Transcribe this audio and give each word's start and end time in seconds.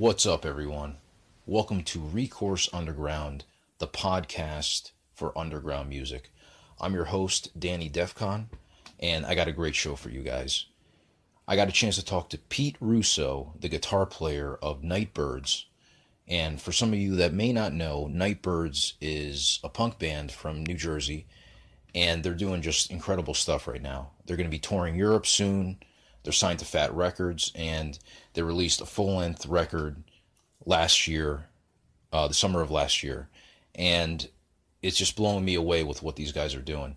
What's 0.00 0.24
up, 0.24 0.46
everyone? 0.46 0.96
Welcome 1.44 1.82
to 1.82 2.00
Recourse 2.00 2.70
Underground, 2.72 3.44
the 3.80 3.86
podcast 3.86 4.92
for 5.12 5.36
underground 5.36 5.90
music. 5.90 6.30
I'm 6.80 6.94
your 6.94 7.04
host, 7.04 7.50
Danny 7.60 7.90
Defcon, 7.90 8.46
and 8.98 9.26
I 9.26 9.34
got 9.34 9.46
a 9.46 9.52
great 9.52 9.74
show 9.74 9.96
for 9.96 10.08
you 10.08 10.22
guys. 10.22 10.64
I 11.46 11.54
got 11.54 11.68
a 11.68 11.72
chance 11.72 11.96
to 11.96 12.04
talk 12.04 12.30
to 12.30 12.38
Pete 12.38 12.78
Russo, 12.80 13.52
the 13.60 13.68
guitar 13.68 14.06
player 14.06 14.58
of 14.62 14.82
Night 14.82 15.12
Birds. 15.12 15.66
And 16.26 16.62
for 16.62 16.72
some 16.72 16.94
of 16.94 16.98
you 16.98 17.16
that 17.16 17.34
may 17.34 17.52
not 17.52 17.74
know, 17.74 18.06
Night 18.06 18.40
Birds 18.40 18.94
is 19.02 19.60
a 19.62 19.68
punk 19.68 19.98
band 19.98 20.32
from 20.32 20.64
New 20.64 20.76
Jersey, 20.76 21.26
and 21.94 22.22
they're 22.22 22.32
doing 22.32 22.62
just 22.62 22.90
incredible 22.90 23.34
stuff 23.34 23.68
right 23.68 23.82
now. 23.82 24.12
They're 24.24 24.38
going 24.38 24.48
to 24.48 24.50
be 24.50 24.58
touring 24.58 24.94
Europe 24.94 25.26
soon. 25.26 25.76
They're 26.22 26.32
signed 26.32 26.58
to 26.58 26.64
Fat 26.64 26.94
Wreck 26.94 27.16
Chords, 27.16 27.52
and 27.54 27.98
they 28.34 28.42
released 28.42 28.80
a 28.80 28.86
full 28.86 29.16
length 29.16 29.46
record 29.46 30.02
last 30.64 31.08
year, 31.08 31.46
uh, 32.12 32.28
the 32.28 32.34
summer 32.34 32.60
of 32.60 32.70
last 32.70 33.02
year. 33.02 33.28
And 33.74 34.28
it's 34.82 34.98
just 34.98 35.16
blowing 35.16 35.44
me 35.44 35.54
away 35.54 35.84
with 35.84 36.02
what 36.02 36.16
these 36.16 36.32
guys 36.32 36.54
are 36.54 36.62
doing. 36.62 36.96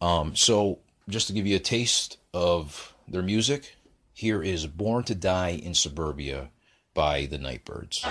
Um, 0.00 0.36
so, 0.36 0.78
just 1.08 1.26
to 1.28 1.32
give 1.32 1.46
you 1.46 1.56
a 1.56 1.60
taste 1.60 2.18
of 2.34 2.94
their 3.06 3.22
music, 3.22 3.74
here 4.12 4.42
is 4.42 4.66
Born 4.66 5.04
to 5.04 5.14
Die 5.14 5.50
in 5.50 5.74
Suburbia 5.74 6.50
by 6.92 7.26
the 7.26 7.38
Night 7.38 7.64
Birds. 7.64 8.04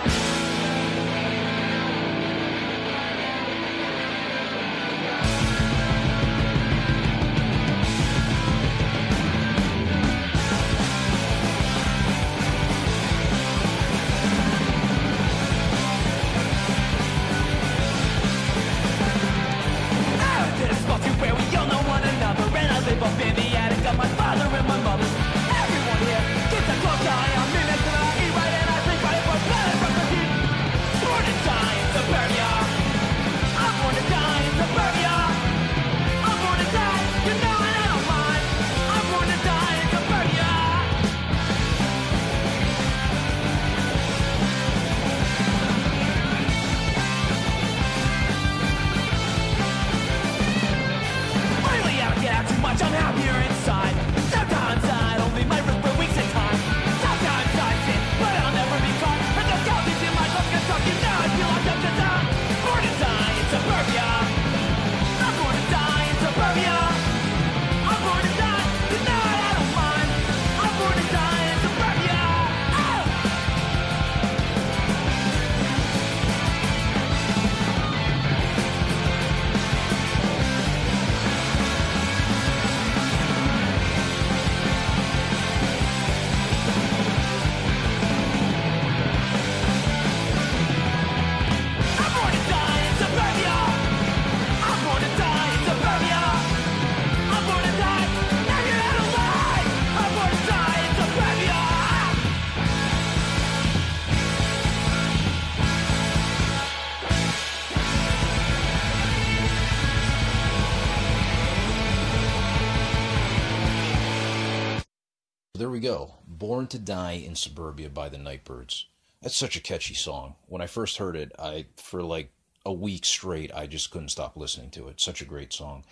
We 115.78 115.82
go. 115.82 116.16
Born 116.28 116.66
to 116.70 116.80
Die 116.80 117.12
in 117.12 117.36
Suburbia 117.36 117.88
by 117.92 118.10
the 118.10 118.18
Night 118.18 118.44
Birds. 118.44 118.88
That's 119.22 119.36
such 119.36 119.56
a 119.56 119.62
catchy 119.62 119.94
song. 119.94 120.34
When 120.48 120.60
I 120.60 120.66
first 120.66 120.98
heard 120.98 121.16
it, 121.16 121.32
I 121.38 121.68
for 121.76 122.02
like 122.02 122.32
a 122.66 122.74
week 122.74 123.06
straight, 123.06 123.54
I 123.54 123.68
just 123.68 123.92
couldn't 123.92 124.10
stop 124.10 124.36
listening 124.36 124.72
to 124.72 124.88
it. 124.88 125.00
Such 125.00 125.22
a 125.22 125.26
great 125.26 125.54
song. 125.54 125.86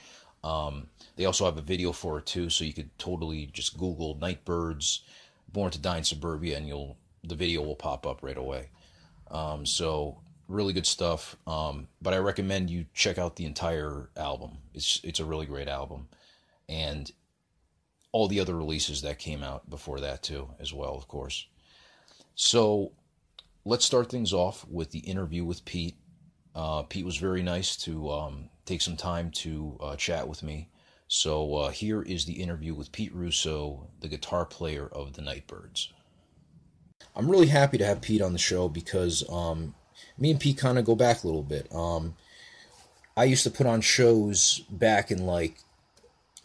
Um, 0.44 0.88
they 1.18 1.25
also 1.25 1.46
have 1.46 1.59
a 1.59 1.62
video 1.62 1.91
for 1.91 2.18
it 2.18 2.25
too, 2.25 2.50
so 2.50 2.63
you 2.63 2.73
could 2.73 2.97
totally 2.97 3.46
just 3.53 3.78
Google 3.78 4.16
Night 4.16 4.44
Birds, 4.44 5.03
Born 5.53 5.69
to 5.69 5.78
Die 5.78 6.00
in 6.00 6.03
Suburbia, 6.03 6.57
and 6.57 6.67
you'll 6.67 6.97
the 7.23 7.35
video 7.35 7.62
will 7.62 7.75
pop 7.75 8.07
up 8.07 8.23
right 8.23 8.38
away. 8.40 8.69
Um, 9.29 9.67
so 9.67 10.17
really 10.47 10.73
good 10.73 10.88
stuff. 10.88 11.38
Um, 11.46 11.90
but 12.02 12.16
I 12.16 12.17
recommend 12.17 12.72
you 12.72 12.88
check 12.96 13.19
out 13.19 13.35
the 13.35 13.46
entire 13.46 14.09
album. 14.17 14.57
It's 14.73 15.00
it's 15.03 15.19
a 15.19 15.25
really 15.25 15.46
great 15.46 15.67
album, 15.67 16.07
and 16.67 17.12
all 18.16 18.30
the 18.30 18.40
other 18.40 18.56
releases 18.56 19.02
that 19.02 19.20
came 19.20 19.44
out 19.44 19.70
before 19.70 20.00
that 20.00 20.24
too, 20.24 20.48
as 20.58 20.72
well, 20.72 20.96
of 20.96 21.06
course. 21.06 21.48
So 22.36 22.94
let's 23.66 23.84
start 23.84 24.09
things 24.09 24.31
off 24.31 24.66
with 24.70 24.92
the 24.92 25.00
interview 25.00 25.44
with 25.44 25.66
Pete. 25.66 25.98
Uh, 26.56 26.84
Pete 26.84 27.03
was 27.03 27.18
very 27.18 27.44
nice 27.44 27.76
to 27.76 28.09
um, 28.09 28.50
take 28.64 28.80
some 28.80 28.96
time 28.96 29.31
to 29.31 29.78
uh, 29.81 29.96
chat 29.98 30.30
with 30.30 30.44
me. 30.44 30.70
So 31.09 31.56
uh, 31.56 31.72
here 31.72 32.03
is 32.03 32.24
the 32.24 32.42
interview 32.42 32.74
with 32.74 32.94
Pete 32.94 33.14
Russo, 33.14 33.86
the 34.00 34.08
guitar 34.08 34.46
player 34.46 34.88
of 34.94 35.12
the 35.12 35.22
Night 35.22 35.46
Birds. 35.46 35.92
I'm 37.18 37.30
really 37.30 37.47
happy 37.47 37.78
to 37.80 37.86
have 37.86 38.00
Pete 38.00 38.22
on 38.22 38.32
the 38.32 38.40
show 38.40 38.70
because 38.70 39.30
um, 39.30 39.76
me 40.18 40.32
and 40.32 40.40
Pete 40.40 40.58
kind 40.58 40.80
of 40.80 40.86
go 40.86 40.96
back 40.96 41.22
a 41.22 41.28
little 41.28 41.44
bit. 41.44 41.68
Um, 41.76 42.16
I 43.18 43.26
used 43.26 43.44
to 43.44 43.52
put 43.52 43.68
on 43.68 43.82
shows 43.82 44.59
back 44.70 45.12
in 45.12 45.26
like 45.26 45.58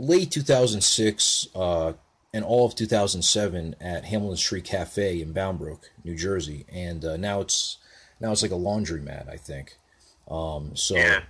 late 0.01 0.31
2006 0.31 1.49
uh, 1.55 1.93
and 2.33 2.45
all 2.45 2.67
of 2.67 2.75
2007 2.75 3.77
at 3.81 4.07
Hamlin 4.07 4.37
Street 4.37 4.65
Cafe 4.65 5.21
in 5.21 5.33
Bound 5.33 5.59
Brook, 5.59 5.91
New 6.05 6.17
Jersey, 6.17 6.65
and 6.73 7.05
uh, 7.05 7.17
now 7.17 7.41
it's 7.41 7.79
now 8.21 8.33
it's 8.33 8.43
like 8.43 8.51
a 8.51 8.55
laundromat, 8.55 9.29
I 9.29 9.37
think. 9.37 9.77
Um, 10.29 10.75
so 10.75 10.97
Yeah. 10.97 11.23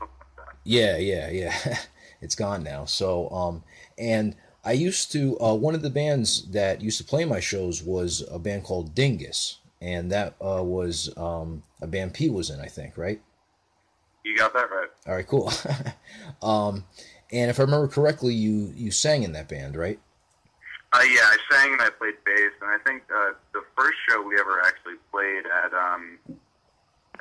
yeah, 0.65 0.97
yeah, 0.99 1.31
yeah. 1.31 1.79
it's 2.21 2.35
gone 2.35 2.63
now. 2.63 2.85
So, 2.85 3.29
um, 3.31 3.65
and 3.99 4.37
I 4.65 4.73
used 4.73 5.11
to 5.13 5.41
uh, 5.41 5.55
one 5.55 5.75
of 5.75 5.83
the 5.83 5.91
bands 5.91 6.51
that 6.51 6.81
used 6.81 6.99
to 6.99 7.05
play 7.05 7.25
my 7.25 7.41
shows 7.41 7.83
was 7.83 8.23
a 8.31 8.39
band 8.39 8.65
called 8.65 8.95
Dingus, 8.95 9.59
and 9.81 10.13
that 10.13 10.35
uh, 10.41 10.63
was 10.63 11.13
um, 11.17 11.63
a 11.81 11.87
band 11.87 12.15
P 12.15 12.29
was 12.29 12.51
in, 12.51 12.61
I 12.61 12.67
think, 12.67 12.97
right? 12.99 13.21
You 14.25 14.37
got 14.37 14.53
that 14.53 14.71
right. 14.71 14.89
All 15.07 15.15
right, 15.15 15.27
cool. 15.27 15.51
um, 16.43 16.85
and 17.33 17.51
if 17.51 17.59
I 17.59 17.63
remember 17.63 17.89
correctly, 17.89 18.35
you 18.35 18.73
you 18.77 18.91
sang 18.91 19.23
in 19.23 19.33
that 19.33 19.49
band, 19.49 19.77
right? 19.77 19.99
Uh, 20.93 21.03
yeah, 21.03 21.23
I 21.23 21.37
sang 21.51 21.73
and 21.73 21.83
I 21.83 21.91
played 21.91 22.15
bass, 22.25 22.51
and 22.61 22.71
I 22.71 22.79
think 22.85 23.03
uh, 23.15 23.33
the 23.53 23.63
first 23.77 23.97
show 24.09 24.23
we 24.23 24.35
ever 24.41 24.61
actually 24.65 24.99
played 25.13 25.45
at 25.47 25.73
um, 25.73 26.19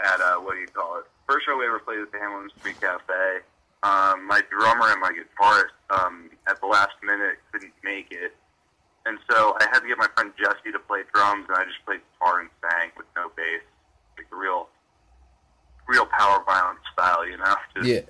at 0.03 0.19
uh, 0.19 0.35
what 0.37 0.55
do 0.55 0.61
you 0.61 0.67
call 0.67 0.97
it? 0.97 1.05
First 1.27 1.45
show 1.45 1.57
we 1.57 1.65
ever 1.65 1.79
played 1.79 1.99
at 1.99 2.11
the 2.11 2.17
Hamlin 2.17 2.49
Street 2.59 2.81
Cafe. 2.81 3.45
Um, 3.83 4.27
my 4.27 4.41
drummer 4.49 4.91
and 4.91 4.99
my 4.99 5.11
guitarist 5.11 5.77
um, 5.89 6.29
at 6.47 6.59
the 6.59 6.67
last 6.67 6.97
minute 7.03 7.37
couldn't 7.51 7.73
make 7.83 8.11
it, 8.11 8.35
and 9.05 9.17
so 9.29 9.55
I 9.59 9.65
had 9.71 9.79
to 9.81 9.87
get 9.87 9.97
my 9.97 10.07
friend 10.15 10.31
Jesse 10.37 10.71
to 10.71 10.79
play 10.79 11.01
drums, 11.13 11.45
and 11.47 11.57
I 11.57 11.63
just 11.63 11.83
played 11.85 12.01
guitar 12.19 12.41
and 12.41 12.49
sang 12.61 12.91
with 12.97 13.07
no 13.15 13.29
bass, 13.35 13.61
like 14.17 14.27
a 14.31 14.35
real, 14.35 14.67
real 15.87 16.05
power 16.05 16.43
violence 16.45 16.79
style, 16.93 17.27
you 17.27 17.37
know? 17.37 17.55
Just 17.75 17.87
Yeah, 17.87 18.01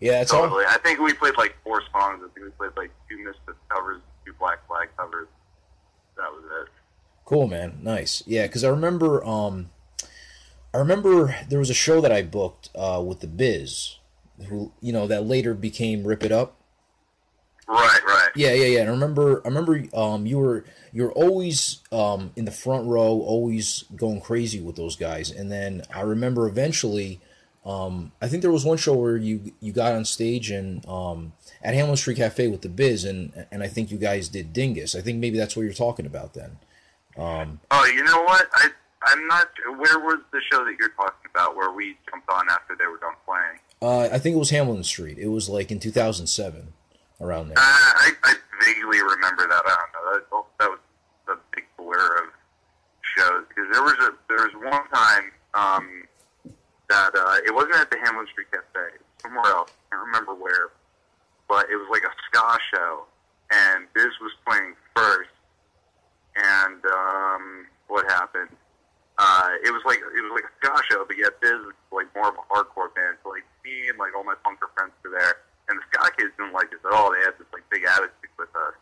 yeah. 0.00 0.20
It's 0.22 0.32
all 0.32 0.42
Totally. 0.42 0.64
I 0.66 0.78
think 0.78 0.98
we 0.98 1.12
played 1.12 1.36
like 1.36 1.56
four 1.62 1.82
songs. 1.92 2.22
I 2.24 2.28
think 2.34 2.46
we 2.46 2.50
played 2.52 2.72
like 2.76 2.90
two 3.08 3.18
Misfits 3.18 3.58
covers, 3.68 4.00
two 4.24 4.32
Black 4.38 4.66
Flag 4.66 4.88
covers. 4.96 5.28
That 6.16 6.30
was 6.32 6.44
it. 6.44 6.68
Cool, 7.24 7.46
man. 7.46 7.78
Nice. 7.82 8.22
Yeah, 8.26 8.46
because 8.46 8.64
I 8.64 8.70
remember, 8.70 9.24
um, 9.24 9.70
I 10.74 10.78
remember 10.78 11.36
there 11.48 11.58
was 11.58 11.70
a 11.70 11.74
show 11.74 12.00
that 12.00 12.10
I 12.10 12.22
booked 12.22 12.70
uh, 12.74 13.02
with 13.06 13.20
the 13.20 13.28
Biz, 13.28 13.96
who 14.48 14.72
you 14.80 14.92
know 14.92 15.06
that 15.06 15.26
later 15.26 15.54
became 15.54 16.06
Rip 16.06 16.24
It 16.24 16.32
Up. 16.32 16.56
Right, 17.68 18.00
right. 18.04 18.30
Yeah, 18.34 18.52
yeah, 18.52 18.66
yeah. 18.66 18.80
And 18.80 18.88
I 18.88 18.92
remember, 18.92 19.42
I 19.44 19.48
remember, 19.48 19.84
um, 19.94 20.26
you 20.26 20.38
were 20.38 20.64
you 20.92 21.04
were 21.04 21.12
always 21.12 21.80
um 21.92 22.32
in 22.34 22.44
the 22.44 22.50
front 22.50 22.86
row, 22.86 23.20
always 23.20 23.84
going 23.94 24.20
crazy 24.20 24.60
with 24.60 24.74
those 24.74 24.96
guys. 24.96 25.30
And 25.30 25.52
then 25.52 25.82
I 25.94 26.00
remember 26.00 26.48
eventually, 26.48 27.20
um, 27.64 28.12
I 28.22 28.28
think 28.28 28.42
there 28.42 28.50
was 28.50 28.64
one 28.64 28.78
show 28.78 28.94
where 28.94 29.16
you 29.16 29.52
you 29.60 29.72
got 29.72 29.92
on 29.92 30.04
stage 30.04 30.50
and 30.50 30.86
um 30.86 31.32
at 31.62 31.74
Hamlin 31.74 31.96
Street 31.96 32.16
Cafe 32.16 32.48
with 32.48 32.62
the 32.62 32.68
Biz, 32.68 33.04
and 33.04 33.46
and 33.50 33.62
I 33.62 33.68
think 33.68 33.90
you 33.90 33.98
guys 33.98 34.28
did 34.28 34.52
Dingus. 34.52 34.94
I 34.94 35.00
think 35.00 35.18
maybe 35.18 35.38
that's 35.38 35.56
what 35.56 35.62
you're 35.62 35.72
talking 35.72 36.06
about 36.06 36.34
then. 36.34 36.58
Oh, 37.18 37.84
you 37.86 38.02
know 38.04 38.22
what? 38.22 38.48
I 38.54 38.70
I'm 39.02 39.26
not. 39.26 39.48
Where 39.78 39.98
was 39.98 40.20
the 40.32 40.40
show 40.50 40.64
that 40.64 40.76
you're 40.78 40.90
talking 40.90 41.30
about 41.30 41.56
where 41.56 41.72
we 41.72 41.96
jumped 42.10 42.28
on 42.30 42.48
after 42.50 42.76
they 42.78 42.86
were 42.86 42.98
done 42.98 43.14
playing? 43.24 43.60
Uh, 43.82 44.14
I 44.14 44.18
think 44.18 44.36
it 44.36 44.38
was 44.38 44.50
Hamlin 44.50 44.84
Street. 44.84 45.18
It 45.18 45.28
was 45.28 45.48
like 45.48 45.70
in 45.70 45.80
2007, 45.80 46.72
around 47.20 47.48
there. 47.48 47.58
Uh, 47.58 47.62
I, 47.62 48.12
I 48.22 48.34
vaguely 48.62 49.00
remember 49.00 49.46
that. 49.48 49.62
I 49.64 49.76
don't 49.76 49.92
know. 49.94 50.12
That, 50.12 50.44
that 50.60 50.70
was 50.70 50.78
a 51.28 51.36
big 51.54 51.64
blur 51.78 52.24
of 52.24 52.30
shows 53.16 53.44
because 53.48 53.72
there 53.72 53.82
was 53.82 53.94
a 54.00 54.12
there 54.28 54.46
was 54.46 54.54
one 54.54 54.86
time 54.88 55.32
um, 55.54 56.02
that 56.90 57.14
uh, 57.14 57.38
it 57.46 57.54
wasn't 57.54 57.74
at 57.78 57.90
the 57.90 57.98
Hamlin 58.04 58.26
Street 58.34 58.50
Cafe. 58.50 58.98
Somewhere 59.22 59.46
else. 59.54 59.70
I 59.70 59.94
can't 59.96 60.06
remember 60.06 60.34
where, 60.34 60.68
but 61.48 61.70
it 61.70 61.76
was 61.76 61.86
like 61.90 62.02
a 62.02 62.12
ska 62.28 62.58
show, 62.74 63.04
and 63.52 63.86
Biz 63.94 64.10
was 64.20 64.32
playing 64.46 64.74
first. 64.96 65.30
And 66.36 66.80
um, 66.86 67.66
what 67.88 68.06
happened? 68.10 68.48
Uh, 69.18 69.50
it 69.64 69.70
was 69.70 69.82
like 69.84 69.98
it 70.00 70.22
was 70.24 70.32
like 70.32 70.48
a 70.48 70.52
ska 70.58 70.72
show, 70.90 71.04
but 71.04 71.18
yet 71.18 71.36
Biz 71.40 71.52
was 71.68 71.76
like 71.92 72.08
more 72.16 72.28
of 72.32 72.36
a 72.40 72.44
hardcore 72.48 72.88
band. 72.96 73.18
So 73.22 73.28
like 73.30 73.44
me 73.64 73.88
and 73.92 73.98
like 73.98 74.16
all 74.16 74.24
my 74.24 74.34
punker 74.40 74.72
friends 74.74 74.92
were 75.04 75.12
there, 75.12 75.36
and 75.68 75.76
the 75.78 75.84
ska 75.92 76.08
kids 76.16 76.32
didn't 76.40 76.54
like 76.56 76.72
us 76.72 76.80
at 76.84 76.92
all. 76.96 77.12
They 77.12 77.20
had 77.20 77.36
this 77.36 77.50
like 77.52 77.68
big 77.68 77.84
attitude 77.84 78.32
with 78.40 78.48
us, 78.56 78.74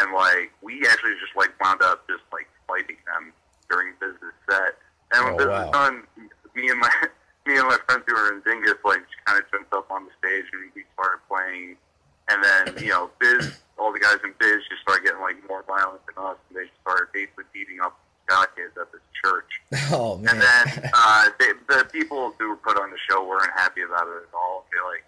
and 0.00 0.14
like 0.16 0.48
we 0.64 0.80
actually 0.88 1.14
just 1.20 1.36
like 1.36 1.52
wound 1.60 1.82
up 1.84 2.08
just 2.08 2.24
like 2.32 2.48
fighting 2.66 2.96
them 3.04 3.36
during 3.68 3.92
Biz's 4.00 4.32
set. 4.48 4.80
And 5.12 5.28
when 5.28 5.34
Oh, 5.34 5.38
Biz 5.38 5.46
wow. 5.52 5.60
was 5.60 5.70
done, 5.76 5.96
me 6.56 6.70
and 6.72 6.80
my 6.80 6.88
me 7.46 7.58
and 7.58 7.68
my 7.68 7.78
friends 7.86 8.04
who 8.06 8.14
were 8.14 8.32
in 8.32 8.40
Dingus 8.42 8.80
like 8.84 9.04
kind 9.24 9.38
of 9.38 9.44
jumped 9.50 9.72
up 9.72 9.90
on 9.90 10.04
the 10.04 10.12
stage 10.18 10.48
and 10.52 10.72
we 10.74 10.84
started 10.94 11.20
playing. 11.28 11.76
And 12.28 12.40
then 12.42 12.82
you 12.82 12.90
know 12.90 13.10
Biz, 13.20 13.60
all 13.78 13.92
the 13.92 14.00
guys 14.00 14.16
in 14.24 14.32
Biz 14.40 14.64
just 14.68 14.82
started 14.82 15.04
getting 15.04 15.20
like 15.20 15.36
more 15.48 15.64
violent 15.68 16.00
than 16.06 16.24
us, 16.24 16.40
and 16.48 16.56
they 16.56 16.70
started 16.80 17.12
basically 17.12 17.44
beating 17.52 17.80
up 17.80 17.98
ska 18.24 18.46
kids 18.56 18.72
at 18.80 18.90
this 18.92 19.04
church. 19.22 19.60
Oh 19.92 20.16
man. 20.16 20.34
And 20.34 20.40
then 20.40 20.90
uh, 20.94 21.28
they, 21.38 21.52
the 21.68 21.84
people 21.92 22.34
who 22.38 22.48
were 22.48 22.56
put 22.56 22.78
on 22.78 22.90
the 22.90 22.96
show 23.08 23.26
weren't 23.26 23.52
happy 23.54 23.82
about 23.82 24.08
it 24.08 24.26
at 24.26 24.34
all. 24.34 24.64
They 24.72 24.80
like 24.80 25.04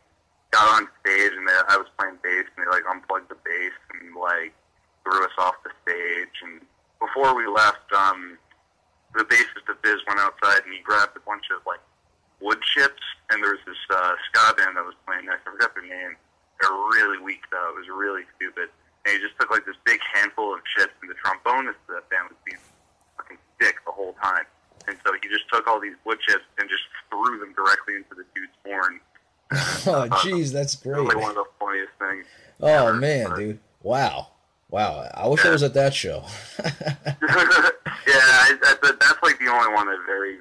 got 0.52 0.68
on 0.68 0.88
stage 1.00 1.32
and 1.32 1.48
they, 1.48 1.56
I 1.68 1.76
was 1.76 1.88
playing 1.98 2.18
bass 2.22 2.44
and 2.54 2.60
they 2.60 2.70
like 2.70 2.84
unplugged 2.84 3.30
the 3.30 3.40
bass 3.40 3.72
and 3.96 4.14
like 4.14 4.52
threw 5.02 5.24
us 5.24 5.32
off 5.38 5.54
the 5.64 5.72
stage. 5.82 6.34
And 6.44 6.60
before 7.00 7.34
we 7.34 7.46
left, 7.48 7.88
um, 7.96 8.38
the 9.14 9.24
bassist 9.24 9.64
of 9.68 9.80
Biz 9.82 9.96
went 10.06 10.20
outside 10.20 10.62
and 10.64 10.74
he 10.74 10.84
grabbed 10.84 11.16
a 11.16 11.24
bunch 11.24 11.48
of 11.50 11.64
like 11.66 11.80
wood 12.40 12.58
chips 12.62 13.02
and 13.30 13.42
there 13.42 13.50
was 13.52 13.60
this 13.66 13.78
uh, 13.90 14.12
ska 14.28 14.54
band 14.54 14.76
that 14.76 14.84
was 14.84 14.94
playing 15.06 15.26
next. 15.26 15.46
I 15.46 15.50
forgot 15.52 15.74
their 15.74 15.86
name. 15.86 16.16
They're 16.60 16.70
really 16.96 17.18
weak 17.22 17.42
though. 17.50 17.70
It 17.74 17.76
was 17.80 17.88
really 17.88 18.22
stupid. 18.36 18.68
And 19.04 19.14
he 19.14 19.18
just 19.22 19.38
took 19.38 19.50
like 19.50 19.64
this 19.66 19.76
big 19.84 20.00
handful 20.14 20.54
of 20.54 20.60
chips 20.76 20.92
and 21.02 21.10
the 21.10 21.14
trombonist 21.20 21.78
of 21.88 22.00
that 22.00 22.08
band 22.10 22.28
was 22.30 22.38
being 22.44 22.58
fucking 23.16 23.38
sick 23.60 23.76
the 23.86 23.92
whole 23.92 24.14
time. 24.22 24.44
And 24.88 24.96
so 25.04 25.12
he 25.20 25.28
just 25.28 25.48
took 25.52 25.66
all 25.66 25.80
these 25.80 25.96
wood 26.04 26.18
chips 26.26 26.44
and 26.58 26.68
just 26.68 26.82
threw 27.10 27.38
them 27.38 27.52
directly 27.54 27.94
into 27.96 28.14
the 28.14 28.24
dude's 28.34 28.56
horn. 28.64 29.00
oh 29.52 30.08
jeez, 30.22 30.52
that's 30.52 30.74
great. 30.76 31.02
like 31.02 31.16
one 31.16 31.30
of 31.30 31.36
the 31.36 31.44
funniest 31.60 31.92
things. 31.98 32.26
Oh 32.60 32.88
ever. 32.88 32.94
man, 32.94 33.28
But- 33.30 33.36
dude. 33.36 33.58
Wow. 33.82 34.28
Wow. 34.68 35.08
I 35.14 35.28
wish 35.28 35.44
I 35.44 35.50
was 35.50 35.62
at 35.62 35.74
that 35.74 35.94
show. 35.94 36.24
yeah, 36.64 36.64
I, 38.08 38.56
I, 38.62 38.74
but 38.82 38.98
that's 38.98 39.22
like 39.22 39.38
the 39.38 39.48
only 39.48 39.72
one 39.74 39.88
I 39.88 39.96
very 40.06 40.38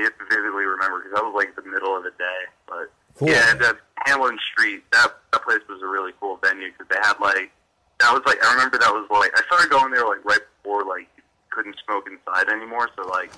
vividly 0.00 0.64
remember 0.64 0.98
because 1.00 1.12
that 1.14 1.24
was 1.24 1.34
like 1.36 1.54
the 1.56 1.62
middle 1.68 1.96
of 1.96 2.02
the 2.02 2.10
day. 2.16 2.40
But 2.66 2.88
Cool. 3.14 3.28
yeah, 3.28 3.52
that 3.54 3.76
Hamlin 4.06 4.38
Street, 4.52 4.84
that 4.92 5.12
that 5.32 5.42
place 5.44 5.60
was 5.68 5.82
a 5.82 5.86
really 5.86 6.12
cool 6.20 6.38
venue 6.42 6.72
because 6.72 6.88
they 6.88 6.96
had 7.02 7.20
like 7.20 7.52
that 8.00 8.12
was 8.12 8.22
like 8.26 8.42
I 8.42 8.52
remember 8.54 8.78
that 8.78 8.90
was 8.92 9.06
like 9.10 9.30
I 9.38 9.42
started 9.46 9.70
going 9.70 9.92
there 9.92 10.06
like 10.06 10.24
right 10.24 10.40
before 10.62 10.84
like 10.84 11.08
you 11.16 11.22
couldn't 11.50 11.76
smoke 11.84 12.08
inside 12.08 12.48
anymore. 12.48 12.88
So 12.96 13.06
like 13.08 13.30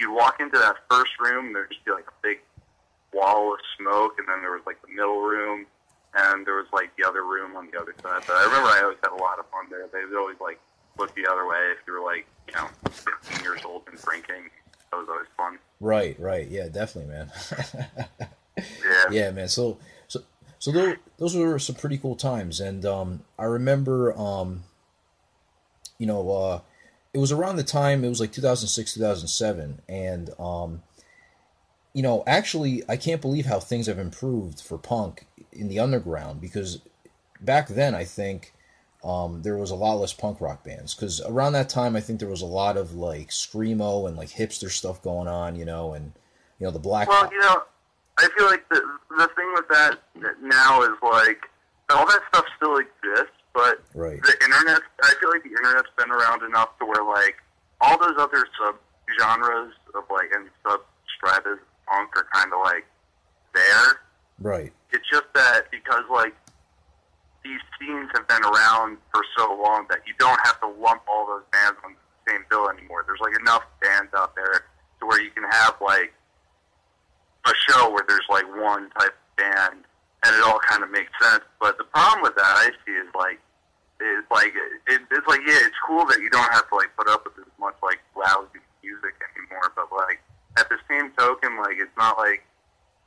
you'd 0.00 0.12
walk 0.14 0.40
into 0.40 0.58
that 0.58 0.76
first 0.90 1.12
room, 1.20 1.52
there'd 1.52 1.70
just 1.70 1.84
be 1.84 1.92
like 1.92 2.08
a 2.08 2.16
big 2.22 2.38
wall 3.12 3.54
of 3.54 3.60
smoke, 3.78 4.18
and 4.18 4.26
then 4.28 4.40
there 4.42 4.52
was 4.52 4.62
like 4.66 4.80
the 4.82 4.90
middle 4.90 5.22
room, 5.22 5.66
and 6.14 6.44
there 6.46 6.56
was 6.56 6.66
like 6.72 6.90
the 6.98 7.06
other 7.06 7.22
room 7.22 7.54
on 7.56 7.70
the 7.70 7.78
other 7.80 7.94
side. 8.02 8.22
But 8.26 8.34
I 8.36 8.44
remember 8.44 8.68
I 8.68 8.80
always 8.82 8.98
had 9.02 9.12
a 9.12 9.22
lot 9.22 9.38
of 9.38 9.46
fun 9.50 9.66
there. 9.70 9.86
They 9.92 10.04
would 10.04 10.18
always 10.18 10.38
like 10.40 10.58
look 10.98 11.14
the 11.14 11.26
other 11.30 11.46
way 11.46 11.70
if 11.72 11.78
you 11.86 11.92
were 11.94 12.02
like 12.04 12.26
you 12.50 12.54
know 12.58 12.66
15 12.90 13.44
years 13.44 13.60
old 13.64 13.82
and 13.86 13.96
drinking. 14.02 14.50
That 14.90 14.98
was 14.98 15.08
always 15.08 15.26
fun. 15.36 15.58
Right, 15.80 16.18
right. 16.20 16.48
Yeah, 16.48 16.68
definitely, 16.68 17.12
man. 17.12 17.30
Yeah. 18.84 19.04
yeah, 19.10 19.30
man. 19.30 19.48
So, 19.48 19.78
so, 20.06 20.20
so 20.58 20.70
those, 20.70 20.96
those 21.16 21.36
were 21.36 21.58
some 21.58 21.76
pretty 21.76 21.96
cool 21.96 22.16
times, 22.16 22.60
and 22.60 22.84
um, 22.84 23.24
I 23.38 23.44
remember, 23.44 24.12
um, 24.18 24.64
you 25.98 26.06
know, 26.06 26.30
uh, 26.30 26.60
it 27.14 27.18
was 27.18 27.32
around 27.32 27.56
the 27.56 27.62
time 27.62 28.04
it 28.04 28.08
was 28.08 28.20
like 28.20 28.32
2006, 28.32 28.94
2007, 28.94 29.80
and 29.88 30.30
um, 30.38 30.82
you 31.94 32.02
know, 32.02 32.22
actually, 32.26 32.82
I 32.88 32.96
can't 32.96 33.22
believe 33.22 33.46
how 33.46 33.60
things 33.60 33.86
have 33.86 33.98
improved 33.98 34.60
for 34.60 34.76
punk 34.76 35.26
in 35.52 35.68
the 35.68 35.78
underground 35.78 36.40
because 36.40 36.80
back 37.40 37.68
then, 37.68 37.94
I 37.94 38.04
think. 38.04 38.52
Um, 39.02 39.40
there 39.42 39.56
was 39.56 39.70
a 39.70 39.74
lot 39.74 39.94
less 39.94 40.12
punk 40.12 40.40
rock 40.40 40.62
bands 40.62 40.94
because 40.94 41.22
around 41.22 41.54
that 41.54 41.68
time 41.70 41.96
I 41.96 42.00
think 42.00 42.18
there 42.20 42.28
was 42.28 42.42
a 42.42 42.46
lot 42.46 42.76
of 42.76 42.94
like 42.94 43.28
screamo 43.28 44.06
and 44.06 44.16
like 44.16 44.28
hipster 44.28 44.70
stuff 44.70 45.00
going 45.02 45.26
on, 45.28 45.56
you 45.56 45.64
know, 45.64 45.94
and 45.94 46.12
you 46.58 46.66
know 46.66 46.70
the 46.70 46.78
black. 46.78 47.08
Well, 47.08 47.30
you 47.32 47.40
know, 47.40 47.62
I 48.18 48.28
feel 48.36 48.46
like 48.46 48.68
the 48.68 48.82
the 49.16 49.28
thing 49.34 49.52
with 49.54 49.68
that 49.68 49.98
now 50.42 50.82
is 50.82 50.90
like 51.02 51.40
all 51.88 52.06
that 52.06 52.20
stuff 52.28 52.44
still 52.56 52.76
exists, 52.76 53.36
but 53.54 53.82
Right. 53.94 54.20
the 54.22 54.36
internet. 54.44 54.82
I 55.02 55.14
feel 55.18 55.30
like 55.30 55.42
the 55.44 55.50
internet's 55.50 55.88
been 55.96 56.10
around 56.10 56.42
enough 56.42 56.78
to 56.78 56.84
where 56.84 57.02
like 57.04 57.36
all 57.80 57.98
those 57.98 58.16
other 58.18 58.46
sub 58.58 58.76
genres 59.18 59.72
of 59.94 60.04
like 60.10 60.30
and 60.34 60.48
sub 60.62 60.80
stratas 61.16 61.58
punk 61.88 62.14
are 62.16 62.26
kind 62.34 62.52
of 62.52 62.60
like 62.64 62.84
there. 63.54 64.00
Right. 64.38 64.72
It's 64.92 65.08
just 65.10 65.26
that 65.34 65.70
because 65.70 66.04
like 66.10 66.34
these 67.44 67.60
scenes 67.78 68.08
have 68.14 68.28
been 68.28 68.44
around 68.44 68.98
for 69.12 69.22
so 69.36 69.48
long 69.62 69.86
that 69.88 70.00
you 70.06 70.14
don't 70.18 70.38
have 70.44 70.60
to 70.60 70.68
lump 70.68 71.02
all 71.08 71.26
those 71.26 71.44
bands 71.52 71.78
on 71.84 71.94
the 71.94 72.32
same 72.32 72.44
bill 72.50 72.68
anymore. 72.68 73.04
There's 73.06 73.20
like 73.20 73.38
enough 73.40 73.64
bands 73.80 74.12
out 74.14 74.34
there 74.36 74.66
to 75.00 75.06
where 75.06 75.20
you 75.20 75.30
can 75.30 75.44
have 75.50 75.74
like 75.80 76.12
a 77.46 77.52
show 77.68 77.90
where 77.90 78.04
there's 78.06 78.26
like 78.28 78.44
one 78.56 78.90
type 78.98 79.16
of 79.16 79.36
band 79.36 79.84
and 80.24 80.36
it 80.36 80.42
all 80.44 80.60
kind 80.60 80.84
of 80.84 80.90
makes 80.90 81.12
sense. 81.20 81.44
But 81.60 81.78
the 81.78 81.84
problem 81.84 82.22
with 82.22 82.36
that 82.36 82.54
I 82.60 82.70
see 82.84 82.92
is 82.92 83.08
like 83.16 83.40
is 84.00 84.24
like 84.30 84.52
it, 84.88 85.00
it's 85.10 85.28
like 85.28 85.40
yeah, 85.46 85.64
it's 85.64 85.80
cool 85.86 86.04
that 86.06 86.20
you 86.20 86.30
don't 86.30 86.50
have 86.52 86.68
to 86.68 86.74
like 86.76 86.92
put 86.96 87.08
up 87.08 87.24
with 87.24 87.36
as 87.40 87.52
much 87.58 87.76
like 87.82 88.00
lousy 88.16 88.60
music 88.84 89.16
anymore. 89.32 89.72
But 89.76 89.88
like 89.92 90.20
at 90.58 90.68
the 90.68 90.76
same 90.88 91.12
token, 91.16 91.56
like 91.60 91.80
it's 91.80 91.96
not 91.96 92.18
like 92.18 92.44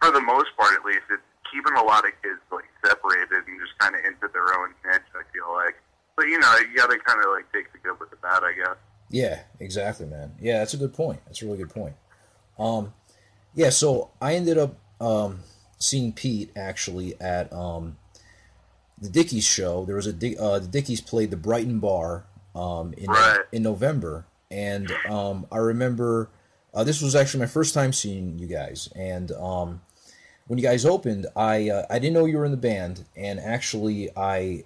for 0.02 0.12
the 0.12 0.22
most 0.22 0.50
part 0.58 0.74
at 0.74 0.86
least, 0.86 1.06
it's 1.10 1.22
keeping 1.50 1.78
a 1.78 1.84
lot 1.84 2.06
of 2.06 2.14
kids 2.22 2.42
like 2.50 2.66
separated 2.86 3.48
and 3.48 3.60
just 3.60 3.78
kind 3.80 3.96
of 3.96 4.02
into 4.06 4.28
their 4.34 4.44
own 4.60 4.70
niche. 4.86 5.02
I 5.16 5.24
feel 5.34 5.54
like, 5.54 5.76
but 6.16 6.26
you 6.28 6.40
know, 6.40 6.56
you 6.60 6.76
got 6.76 6.90
to 6.90 6.98
kind 7.00 7.20
of 7.20 7.32
like 7.32 7.52
take 7.54 7.72
the 7.72 7.80
good 7.80 8.00
with 8.00 8.10
the 8.10 8.18
bad, 8.18 8.44
I 8.44 8.54
guess. 8.54 8.76
Yeah, 9.10 9.42
exactly, 9.60 10.06
man. 10.06 10.34
Yeah, 10.40 10.60
that's 10.60 10.74
a 10.74 10.78
good 10.78 10.94
point. 10.94 11.20
That's 11.26 11.42
a 11.42 11.46
really 11.46 11.58
good 11.60 11.70
point. 11.70 11.96
Um, 12.58 12.94
yeah, 13.56 13.70
so 13.70 14.12
I 14.22 14.36
ended 14.36 14.58
up 14.58 14.76
um, 15.00 15.40
seeing 15.78 16.14
Pete 16.14 16.52
actually 16.56 17.20
at 17.22 17.52
um, 17.54 17.98
the 19.00 19.10
Dickies 19.10 19.44
show. 19.46 19.86
There 19.86 19.96
was 19.96 20.08
a 20.08 20.14
Dick- 20.14 20.38
uh, 20.40 20.60
the 20.60 20.68
Dickies 20.68 21.02
played 21.02 21.30
the 21.32 21.38
Brighton 21.38 21.80
Bar 21.80 22.26
um, 22.56 22.94
in 22.98 23.10
Right. 23.10 23.42
in 23.52 23.64
November, 23.64 24.26
and 24.50 24.92
um, 25.08 25.46
I 25.52 25.58
remember 25.58 26.30
uh, 26.74 26.84
this 26.84 27.02
was 27.02 27.16
actually 27.16 27.42
my 27.42 27.48
first 27.48 27.74
time 27.74 27.94
seeing 27.94 28.40
you 28.40 28.48
guys, 28.48 28.90
and 28.96 29.32
um, 29.34 29.82
when 30.48 30.60
you 30.60 30.64
guys 30.64 30.86
opened, 30.86 31.28
I 31.36 31.70
uh, 31.70 31.86
I 31.90 32.00
didn't 32.00 32.14
know 32.14 32.26
you 32.26 32.38
were 32.38 32.46
in 32.46 32.52
the 32.52 32.58
band, 32.58 33.06
and 33.16 33.40
actually 33.40 34.10
I 34.16 34.64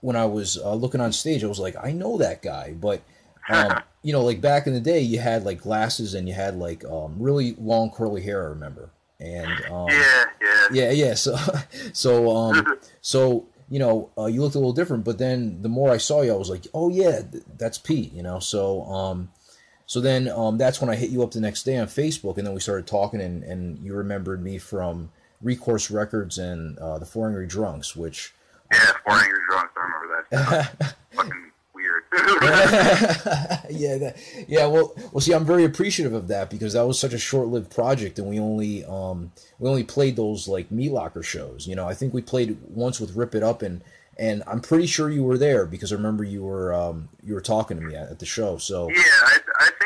when 0.00 0.16
I 0.16 0.26
was 0.26 0.56
uh, 0.56 0.74
looking 0.74 1.00
on 1.00 1.12
stage, 1.12 1.42
I 1.42 1.48
was 1.48 1.58
like, 1.58 1.74
I 1.82 1.92
know 1.92 2.18
that 2.18 2.42
guy, 2.42 2.74
but 2.78 3.02
um, 3.48 3.82
you 4.02 4.12
know, 4.12 4.22
like 4.22 4.40
back 4.40 4.66
in 4.66 4.74
the 4.74 4.80
day, 4.80 5.00
you 5.00 5.18
had 5.18 5.44
like 5.44 5.60
glasses 5.60 6.14
and 6.14 6.28
you 6.28 6.34
had 6.34 6.56
like 6.56 6.84
um, 6.84 7.16
really 7.18 7.54
long 7.58 7.90
curly 7.90 8.22
hair. 8.22 8.42
I 8.42 8.46
remember, 8.50 8.90
and 9.20 9.50
um, 9.70 9.88
Yeah, 9.88 10.24
yeah. 10.40 10.66
yeah, 10.72 10.90
yeah. 10.90 11.14
So, 11.14 11.36
so, 11.92 12.36
um, 12.36 12.78
so 13.00 13.46
you 13.70 13.78
know, 13.78 14.10
uh, 14.16 14.26
you 14.26 14.40
looked 14.40 14.54
a 14.54 14.58
little 14.58 14.72
different. 14.72 15.04
But 15.04 15.18
then 15.18 15.62
the 15.62 15.68
more 15.68 15.90
I 15.90 15.96
saw 15.98 16.22
you, 16.22 16.32
I 16.32 16.36
was 16.36 16.50
like, 16.50 16.66
oh 16.74 16.88
yeah, 16.90 17.22
th- 17.22 17.44
that's 17.56 17.78
Pete. 17.78 18.12
You 18.12 18.22
know, 18.22 18.38
so 18.38 18.82
um, 18.84 19.30
so 19.88 20.02
then 20.02 20.28
um, 20.28 20.58
that's 20.58 20.82
when 20.82 20.90
I 20.90 20.96
hit 20.96 21.08
you 21.08 21.22
up 21.22 21.30
the 21.30 21.40
next 21.40 21.62
day 21.62 21.78
on 21.78 21.86
Facebook, 21.86 22.36
and 22.36 22.46
then 22.46 22.52
we 22.52 22.60
started 22.60 22.86
talking, 22.86 23.22
and 23.22 23.42
and 23.42 23.78
you 23.78 23.94
remembered 23.94 24.44
me 24.44 24.58
from 24.58 25.10
Recourse 25.40 25.90
Records 25.90 26.36
and 26.36 26.78
uh, 26.78 26.98
the 26.98 27.06
Four 27.06 27.28
Angry 27.28 27.46
Drunks, 27.46 27.96
which 27.96 28.34
Yeah, 28.70 28.92
Four 29.06 29.14
Angry 29.14 29.38
Drunks. 29.48 29.72
I 29.74 29.80
remember 29.80 30.26
that 30.30 30.94
fucking 31.12 31.52
weird. 31.74 32.02
yeah, 33.70 33.96
that, 33.96 34.16
yeah. 34.46 34.66
Well, 34.66 34.92
well. 35.10 35.22
See, 35.22 35.32
I'm 35.32 35.46
very 35.46 35.64
appreciative 35.64 36.12
of 36.12 36.28
that 36.28 36.50
because 36.50 36.74
that 36.74 36.86
was 36.86 37.00
such 37.00 37.14
a 37.14 37.18
short-lived 37.18 37.70
project, 37.70 38.18
and 38.18 38.28
we 38.28 38.38
only 38.38 38.84
um 38.84 39.32
we 39.58 39.70
only 39.70 39.84
played 39.84 40.16
those 40.16 40.48
like 40.48 40.70
meat 40.70 40.92
locker 40.92 41.22
shows. 41.22 41.66
You 41.66 41.76
know, 41.76 41.88
I 41.88 41.94
think 41.94 42.12
we 42.12 42.20
played 42.20 42.58
once 42.68 43.00
with 43.00 43.16
Rip 43.16 43.34
It 43.34 43.42
Up, 43.42 43.62
and 43.62 43.80
and 44.18 44.42
I'm 44.46 44.60
pretty 44.60 44.86
sure 44.86 45.08
you 45.08 45.22
were 45.22 45.38
there 45.38 45.64
because 45.64 45.92
I 45.92 45.96
remember 45.96 46.24
you 46.24 46.42
were 46.42 46.74
um 46.74 47.08
you 47.24 47.34
were 47.34 47.40
talking 47.40 47.78
to 47.78 47.82
me 47.82 47.94
at, 47.94 48.10
at 48.10 48.18
the 48.18 48.26
show. 48.26 48.58
So 48.58 48.90
yeah, 48.90 49.02
I, 49.22 49.38
I 49.60 49.70
think 49.70 49.70
I 49.70 49.70
think 49.70 49.77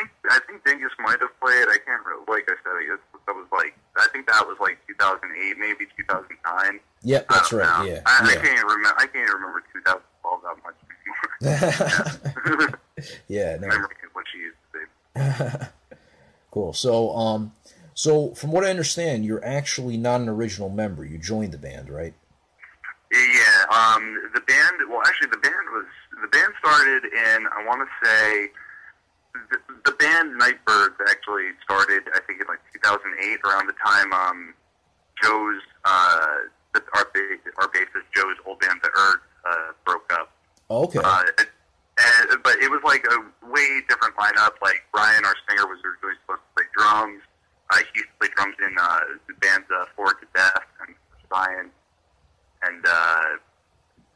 Dingus 0.65 0.91
might 0.99 1.19
have 1.19 1.33
played. 1.39 1.67
I 1.67 1.77
can't 1.85 2.01
re- 2.05 2.23
like 2.27 2.47
I 2.47 2.55
said. 2.63 2.73
I 2.73 2.85
guess 2.87 3.03
that 3.27 3.35
was 3.35 3.47
like 3.51 3.77
I 3.97 4.07
think 4.11 4.27
that 4.27 4.45
was 4.47 4.57
like 4.59 4.79
2008, 4.87 5.57
maybe 5.59 5.85
2009. 5.97 6.79
Yep, 7.03 7.27
that's 7.29 7.53
right. 7.53 7.79
know. 7.79 7.93
Yeah, 7.93 8.01
I, 8.05 8.31
I 8.31 8.35
can't 8.35 8.67
remember. 8.67 8.95
I 8.97 9.07
can't 9.07 9.33
remember 9.33 9.63
2012 9.73 10.41
that 10.43 10.57
much 10.63 10.75
anymore. 11.43 12.79
yeah, 13.27 13.57
no. 13.57 13.67
What 13.67 14.25
she 14.31 14.39
used 14.39 14.57
to 14.71 15.59
be. 15.59 15.65
Cool. 16.53 16.71
So, 16.71 17.09
um, 17.15 17.51
so 17.95 18.35
from 18.35 18.51
what 18.51 18.63
I 18.63 18.69
understand, 18.69 19.25
you're 19.25 19.43
actually 19.43 19.97
not 19.97 20.21
an 20.21 20.29
original 20.29 20.69
member. 20.69 21.03
You 21.03 21.17
joined 21.17 21.51
the 21.51 21.57
band, 21.57 21.89
right? 21.89 22.13
Yeah, 23.11 23.65
um, 23.71 24.21
the 24.35 24.41
band. 24.41 24.77
Well, 24.87 25.01
actually, 25.03 25.31
the 25.31 25.37
band 25.37 25.65
was 25.71 25.85
the 26.21 26.27
band 26.27 26.53
started 26.59 27.05
in. 27.05 27.47
I 27.47 27.65
want 27.65 27.81
to 27.81 28.07
say 28.07 28.51
band 30.13 30.37
Night 30.37 30.63
Birds 30.65 30.95
actually 31.09 31.49
started. 31.63 32.03
I 32.13 32.19
think 32.27 32.41
in 32.41 32.47
like 32.47 32.59
2008, 32.73 33.39
around 33.45 33.67
the 33.67 33.77
time 33.83 34.13
um, 34.13 34.53
Joe's 35.21 35.61
uh, 35.85 36.49
the, 36.73 36.81
our 36.95 37.05
our 37.59 37.67
bassist 37.69 38.07
Joe's 38.15 38.37
old 38.45 38.59
band, 38.59 38.79
the 38.83 38.89
Ergs, 38.89 39.25
uh, 39.45 39.73
broke 39.85 40.11
up. 40.13 40.31
Okay. 40.69 40.99
Uh, 41.03 41.23
and, 41.97 42.43
but 42.43 42.57
it 42.57 42.69
was 42.71 42.81
like 42.83 43.05
a 43.05 43.19
way 43.49 43.81
different 43.87 44.15
lineup. 44.15 44.53
Like 44.61 44.81
Brian, 44.91 45.25
our 45.25 45.35
singer, 45.47 45.67
was 45.67 45.79
originally 45.85 46.17
supposed 46.25 46.41
to 46.41 46.51
play 46.55 46.65
drums. 46.77 47.21
Uh, 47.69 47.77
he 47.77 48.01
used 48.01 48.09
to 48.09 48.17
play 48.19 48.29
drums 48.35 48.55
in 48.65 48.73
uh, 48.79 48.99
the 49.27 49.33
band's 49.41 49.69
uh, 49.69 49.85
Forward 49.95 50.17
to 50.21 50.27
Death 50.33 50.65
and 50.85 50.95
Brian. 51.29 51.69
And 52.65 52.81
uh, 52.85 53.37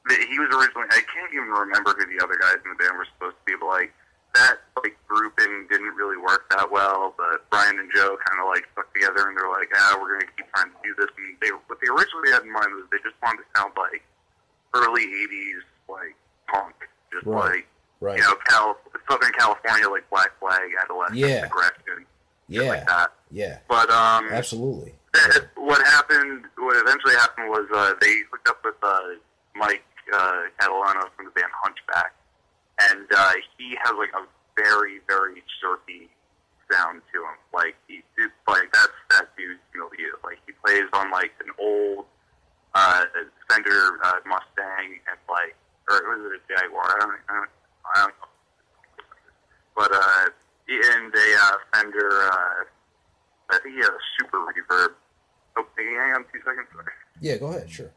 he 0.10 0.40
was 0.40 0.50
originally, 0.56 0.88
I 0.90 1.04
can't 1.06 1.34
even 1.34 1.50
remember 1.52 1.94
who 1.94 2.06
the 2.08 2.24
other 2.24 2.38
guys 2.40 2.58
in 2.64 2.72
the 2.74 2.80
band 2.80 2.98
were 2.98 3.06
supposed 3.14 3.36
to 3.38 3.46
be, 3.46 3.54
but 3.60 3.68
like 3.68 3.94
that 4.38 4.62
like 4.84 4.96
grouping 5.08 5.68
didn't 5.70 5.94
really 5.98 6.18
work 6.18 6.50
that 6.52 6.70
well. 6.72 7.14
But 7.18 7.50
Brian 7.50 7.80
and 7.80 7.90
Joe 7.94 8.18
kind 8.26 8.40
of 8.42 8.48
like 8.54 8.66
stuck 8.74 8.94
together 8.94 9.28
and 9.28 9.38
they're 9.38 9.50
like, 9.50 9.70
ah, 9.76 9.98
we're 10.00 10.14
going 10.18 10.22
to 10.30 10.34
keep 10.38 10.46
trying 10.54 10.70
to 10.72 10.78
do 10.84 10.94
this. 10.98 11.10
And 11.18 11.38
they, 11.42 11.50
what 11.68 11.80
they 11.82 11.90
originally 11.90 12.32
had 12.32 12.44
in 12.44 12.52
mind 12.54 12.70
was 12.78 12.86
they 12.92 13.02
just 13.04 13.18
wanted 13.22 13.42
to 13.44 13.48
sound 13.58 13.74
like 13.78 14.04
early 14.76 15.06
80s, 15.06 15.66
like 15.90 16.16
punk. 16.48 16.76
Just 17.12 17.26
Right. 17.26 17.64
like, 17.64 17.68
right. 18.00 18.18
you 18.18 18.24
know, 18.24 18.36
Cal- 18.48 18.78
Southern 19.10 19.32
California, 19.34 19.90
like 19.90 20.08
Black 20.10 20.32
Flag, 20.40 20.62
Adolescent, 20.84 21.18
Yeah. 21.18 21.46
Agression, 21.46 22.06
yeah. 22.48 22.62
like 22.64 22.86
that. 22.88 23.10
Yeah. 23.32 23.58
But 23.68 23.90
um, 23.90 24.30
Absolutely. 24.32 24.94
that, 25.14 25.48
what 25.56 25.82
happened, 25.88 26.46
what 26.58 26.76
eventually 26.78 27.16
happened 27.16 27.50
was 27.50 27.66
uh, 27.74 27.94
they 28.02 28.22
hooked 28.32 28.48
up 28.50 28.60
with 28.64 28.76
uh, 28.84 29.00
Mike 29.56 29.84
uh, 30.14 30.42
Catalano 30.60 31.10
from 31.16 31.26
the 31.26 31.32
band 31.32 31.52
Hunchback, 31.64 32.14
and 32.82 33.08
uh, 33.16 33.34
he 33.58 33.76
has 33.84 33.94
like 33.98 34.14
a 34.14 34.26
very, 34.56 35.00
very 35.08 35.44
surfy 35.62 36.10
sound 36.72 37.02
to 37.14 37.20
him. 37.20 37.38
Like 37.54 37.76
he, 37.88 38.02
like 38.48 38.72
that's 38.74 38.94
that 39.12 39.36
dude's 39.38 39.60
milieu. 39.74 40.14
Like 40.24 40.40
he 40.46 40.54
plays 40.64 40.90
on 40.94 41.12
like 41.12 41.32
an 41.44 41.52
old 41.60 42.06
uh, 42.76 43.04
Fender 43.50 44.00
uh, 44.04 44.20
Mustang 44.26 45.00
and 45.10 45.20
like, 45.30 45.56
or 45.90 46.02
was 46.10 46.32
it 46.32 46.40
a 46.40 46.42
Jaguar? 46.48 46.84
I 46.84 47.00
don't, 47.00 47.12
I 47.30 47.34
don't, 47.34 47.50
I 47.96 48.00
don't 48.02 48.16
know. 48.20 48.28
But 49.76 49.92
uh, 49.94 50.30
and 50.70 51.14
a 51.14 51.38
uh, 51.42 51.54
Fender. 51.74 52.30
Uh, 52.32 52.64
I 53.50 53.60
think 53.60 53.76
he 53.76 53.82
had 53.82 53.92
a 53.92 54.04
super 54.20 54.40
reverb. 54.40 54.90
Oh, 55.58 55.66
hang 55.78 56.14
on 56.16 56.26
two 56.34 56.40
seconds. 56.40 56.68
Sorry. 56.74 56.92
Yeah. 57.22 57.38
Go 57.38 57.48
ahead. 57.48 57.70
Sure. 57.70 57.92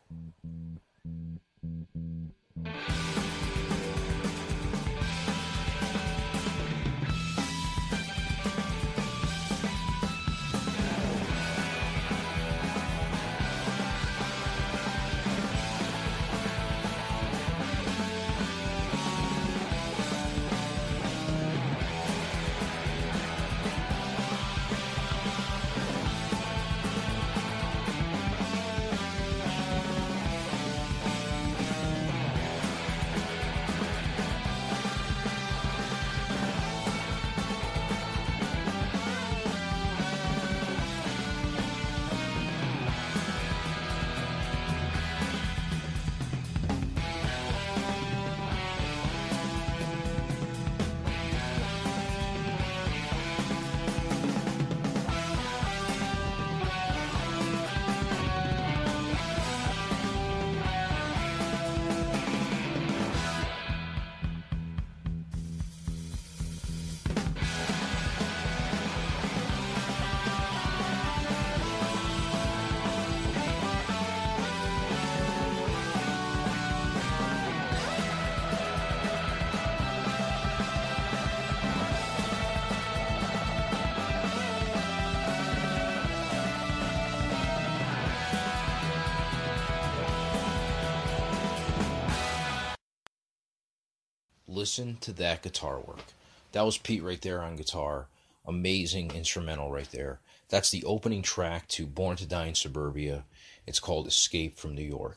Listen 94.61 94.99
to 95.01 95.13
that 95.15 95.41
guitar 95.41 95.81
work. 95.81 96.13
That 96.53 96.67
was 96.67 96.77
Pete 96.77 97.03
right 97.03 97.23
there 97.23 97.43
on 97.43 97.57
guitar. 97.57 98.09
Amazing 98.47 99.11
instrumental 99.13 99.71
right 99.71 99.91
there. 99.91 100.21
That's 100.51 100.69
the 100.69 100.85
opening 100.85 101.23
track 101.23 101.67
to 101.69 101.87
Born 101.87 102.19
to 102.19 102.27
Die 102.27 102.45
in 102.45 102.55
Suburbia. 102.55 103.25
It's 103.67 103.81
called 103.81 104.07
Escape 104.07 104.59
from 104.59 104.75
New 104.75 104.85
York. 104.85 105.17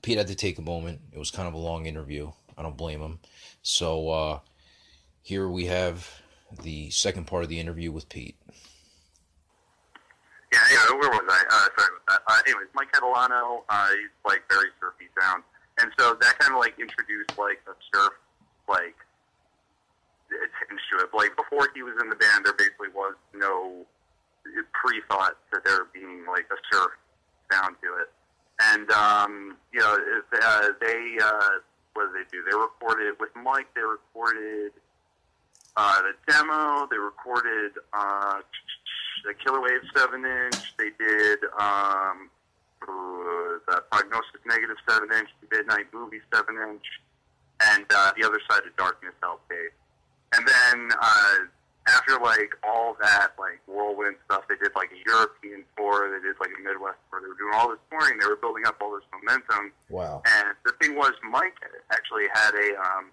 Pete 0.00 0.16
had 0.16 0.28
to 0.28 0.34
take 0.34 0.56
a 0.56 0.62
moment. 0.62 1.02
It 1.12 1.18
was 1.18 1.30
kind 1.30 1.46
of 1.46 1.52
a 1.52 1.58
long 1.58 1.84
interview. 1.84 2.32
I 2.56 2.62
don't 2.62 2.78
blame 2.78 3.02
him. 3.02 3.18
So 3.60 4.08
uh, 4.08 4.38
here 5.20 5.46
we 5.50 5.66
have 5.66 6.10
the 6.62 6.88
second 6.88 7.26
part 7.26 7.42
of 7.42 7.50
the 7.50 7.60
interview 7.60 7.92
with 7.92 8.08
Pete. 8.08 8.36
Yeah, 10.54 10.58
yeah. 10.72 10.90
Where 10.92 11.10
was 11.10 11.20
I? 11.28 11.44
Uh, 11.50 11.68
sorry 11.78 11.96
about 12.06 12.06
that. 12.08 12.22
Uh, 12.26 12.40
anyways, 12.46 12.68
Mike 12.74 12.90
Catalano, 12.92 13.60
uh, 13.68 13.88
he's 13.90 14.08
like 14.24 14.40
very 14.48 14.70
surfy 14.80 15.10
sound, 15.20 15.42
and 15.82 15.92
so 15.98 16.16
that 16.22 16.38
kind 16.38 16.54
of 16.54 16.60
like 16.60 16.80
introduced 16.80 17.36
like 17.36 17.60
a 17.68 17.74
surf 17.94 18.14
like 18.70 18.94
tinge 20.30 20.80
to 20.94 21.04
it. 21.04 21.10
Like 21.12 21.34
before 21.36 21.68
he 21.74 21.82
was 21.82 21.94
in 22.00 22.08
the 22.08 22.16
band, 22.16 22.46
there 22.46 22.54
basically 22.54 22.88
was 22.94 23.14
no 23.34 23.84
pre-thought 24.72 25.36
to 25.52 25.60
there 25.64 25.84
being 25.92 26.24
like 26.26 26.46
a 26.50 26.58
surf 26.72 26.92
sound 27.52 27.76
to 27.82 27.90
it. 28.00 28.08
And 28.72 28.90
um, 28.90 29.56
you 29.72 29.80
know, 29.80 29.98
uh, 30.42 30.68
they 30.80 31.16
uh, 31.22 31.60
what 31.94 32.12
did 32.12 32.26
they 32.26 32.30
do? 32.30 32.44
They 32.44 32.56
recorded 32.56 33.14
with 33.18 33.30
Mike. 33.34 33.68
They 33.74 33.82
recorded 33.82 34.72
uh, 35.76 36.02
the 36.02 36.32
demo. 36.32 36.86
They 36.90 36.98
recorded 36.98 37.72
uh, 37.92 38.40
the 39.24 39.34
Killer 39.34 39.60
Wave 39.60 39.80
seven 39.96 40.24
inch. 40.24 40.74
They 40.78 40.90
did 40.98 41.38
um, 41.58 42.30
uh, 42.82 43.58
the 43.66 43.82
Prognosis 43.90 44.44
Negative 44.46 44.76
seven 44.88 45.08
inch. 45.16 45.28
The 45.40 45.56
Midnight 45.56 45.86
Movie 45.92 46.20
seven 46.32 46.56
inch, 46.70 46.84
and 47.60 47.84
uh, 47.94 48.12
the 48.16 48.26
Other 48.26 48.40
Side 48.50 48.66
of 48.66 48.74
Darkness 48.76 49.14
LP. 49.22 49.54
And 50.32 50.46
then 50.46 50.90
uh, 51.00 51.34
after 51.88 52.18
like 52.22 52.54
all 52.62 52.96
that 53.00 53.32
like 53.38 53.60
whirlwind 53.66 54.16
stuff, 54.24 54.44
they 54.48 54.56
did 54.56 54.72
like 54.76 54.90
a 54.92 55.00
European 55.06 55.64
tour. 55.76 56.10
They 56.10 56.22
did 56.22 56.36
like 56.40 56.50
a 56.54 56.60
Midwest 56.62 56.98
tour. 57.10 57.20
They 57.20 57.28
were 57.28 57.40
doing 57.40 57.54
all 57.54 57.68
this 57.70 57.82
touring. 57.90 58.18
They 58.18 58.26
were 58.26 58.38
building 58.38 58.64
up 58.66 58.76
all 58.80 58.94
this 58.94 59.06
momentum. 59.10 59.72
Wow. 59.88 60.22
And 60.24 60.54
the 60.64 60.72
thing 60.80 60.96
was, 60.96 61.12
Mike 61.26 61.58
actually 61.90 62.30
had 62.32 62.54
a 62.54 62.68
um, 62.78 63.10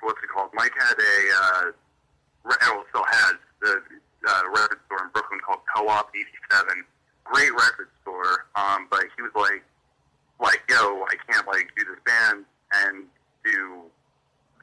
what's 0.00 0.22
it 0.22 0.30
called? 0.32 0.50
Mike 0.54 0.74
had 0.78 0.96
a 0.96 1.18
uh, 1.36 1.64
re- 2.44 2.62
well, 2.62 2.84
still 2.88 3.06
has 3.06 3.34
the 3.60 3.82
uh, 4.28 4.42
record 4.54 4.80
store 4.86 5.04
in 5.04 5.10
Brooklyn 5.12 5.40
called 5.44 5.60
Co-op 5.74 6.10
'87. 6.14 6.84
Great 7.24 7.52
record 7.52 7.88
store, 8.02 8.48
um, 8.56 8.88
but 8.90 9.04
he 9.16 9.20
was 9.20 9.32
like, 9.36 9.60
like, 10.40 10.62
yo, 10.70 11.04
I 11.04 11.14
can't 11.28 11.46
like 11.46 11.68
do 11.76 11.84
this 11.84 12.00
band 12.06 12.46
and 12.72 13.04
do 13.44 13.82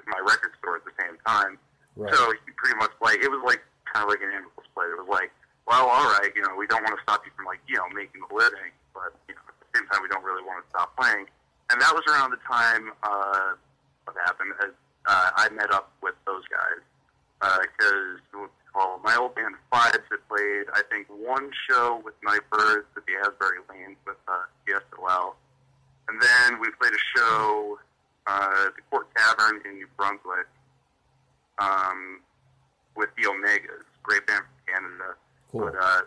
my 0.08 0.20
record 0.22 0.54
store 0.60 0.78
at 0.78 0.86
the 0.86 0.96
same 1.00 1.18
time. 1.26 1.58
Right. 1.96 2.14
So 2.14 2.32
he 2.32 2.52
pretty 2.58 2.78
much 2.78 2.92
like 3.02 3.24
it 3.24 3.32
was 3.32 3.42
like 3.46 3.64
kind 3.92 4.04
of 4.04 4.10
like 4.10 4.22
an 4.22 4.32
amicable 4.34 4.64
split. 4.68 4.92
It 4.92 5.00
was 5.00 5.10
like, 5.10 5.32
well, 5.66 5.88
all 5.88 6.08
right, 6.20 6.30
you 6.36 6.42
know, 6.44 6.54
we 6.58 6.68
don't 6.68 6.84
want 6.84 6.94
to 6.98 7.04
stop 7.04 7.26
you 7.26 7.32
from 7.36 7.46
like 7.46 7.64
you 7.68 7.78
know 7.78 7.88
making 7.96 8.22
a 8.22 8.30
living, 8.34 8.74
but 8.94 9.16
you 9.28 9.34
know, 9.34 9.44
at 9.48 9.56
the 9.58 9.70
same 9.74 9.88
time, 9.88 10.04
we 10.04 10.10
don't 10.12 10.24
really 10.24 10.44
want 10.44 10.62
to 10.62 10.68
stop 10.70 10.94
playing. 11.00 11.26
And 11.72 11.82
that 11.82 11.94
was 11.96 12.06
around 12.06 12.30
the 12.30 12.42
time 12.46 12.94
uh, 13.02 13.58
what 14.06 14.16
happened. 14.26 14.54
Uh, 14.62 15.30
I 15.36 15.50
met 15.50 15.74
up 15.74 15.92
with 16.02 16.14
those 16.26 16.44
guys 16.52 16.82
because 17.42 18.22
it 18.22 18.50
called 18.74 19.02
my 19.04 19.16
old 19.16 19.36
band 19.36 19.56
Fives 19.72 20.04
had 20.10 20.22
played 20.28 20.66
I 20.74 20.82
think 20.92 21.08
one 21.08 21.50
show 21.70 22.02
with 22.04 22.14
Night 22.24 22.42
Birds 22.52 22.86
at 22.98 23.04
the 23.06 23.14
Asbury 23.24 23.60
Lanes 23.70 23.98
with 24.06 24.18
uh, 24.28 24.46
CSOL, 24.68 25.34
and 26.10 26.22
then 26.22 26.60
we 26.60 26.70
played 26.80 26.94
a 26.94 27.04
show 27.18 27.80
uh, 28.28 28.70
the 28.76 28.82
Court 28.90 29.08
Tavern 29.16 29.62
in 29.66 29.76
New 29.76 29.88
Brunswick 29.98 30.48
um, 31.60 32.22
with 32.96 33.10
the 33.18 33.30
Omegas, 33.30 33.86
great 34.04 34.26
band 34.28 34.44
from 34.44 34.74
Canada. 34.74 35.16
Cool. 35.52 35.62
But 35.62 35.76
uh, 35.80 36.02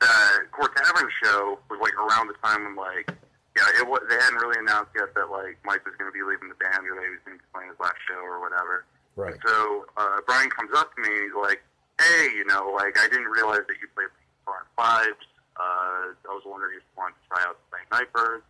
the 0.00 0.46
Court 0.52 0.76
Tavern 0.76 1.08
show 1.22 1.58
was 1.70 1.78
like 1.82 1.94
around 1.94 2.28
the 2.28 2.38
time 2.42 2.64
when 2.64 2.76
like 2.76 3.10
yeah, 3.58 3.82
it 3.82 3.86
was 3.88 4.00
they 4.06 4.14
hadn't 4.14 4.38
really 4.38 4.62
announced 4.62 4.94
yet 4.94 5.10
that 5.14 5.30
like 5.30 5.58
Mike 5.66 5.82
was 5.82 5.94
going 5.98 6.06
to 6.06 6.14
be 6.14 6.22
leaving 6.22 6.46
the 6.46 6.58
band 6.62 6.86
or 6.86 6.94
that 6.94 7.02
he 7.02 7.10
was 7.10 7.22
going 7.26 7.38
to 7.38 7.42
be 7.42 7.50
playing 7.50 7.74
his 7.74 7.80
last 7.82 7.98
show 8.06 8.22
or 8.22 8.38
whatever. 8.38 8.86
Right. 9.18 9.34
So 9.42 9.86
uh, 9.98 10.22
Brian 10.30 10.46
comes 10.54 10.70
up 10.78 10.94
to 10.94 10.98
me 11.02 11.10
and 11.10 11.26
he's 11.26 11.34
like, 11.34 11.58
"Hey, 11.98 12.30
you 12.38 12.46
know, 12.46 12.70
like 12.70 12.94
I 12.94 13.10
didn't 13.10 13.26
realize 13.26 13.66
that 13.66 13.76
you 13.82 13.90
played 13.98 14.14
Foreign 14.46 14.70
Fives. 14.78 15.26
Uh, 15.58 16.14
I 16.14 16.30
was 16.30 16.46
wondering 16.46 16.78
if 16.78 16.86
you 16.86 16.94
wanted 16.94 17.18
to 17.18 17.24
try 17.26 17.42
out 17.42 17.58
playing 17.74 17.90
Night 17.90 18.10
Birds." 18.14 18.46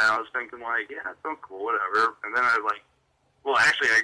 And 0.00 0.10
I 0.10 0.18
was 0.18 0.26
thinking 0.34 0.58
like, 0.60 0.90
"Yeah, 0.90 1.06
that 1.06 1.14
sounds 1.22 1.38
cool, 1.42 1.62
whatever." 1.64 2.18
And 2.26 2.34
then 2.34 2.42
I 2.42 2.58
was 2.58 2.66
like, 2.66 2.82
"Well, 3.46 3.56
actually, 3.56 3.94
I, 3.94 4.02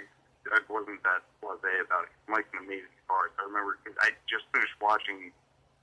I 0.55 0.59
wasn't 0.71 1.03
that 1.03 1.27
blasé 1.43 1.83
about 1.83 2.07
it. 2.07 2.15
Mike's 2.31 2.47
an 2.55 2.63
amazing 2.63 2.91
guitarist. 3.07 3.35
I 3.43 3.45
remember 3.51 3.75
'cause 3.83 3.99
I 4.01 4.15
just 4.31 4.47
finished 4.55 4.75
watching 4.81 5.33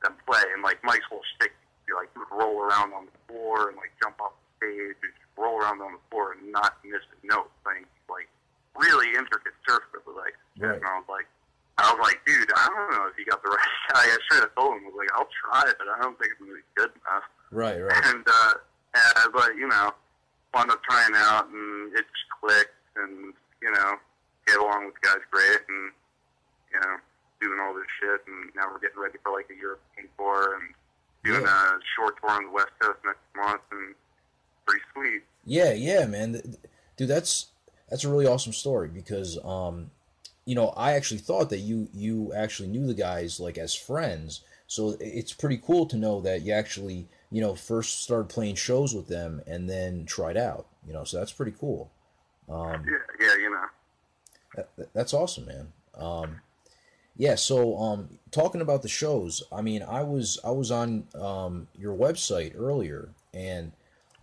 them 0.03 0.15
play, 0.25 0.43
and 0.55 0.63
like 0.63 0.79
Mike's 0.83 1.05
whole 1.11 1.23
shtick, 1.35 1.51
he, 1.85 1.91
like 1.93 2.07
he 2.15 2.19
would 2.23 2.31
roll 2.31 2.63
around 2.63 2.93
on 2.95 3.07
the 3.11 3.15
floor 3.27 3.67
and 3.67 3.75
like 3.75 3.91
jump 4.01 4.15
off 4.23 4.31
the 4.61 4.67
stage, 4.71 4.95
and 5.03 5.11
just 5.11 5.27
roll 5.35 5.59
around 5.59 5.81
on 5.83 5.91
the 5.99 6.03
floor 6.09 6.31
and 6.39 6.51
not 6.55 6.79
miss 6.87 7.03
a 7.03 7.17
note, 7.27 7.51
playing 7.67 7.83
like 8.07 8.29
really 8.79 9.11
intricate 9.11 9.53
surf 9.67 9.83
that 9.91 10.05
was 10.07 10.15
like, 10.15 10.37
Right. 10.57 10.77
and 10.79 10.85
I 10.87 10.95
was 11.03 11.09
like, 11.11 11.27
I 11.77 11.91
was 11.93 11.99
like, 12.01 12.23
dude, 12.25 12.47
I 12.55 12.65
don't 12.71 12.89
know 12.95 13.05
if 13.11 13.17
you 13.19 13.25
got 13.27 13.43
the 13.43 13.49
right 13.53 13.73
guy. 13.91 14.07
I 14.07 14.17
straight 14.25 14.43
up 14.47 14.55
told 14.55 14.77
him, 14.79 14.87
I 14.87 14.89
was 14.89 14.97
like, 14.97 15.11
I'll 15.13 15.29
try 15.43 15.67
it, 15.69 15.75
but 15.77 15.91
I 15.91 15.99
don't 16.01 16.15
think 16.17 16.31
it's 16.31 16.39
gonna 16.39 16.55
be 16.55 16.65
good 16.79 16.91
enough. 17.03 17.27
Right. 17.51 17.79
Right. 17.83 18.05
And 18.05 18.23
uh, 18.25 18.53
uh, 19.15 19.27
but 19.33 19.55
you 19.55 19.67
know, 19.67 19.91
wound 20.53 20.71
up 20.71 20.81
trying 20.83 21.13
out, 21.15 21.47
and 21.49 21.93
it 21.93 22.05
just 22.05 22.29
clicked, 22.41 22.73
and 22.95 23.33
you 23.61 23.71
know, 23.71 23.95
get 24.45 24.57
along 24.59 24.85
with 24.85 24.95
the 25.01 25.07
guys 25.07 25.23
great, 25.31 25.59
and 25.67 25.91
you 26.73 26.79
know, 26.79 26.95
doing 27.41 27.59
all 27.61 27.73
this 27.73 27.85
shit, 27.99 28.21
and 28.27 28.51
now 28.55 28.63
we're 28.71 28.79
getting 28.79 28.99
ready 29.01 29.17
for 29.23 29.31
like 29.31 29.47
a 29.51 29.55
European 29.59 30.07
tour, 30.17 30.55
and 30.55 30.73
doing 31.23 31.41
Yeah. 31.43 31.75
a 31.75 31.79
short 31.95 32.15
tour 32.21 32.31
on 32.31 32.45
the 32.45 32.51
West 32.51 32.71
Coast 32.79 32.99
next 33.05 33.19
month, 33.35 33.61
and 33.71 33.95
pretty 34.65 34.83
sweet. 34.93 35.23
Yeah, 35.45 35.73
yeah, 35.73 36.05
man. 36.05 36.57
Dude, 36.97 37.07
that's 37.07 37.47
that's 37.89 38.03
a 38.03 38.09
really 38.09 38.27
awesome 38.27 38.53
story 38.53 38.89
because 38.89 39.37
um 39.45 39.91
you 40.45 40.55
know, 40.55 40.69
I 40.77 40.93
actually 40.93 41.17
thought 41.19 41.49
that 41.49 41.59
you 41.59 41.89
you 41.93 42.31
actually 42.33 42.69
knew 42.69 42.87
the 42.87 42.93
guys 42.93 43.39
like 43.39 43.57
as 43.57 43.75
friends. 43.75 44.41
So 44.65 44.95
it's 44.99 45.33
pretty 45.33 45.57
cool 45.57 45.85
to 45.87 45.97
know 45.97 46.19
that 46.21 46.41
you 46.41 46.51
actually, 46.53 47.07
you 47.31 47.41
know, 47.41 47.55
first 47.55 48.03
started 48.03 48.29
playing 48.29 48.55
shows 48.55 48.93
with 48.95 49.07
them 49.07 49.41
and 49.47 49.69
then 49.69 50.05
tried 50.05 50.37
out, 50.37 50.67
you 50.87 50.93
know. 50.93 51.03
So 51.03 51.17
that's 51.17 51.31
pretty 51.33 51.53
cool. 51.59 51.89
Um 52.49 52.85
Yeah, 52.87 52.97
yeah, 53.27 53.35
you 53.37 53.49
know. 53.51 53.65
that, 54.55 54.69
that- 54.77 54.93
that's 54.93 55.13
awesome, 55.13 55.45
man. 55.45 55.73
Um, 55.95 56.41
yeah. 57.17 57.35
So, 57.35 57.77
um, 57.79 58.19
talking 58.31 58.61
about 58.61 58.83
the 58.83 58.87
shows, 58.87 59.41
I 59.51 59.61
mean, 59.61 59.81
I 59.83 60.03
was 60.03 60.39
I 60.45 60.51
was 60.51 60.69
on 60.71 61.07
um, 61.15 61.67
your 61.77 61.95
website 61.97 62.53
earlier, 62.55 63.09
and 63.33 63.71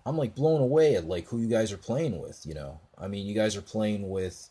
I'm 0.06 0.16
like 0.16 0.34
blown 0.36 0.60
away 0.60 0.94
at 0.94 1.04
like 1.06 1.26
who 1.26 1.38
you 1.38 1.48
guys 1.48 1.72
are 1.72 1.76
playing 1.76 2.20
with. 2.20 2.46
You 2.46 2.54
know, 2.54 2.78
I 2.96 3.08
mean, 3.08 3.26
you 3.26 3.34
guys 3.34 3.56
are 3.56 3.62
playing 3.62 4.08
with. 4.08 4.48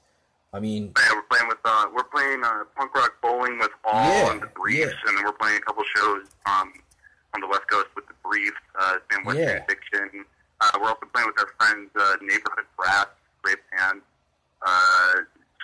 I 0.53 0.59
mean, 0.59 0.91
Yeah, 0.99 1.13
we're 1.15 1.21
playing 1.23 1.47
with 1.47 1.57
uh, 1.65 1.85
we're 1.95 2.03
playing 2.03 2.43
uh, 2.43 2.65
punk 2.75 2.93
rock 2.93 3.13
bowling 3.23 3.57
with 3.59 3.71
all 3.85 3.93
Yeah, 3.95 4.31
and 4.33 4.41
the 4.41 4.47
Briefs, 4.47 4.91
yeah. 4.91 5.09
and 5.09 5.17
then 5.17 5.23
we're 5.25 5.31
playing 5.31 5.57
a 5.57 5.61
couple 5.61 5.83
shows 5.95 6.27
um, 6.45 6.73
on 7.33 7.39
the 7.41 7.47
West 7.47 7.67
Coast 7.71 7.87
with 7.95 8.05
the 8.07 8.12
Briefs, 8.33 8.57
uh, 8.79 8.95
and 9.11 9.25
West 9.25 9.37
Yeah. 9.39 9.63
Fiction. 9.65 10.25
Uh, 10.59 10.69
we're 10.81 10.87
also 10.87 11.05
playing 11.13 11.27
with 11.27 11.39
our 11.39 11.49
friends 11.59 11.89
uh, 11.95 12.15
Neighborhood 12.21 12.65
Brats, 12.77 13.11
great 13.43 13.57
band. 13.77 14.01
Uh, 14.65 15.13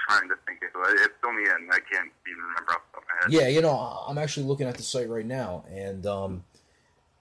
trying 0.08 0.28
to 0.30 0.36
think 0.46 0.60
of 0.64 0.82
it. 0.92 1.00
It's 1.02 1.14
only 1.26 1.44
in 1.44 1.70
I 1.72 1.80
can't 1.92 2.12
even 2.28 2.44
remember 2.44 2.72
off 2.74 2.82
the 2.92 3.00
top 3.00 3.04
of 3.04 3.08
my 3.08 3.24
head. 3.24 3.34
yeah, 3.42 3.48
you 3.48 3.62
know, 3.62 3.76
I'm 4.08 4.18
actually 4.18 4.46
looking 4.46 4.68
at 4.68 4.76
the 4.76 4.84
site 4.84 5.10
right 5.10 5.26
now, 5.26 5.64
and 5.72 6.06
um, 6.06 6.44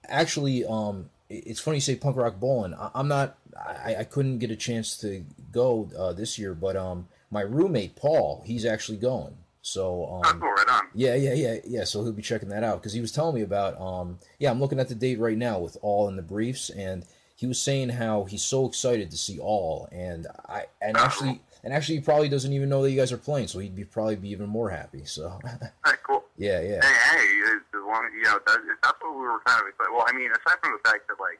actually, 0.07 0.65
um, 0.65 1.09
it's 1.29 1.59
funny 1.59 1.77
you 1.77 1.81
say 1.81 1.95
punk 1.95 2.17
rock 2.17 2.39
bowling. 2.39 2.73
I, 2.73 2.91
I'm 2.93 3.07
not. 3.07 3.37
I, 3.57 3.95
I 3.99 4.03
couldn't 4.03 4.39
get 4.39 4.51
a 4.51 4.55
chance 4.55 4.97
to 4.97 5.23
go 5.51 5.89
uh, 5.97 6.13
this 6.13 6.37
year, 6.37 6.53
but 6.53 6.75
um, 6.75 7.07
my 7.31 7.41
roommate 7.41 7.95
Paul, 7.95 8.43
he's 8.45 8.65
actually 8.65 8.97
going. 8.97 9.35
So 9.61 10.07
Oh, 10.09 10.21
um, 10.23 10.39
cool, 10.39 10.51
right 10.51 10.69
on. 10.69 10.83
Yeah, 10.93 11.15
yeah, 11.15 11.33
yeah, 11.33 11.55
yeah. 11.65 11.83
So 11.83 12.03
he'll 12.03 12.13
be 12.13 12.21
checking 12.21 12.49
that 12.49 12.63
out 12.63 12.79
because 12.81 12.93
he 12.93 13.01
was 13.01 13.11
telling 13.11 13.35
me 13.35 13.41
about. 13.41 13.79
Um, 13.79 14.17
yeah, 14.39 14.51
I'm 14.51 14.59
looking 14.59 14.79
at 14.79 14.89
the 14.89 14.95
date 14.95 15.19
right 15.19 15.37
now 15.37 15.59
with 15.59 15.77
All 15.81 16.07
in 16.07 16.15
the 16.15 16.21
Briefs, 16.21 16.69
and 16.69 17.05
he 17.35 17.45
was 17.47 17.61
saying 17.61 17.89
how 17.89 18.23
he's 18.25 18.43
so 18.43 18.65
excited 18.65 19.11
to 19.11 19.17
see 19.17 19.39
All, 19.39 19.87
and 19.91 20.27
I 20.47 20.65
and 20.81 20.97
actually 20.97 21.41
and 21.63 21.73
actually 21.73 21.95
he 21.95 22.01
probably 22.01 22.29
doesn't 22.29 22.53
even 22.53 22.69
know 22.69 22.81
that 22.83 22.91
you 22.91 22.97
guys 22.97 23.11
are 23.11 23.17
playing, 23.17 23.47
so 23.47 23.59
he'd 23.59 23.75
be 23.75 23.83
probably 23.83 24.15
be 24.15 24.29
even 24.29 24.47
more 24.47 24.69
happy. 24.69 25.03
So 25.05 25.27
All 25.43 25.59
right, 25.85 25.99
cool. 26.07 26.23
yeah, 26.37 26.61
yeah, 26.61 26.79
Hey, 26.81 27.17
hey, 27.17 27.51
as 27.51 27.61
long 27.85 28.05
as 28.05 28.13
you 28.15 28.23
know, 28.23 28.39
that, 28.47 28.59
that's 28.81 28.97
what 29.01 29.13
we 29.13 29.21
were 29.21 29.39
kind 29.45 29.61
of 29.61 29.67
excited. 29.67 29.91
Well, 29.91 30.05
I 30.07 30.13
mean, 30.13 30.31
aside 30.31 30.59
from 30.63 30.71
the 30.71 30.89
fact 30.89 31.07
that 31.07 31.19
like 31.19 31.39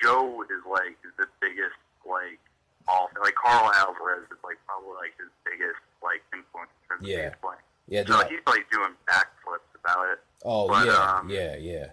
Joe 0.00 0.42
is 0.42 0.62
like 0.70 0.96
the 1.18 1.26
biggest 1.40 1.74
like 2.06 2.38
all 2.86 3.10
like 3.20 3.34
Karl 3.34 3.72
Alvarez 3.74 4.22
is 4.30 4.38
like 4.44 4.58
probably 4.66 4.94
like 5.02 5.14
his 5.18 5.30
biggest 5.42 5.82
like 6.02 6.22
influence 6.30 6.70
terms 6.98 7.08
Yeah. 7.08 7.26
of 7.32 7.40
playing. 7.40 7.60
yeah. 7.88 8.02
So 8.06 8.18
dude, 8.22 8.30
he's 8.30 8.46
like 8.46 8.66
doing 8.70 8.92
backflips 9.06 9.70
about 9.78 10.08
it. 10.12 10.18
oh 10.44 10.68
but, 10.68 10.86
yeah, 10.86 10.92
um, 11.18 11.28
yeah, 11.30 11.56
yeah, 11.56 11.86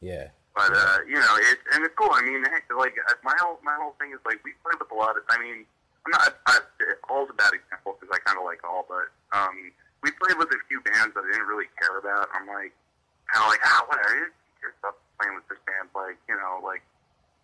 yeah. 0.00 0.28
But 0.54 0.72
uh, 0.72 0.98
you 1.06 1.20
know, 1.20 1.34
it 1.36 1.58
and 1.74 1.84
it's 1.84 1.94
cool. 1.96 2.08
I 2.12 2.22
mean, 2.22 2.42
heck, 2.44 2.64
like 2.76 2.96
uh, 3.08 3.12
my 3.22 3.34
whole 3.40 3.58
my 3.62 3.76
whole 3.76 3.94
thing 4.00 4.12
is 4.12 4.20
like 4.24 4.40
we 4.44 4.52
play 4.64 4.72
with 4.80 4.88
a 4.90 4.94
lot 4.96 5.16
of. 5.16 5.22
I 5.28 5.36
mean, 5.38 5.66
I'm 6.06 6.10
not. 6.12 6.32
I, 6.46 6.60
all's 7.12 7.28
a 7.28 7.36
bad 7.36 7.52
example 7.52 7.96
because 8.00 8.08
I 8.14 8.18
kind 8.24 8.38
of 8.40 8.44
like 8.48 8.64
all, 8.64 8.88
but 8.88 9.12
um, 9.36 9.72
we 10.02 10.10
played 10.16 10.38
with 10.40 10.48
a 10.48 10.60
few 10.68 10.80
bands 10.80 11.12
that 11.12 11.24
I 11.24 11.28
didn't 11.32 11.44
really 11.50 11.68
care 11.76 11.98
about. 12.00 12.28
I'm 12.32 12.46
like, 12.48 12.72
kind 13.28 13.44
of 13.44 13.48
like, 13.52 13.60
ah, 13.68 13.84
whatever. 13.84 14.32
Care 14.64 14.72
about 14.80 14.96
playing 15.20 15.34
with 15.36 15.44
this 15.52 15.60
band. 15.68 15.92
Like, 15.92 16.16
you 16.24 16.36
know, 16.40 16.56
like, 16.64 16.80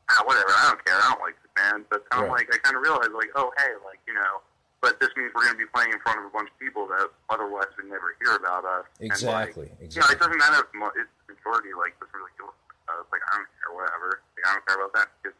ah, 0.08 0.22
whatever. 0.24 0.48
I 0.48 0.72
don't 0.72 0.80
care. 0.86 0.96
I 0.96 1.12
don't 1.12 1.20
like 1.20 1.36
this 1.44 1.52
band. 1.52 1.84
But 1.92 2.08
then 2.08 2.16
I'm 2.24 2.32
Right. 2.32 2.48
like, 2.48 2.54
I 2.54 2.58
kind 2.64 2.76
of 2.76 2.82
realized, 2.86 3.12
like, 3.12 3.28
oh, 3.36 3.52
hey, 3.60 3.76
like, 3.84 4.00
you 4.08 4.14
know. 4.16 4.40
But 4.82 4.98
this 4.98 5.14
means 5.14 5.30
we're 5.30 5.46
going 5.46 5.54
to 5.54 5.62
be 5.62 5.70
playing 5.70 5.94
in 5.94 6.02
front 6.02 6.18
of 6.18 6.26
a 6.26 6.32
bunch 6.34 6.50
of 6.50 6.58
people 6.58 6.90
that 6.90 7.06
otherwise 7.30 7.70
would 7.78 7.86
never 7.86 8.18
hear 8.18 8.34
about 8.34 8.66
us. 8.66 8.84
And, 8.98 9.08
like, 9.08 9.54
Exactly, 9.54 9.68
you 9.78 10.00
know, 10.02 10.10
it 10.10 10.18
doesn't 10.18 10.36
matter 10.42 10.66
if 10.66 10.68
mo- 10.74 10.90
it's 10.98 11.08
the 11.22 11.38
majority 11.38 11.70
like 11.70 11.94
doesn't 12.02 12.10
really 12.10 12.34
give 12.34 12.50
a 12.50 12.54
uh, 12.90 13.06
like 13.14 13.22
I 13.30 13.38
don't 13.38 13.46
care, 13.62 13.70
whatever. 13.72 14.20
Like, 14.34 14.44
I 14.44 14.50
don't 14.58 14.66
care 14.66 14.76
about 14.82 14.92
that. 14.98 15.08
It's. 15.22 15.38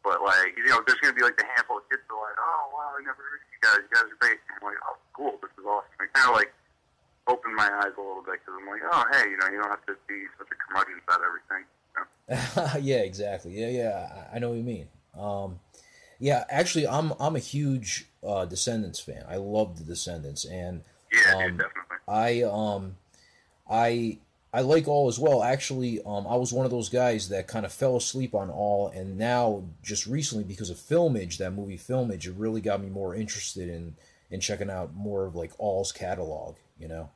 But 0.00 0.24
like, 0.24 0.56
you 0.56 0.64
know, 0.72 0.80
there's 0.88 0.96
gonna 1.04 1.12
be 1.12 1.20
like 1.20 1.36
the 1.36 1.44
handful 1.44 1.76
of 1.76 1.84
kids 1.92 2.00
that 2.08 2.14
are 2.16 2.24
like, 2.24 2.40
oh 2.40 2.72
wow, 2.72 2.96
I 2.96 3.04
never 3.04 3.20
heard 3.20 3.44
you 3.52 3.60
guys. 3.60 3.84
You 3.84 3.92
guys 3.92 4.08
are 4.08 4.16
great. 4.16 4.40
And 4.48 4.56
I'm 4.56 4.64
like, 4.72 4.80
oh 4.88 4.96
cool, 5.12 5.36
this 5.44 5.52
is 5.60 5.64
awesome. 5.68 5.92
It 6.00 6.08
kind 6.16 6.32
of 6.32 6.36
like 6.40 6.52
opened 7.28 7.54
my 7.54 7.68
eyes 7.68 7.92
a 7.92 8.00
little 8.00 8.24
bit 8.24 8.40
because 8.40 8.56
I'm 8.56 8.64
like, 8.64 8.80
oh 8.80 9.04
hey, 9.12 9.28
you 9.28 9.36
know, 9.36 9.48
you 9.52 9.60
don't 9.60 9.68
have 9.68 9.84
to 9.92 9.96
be 10.08 10.24
such 10.40 10.48
a 10.48 10.56
curmudgeon 10.56 11.04
about 11.04 11.20
everything. 11.20 11.68
You 11.92 12.00
know? 12.32 12.80
yeah, 12.80 13.04
exactly. 13.04 13.52
Yeah, 13.60 13.68
yeah. 13.68 14.24
I, 14.32 14.36
I 14.36 14.38
know 14.40 14.56
what 14.56 14.56
you 14.56 14.64
mean. 14.64 14.88
Um, 15.12 15.60
yeah, 16.18 16.44
actually, 16.48 16.88
I'm 16.88 17.12
I'm 17.20 17.36
a 17.36 17.44
huge 17.44 18.08
uh, 18.26 18.44
Descendents 18.44 19.00
fan. 19.00 19.24
I 19.28 19.36
love 19.36 19.78
the 19.78 19.84
Descendents, 19.84 20.44
and 20.44 20.82
Yeah, 21.12 21.34
Um, 21.34 21.42
dude, 21.42 21.58
definitely. 21.58 21.96
I 22.08 22.42
um 22.42 22.96
I 23.68 24.18
I 24.52 24.62
like 24.62 24.88
all 24.88 25.08
as 25.08 25.18
well. 25.18 25.42
Actually, 25.42 26.00
um 26.04 26.26
I 26.26 26.36
was 26.36 26.52
one 26.52 26.64
of 26.64 26.70
those 26.70 26.88
guys 26.88 27.28
that 27.28 27.46
kind 27.48 27.64
of 27.64 27.72
fell 27.72 27.96
asleep 27.96 28.34
on 28.34 28.50
all 28.50 28.88
and 28.88 29.16
now 29.16 29.64
just 29.82 30.06
recently 30.06 30.44
because 30.44 30.70
of 30.70 30.76
Filmage, 30.76 31.38
that 31.38 31.52
movie 31.52 31.78
Filmage, 31.78 32.26
it 32.26 32.34
really 32.36 32.60
got 32.60 32.80
me 32.82 32.88
more 32.88 33.14
interested 33.14 33.68
in 33.68 33.96
in 34.30 34.40
checking 34.40 34.70
out 34.70 34.94
more 34.94 35.26
of 35.26 35.34
like 35.34 35.52
all's 35.58 35.92
catalog, 35.92 36.56
you 36.78 36.88
know. 36.88 37.10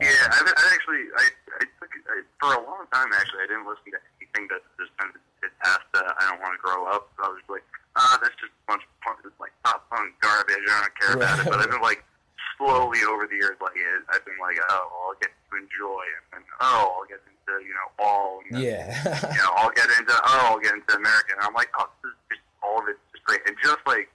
Yeah, 0.00 0.08
I, 0.08 0.52
I 0.56 0.70
actually, 0.74 1.04
I, 1.16 1.28
I 1.56 1.64
took 1.80 1.90
I, 2.10 2.20
for 2.38 2.52
a 2.52 2.66
long 2.66 2.84
time. 2.92 3.08
Actually, 3.14 3.44
I 3.44 3.46
didn't 3.46 3.66
listen 3.66 3.92
to 3.92 3.98
anything 4.20 4.48
that 4.50 4.60
just 4.78 4.94
kind 4.98 5.08
of 5.08 5.14
did 5.14 5.22
past 5.66 5.90
uh, 5.98 6.06
I 6.06 6.30
don't 6.30 6.38
want 6.38 6.54
to 6.54 6.62
grow 6.62 6.86
up. 6.86 7.10
I 7.18 7.26
was 7.26 7.42
like, 7.50 7.66
ah, 7.98 8.14
that's 8.22 8.38
just 8.38 8.54
a 8.54 8.64
bunch 8.70 8.86
of 8.86 8.92
punk, 9.02 9.18
like 9.42 9.50
pop 9.66 9.82
punk 9.90 10.14
garbage. 10.22 10.62
I 10.62 10.86
don't 10.86 10.94
care 10.94 11.14
about 11.18 11.42
it. 11.42 11.50
But 11.50 11.58
I've 11.58 11.70
been 11.70 11.82
like 11.82 12.06
slowly 12.54 13.02
over 13.02 13.26
the 13.26 13.34
years, 13.34 13.58
like 13.58 13.74
it, 13.74 14.06
I've 14.08 14.22
been 14.22 14.38
like, 14.38 14.56
oh, 14.70 14.86
I'll 15.10 15.18
get 15.18 15.34
to 15.34 15.52
enjoy, 15.58 16.04
and 16.32 16.38
then 16.38 16.42
oh, 16.62 17.02
I'll 17.02 17.08
get 17.10 17.18
into 17.26 17.52
you 17.66 17.74
know 17.74 17.88
all, 17.98 18.46
and 18.46 18.62
Yeah. 18.62 18.94
you 19.34 19.42
know, 19.42 19.52
I'll 19.58 19.74
get 19.74 19.90
into 19.90 20.14
oh, 20.14 20.54
I'll 20.54 20.62
get 20.62 20.78
into 20.78 20.94
American. 20.94 21.42
And 21.42 21.50
I'm 21.50 21.56
like, 21.58 21.70
oh, 21.82 21.90
this 22.06 22.14
is 22.14 22.38
just 22.38 22.44
all 22.62 22.78
of 22.78 22.86
it's 22.86 23.02
just 23.10 23.26
great. 23.26 23.42
And 23.50 23.58
just 23.58 23.82
like 23.90 24.06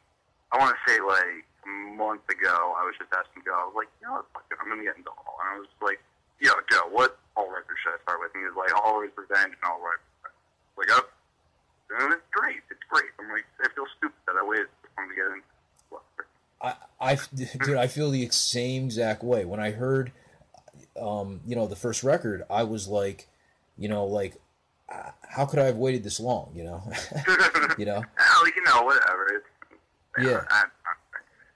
I 0.56 0.60
want 0.60 0.72
to 0.72 0.80
say, 0.88 1.00
like 1.04 1.44
a 1.68 1.70
month 2.00 2.24
ago, 2.32 2.56
I 2.80 2.88
was 2.88 2.96
just 2.96 3.12
asking 3.12 3.44
Joe. 3.44 3.56
I 3.56 3.66
was 3.68 3.76
like, 3.76 3.92
you 4.00 4.08
know, 4.08 4.24
what, 4.24 4.32
fuck 4.32 4.48
it, 4.48 4.58
I'm 4.64 4.72
gonna 4.72 4.88
get 4.88 4.96
into 4.96 5.12
all. 5.12 5.36
And 5.44 5.48
I 5.52 5.54
was 5.60 5.68
just 5.68 5.84
like, 5.84 6.00
yo, 6.40 6.56
Joe, 6.72 6.88
what 6.92 7.20
all 7.36 7.52
record 7.52 7.76
should 7.84 7.96
I 7.96 8.00
start 8.08 8.24
with? 8.24 8.32
And 8.36 8.44
he 8.44 8.48
was 8.48 8.58
like, 8.58 8.72
Allroy's 8.74 9.14
Revenge 9.16 9.54
and 9.56 9.66
All 9.68 9.80
Right. 9.84 10.00
Like, 10.80 10.88
oh, 10.98 11.06
and 12.00 12.14
it's 12.14 12.22
great. 12.32 12.58
It's 12.70 12.80
great. 12.90 13.06
I'm 13.20 13.30
like, 13.30 13.46
I 13.64 13.68
feel 13.74 13.86
stupid 13.98 14.18
that 14.28 14.36
I 14.42 14.48
waited 14.48 14.68
so 14.82 14.88
long 14.98 15.10
to 15.10 15.16
get. 15.16 15.26
Well, 15.90 16.02
I, 16.62 16.76
I, 17.00 17.18
dude, 17.66 17.78
I 17.78 17.88
feel 17.88 18.12
the 18.12 18.28
same 18.30 18.86
exact 18.86 19.24
way. 19.24 19.46
When 19.46 19.60
I 19.60 19.72
heard, 19.72 20.12
um, 21.00 21.42
you 21.46 21.56
know, 21.56 21.68
the 21.68 21.76
first 21.76 22.04
record, 22.04 22.44
I 22.50 22.64
was 22.64 22.88
like, 22.88 23.28
you 23.78 23.88
know, 23.90 24.06
like, 24.06 24.36
uh, 24.90 25.12
how 25.28 25.46
could 25.46 25.60
I 25.60 25.66
have 25.66 25.78
waited 25.78 26.04
this 26.04 26.20
long? 26.20 26.52
You 26.54 26.66
know, 26.66 26.84
you 27.78 27.86
know. 27.86 28.04
Well, 28.18 28.48
you 28.48 28.64
know, 28.64 28.84
whatever. 28.84 29.28
It's, 29.36 30.26
Yeah. 30.28 30.42
I, 30.50 30.64
I, 30.64 30.94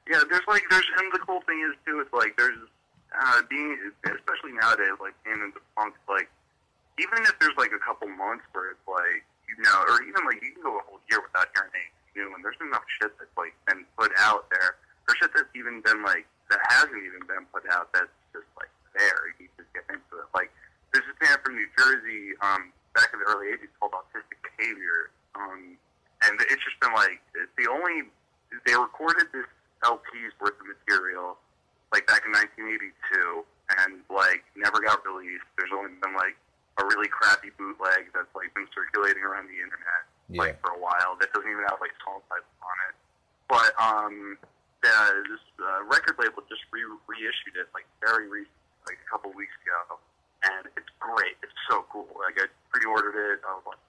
yeah, 0.10 0.22
there's 0.30 0.46
like 0.48 0.62
there's 0.70 0.86
and 1.00 1.12
the 1.12 1.20
cool 1.20 1.42
thing 1.42 1.66
is 1.68 1.76
too. 1.86 2.00
It's 2.00 2.14
like 2.14 2.38
there's 2.38 2.58
uh, 3.20 3.42
being 3.50 3.92
especially 4.06 4.54
nowadays 4.54 4.94
like 5.02 5.14
being 5.24 5.42
into 5.42 5.60
punk. 5.76 5.96
Like 6.08 6.30
even 7.00 7.24
if 7.24 7.34
there's 7.40 7.58
like 7.58 7.72
a 7.76 7.80
couple 7.80 8.08
months 8.10 8.46
where 8.54 8.70
it's 8.72 8.88
like 8.88 9.26
you 9.48 9.56
know, 9.64 9.78
or 9.88 10.02
even 10.04 10.22
like 10.26 10.42
you 10.42 10.52
can 10.54 10.64
go 10.64 10.78
a 10.78 10.84
whole 10.86 11.02
year 11.10 11.22
without 11.22 11.50
hearing 11.54 11.72
anything 11.74 12.12
new, 12.16 12.28
and 12.34 12.42
there's 12.44 12.60
enough 12.62 12.86
shit 13.00 13.14
that's 13.18 13.36
like 13.38 13.54
been 13.68 13.86
put 13.98 14.12
out 14.18 14.50
there, 14.50 14.78
or 15.08 15.16
shit 15.18 15.32
that's 15.34 15.50
even 15.54 15.82
been 15.82 16.02
like 16.04 16.26
that 16.50 16.62
hasn't 16.70 16.98
even 16.98 17.24
been 17.26 17.46
put 17.54 17.66
out 17.70 17.90
that's 17.94 18.12
just 18.34 18.50
like 18.58 18.72
there. 18.98 19.34
You 19.38 19.50
just 19.58 19.72
get 19.74 19.86
into 19.90 20.22
it. 20.22 20.30
Like 20.34 20.50
there's 20.94 21.06
this 21.06 21.18
band 21.22 21.42
from 21.44 21.56
New 21.56 21.70
Jersey 21.78 22.38
um, 22.42 22.72
back 22.94 23.12
in 23.14 23.20
the 23.22 23.28
early 23.30 23.54
'80s 23.54 23.72
called 23.78 23.94
Autistic 23.94 24.40
Behavior, 24.42 25.14
um, 25.36 25.78
and 26.26 26.34
it's 26.50 26.64
just 26.64 26.80
been 26.82 26.94
like 26.94 27.22
it's 27.36 27.54
the 27.60 27.70
only 27.70 28.08
they 28.66 28.76
recorded 28.76 29.28
this 29.34 29.50
LP's 29.84 30.34
worth 30.40 30.56
of 30.58 30.68
material 30.68 31.38
like 31.94 32.08
back 32.08 32.28
in 32.28 32.36
1982, 32.36 33.48
and 33.80 34.04
like 34.12 34.44
never 34.60 34.84
got 34.84 35.00
released. 35.08 35.48
There's 35.56 35.72
only 35.72 35.96
been 36.04 36.12
like 36.12 36.36
a 36.78 36.84
really 36.86 37.08
crappy 37.08 37.50
bootleg 37.58 38.12
that's 38.14 38.30
like 38.36 38.54
been 38.54 38.68
circulating 38.76 39.24
around 39.24 39.48
the 39.48 39.56
internet 39.62 40.04
like 40.42 40.60
for 40.60 40.74
a 40.74 40.80
while 40.82 41.16
that 41.22 41.32
doesn't 41.34 41.48
even 41.50 41.64
have 41.70 41.78
like 41.80 41.94
song 42.04 42.20
titles 42.28 42.58
on 42.66 42.76
it. 42.90 42.96
But 43.48 43.72
um, 43.78 44.38
the, 44.82 44.90
this 45.30 45.46
uh, 45.62 45.86
record 45.86 46.18
label 46.18 46.42
just 46.50 46.66
re- 46.74 46.82
reissued 47.06 47.56
it 47.62 47.70
like 47.78 47.86
very 48.02 48.28
recent, 48.28 48.50
like 48.90 48.98
a 48.98 49.08
couple 49.10 49.30
weeks 49.38 49.54
ago, 49.62 50.02
and 50.50 50.66
it's 50.76 50.90
great. 51.00 51.38
It's 51.46 51.54
so 51.70 51.86
cool. 51.94 52.10
Like 52.18 52.42
I 52.42 52.50
pre-ordered 52.74 53.16
it. 53.16 53.40
I 53.48 53.54
was 53.54 53.64
like, 53.70 53.82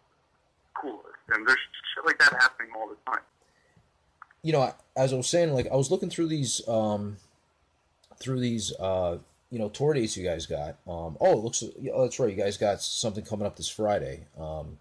coolest. 0.77 1.19
And 1.33 1.49
there's 1.49 1.59
shit 1.97 2.05
like 2.05 2.19
that 2.21 2.37
happening 2.37 2.71
all 2.77 2.87
the 2.89 3.01
time. 3.11 3.25
you 4.43 4.53
know, 4.53 4.73
as 4.95 5.13
I 5.13 5.17
was 5.17 5.27
saying, 5.27 5.53
like 5.53 5.67
I 5.73 5.77
was 5.77 5.91
looking 5.91 6.11
through 6.11 6.29
these, 6.29 6.61
um, 6.69 7.17
through 8.21 8.41
these, 8.41 8.73
uh, 8.79 9.19
you 9.51 9.59
know, 9.59 9.69
tour 9.69 9.95
dates 9.95 10.17
you 10.17 10.25
guys 10.25 10.47
got. 10.47 10.77
Um, 10.87 11.17
oh, 11.21 11.33
it 11.33 11.45
looks, 11.45 11.63
oh, 11.63 12.03
that's 12.03 12.19
right, 12.19 12.31
you 12.31 12.37
guys 12.43 12.57
got 12.57 12.83
something 12.83 13.25
coming 13.25 13.47
up 13.47 13.57
this 13.57 13.69
Friday. 13.69 14.27
Um, 14.39 14.79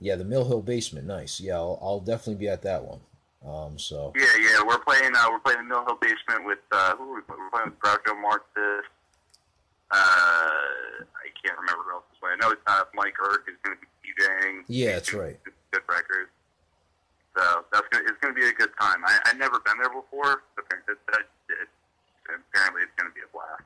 yeah, 0.00 0.16
the 0.16 0.24
Mill 0.24 0.44
Hill 0.44 0.62
Basement, 0.62 1.06
nice. 1.06 1.40
Yeah, 1.40 1.54
I'll, 1.54 1.78
I'll 1.82 2.00
definitely 2.00 2.36
be 2.36 2.48
at 2.48 2.62
that 2.62 2.84
one. 2.84 3.00
Um, 3.46 3.78
so 3.78 4.12
Yeah, 4.16 4.26
yeah, 4.40 4.62
we're 4.66 4.78
playing. 4.78 5.14
Uh, 5.14 5.26
we're 5.30 5.38
playing 5.38 5.58
the 5.58 5.64
Mill 5.64 5.84
Hill 5.86 5.98
Basement 6.00 6.44
with 6.44 6.58
uh, 6.72 6.96
who 6.96 7.12
are 7.12 7.16
we 7.16 7.20
playing? 7.22 7.42
We're 7.42 7.50
playing 7.50 7.70
with 7.70 7.78
Groucho 7.78 8.20
Marxist. 8.20 8.88
Uh, 9.90 9.94
I 9.94 11.30
can't 11.44 11.56
remember 11.58 11.82
who 11.84 11.92
else 11.94 12.04
is 12.12 12.18
playing. 12.18 12.38
I 12.42 12.46
know 12.46 12.52
it's 12.52 12.62
uh, 12.66 12.82
Mikey 12.94 13.14
Erg 13.22 13.42
is 13.46 13.54
going 13.62 13.76
to 13.78 13.80
be 13.80 13.86
DJing. 14.10 14.64
Yeah, 14.66 14.94
that's 14.94 15.14
right. 15.14 15.38
Good 15.44 15.82
record. 15.88 16.28
So 17.38 17.64
that's 17.72 17.86
gonna, 17.92 18.04
it's 18.08 18.18
going 18.20 18.34
to 18.34 18.40
be 18.40 18.48
a 18.48 18.52
good 18.52 18.70
time. 18.80 19.04
I 19.06 19.20
I've 19.26 19.38
never 19.38 19.60
been 19.60 19.78
there 19.78 19.90
before. 19.94 20.42
Apparently, 20.58 20.94
it's 22.82 22.92
going 22.98 23.08
to 23.08 23.14
be 23.14 23.20
a 23.22 23.30
blast. 23.32 23.62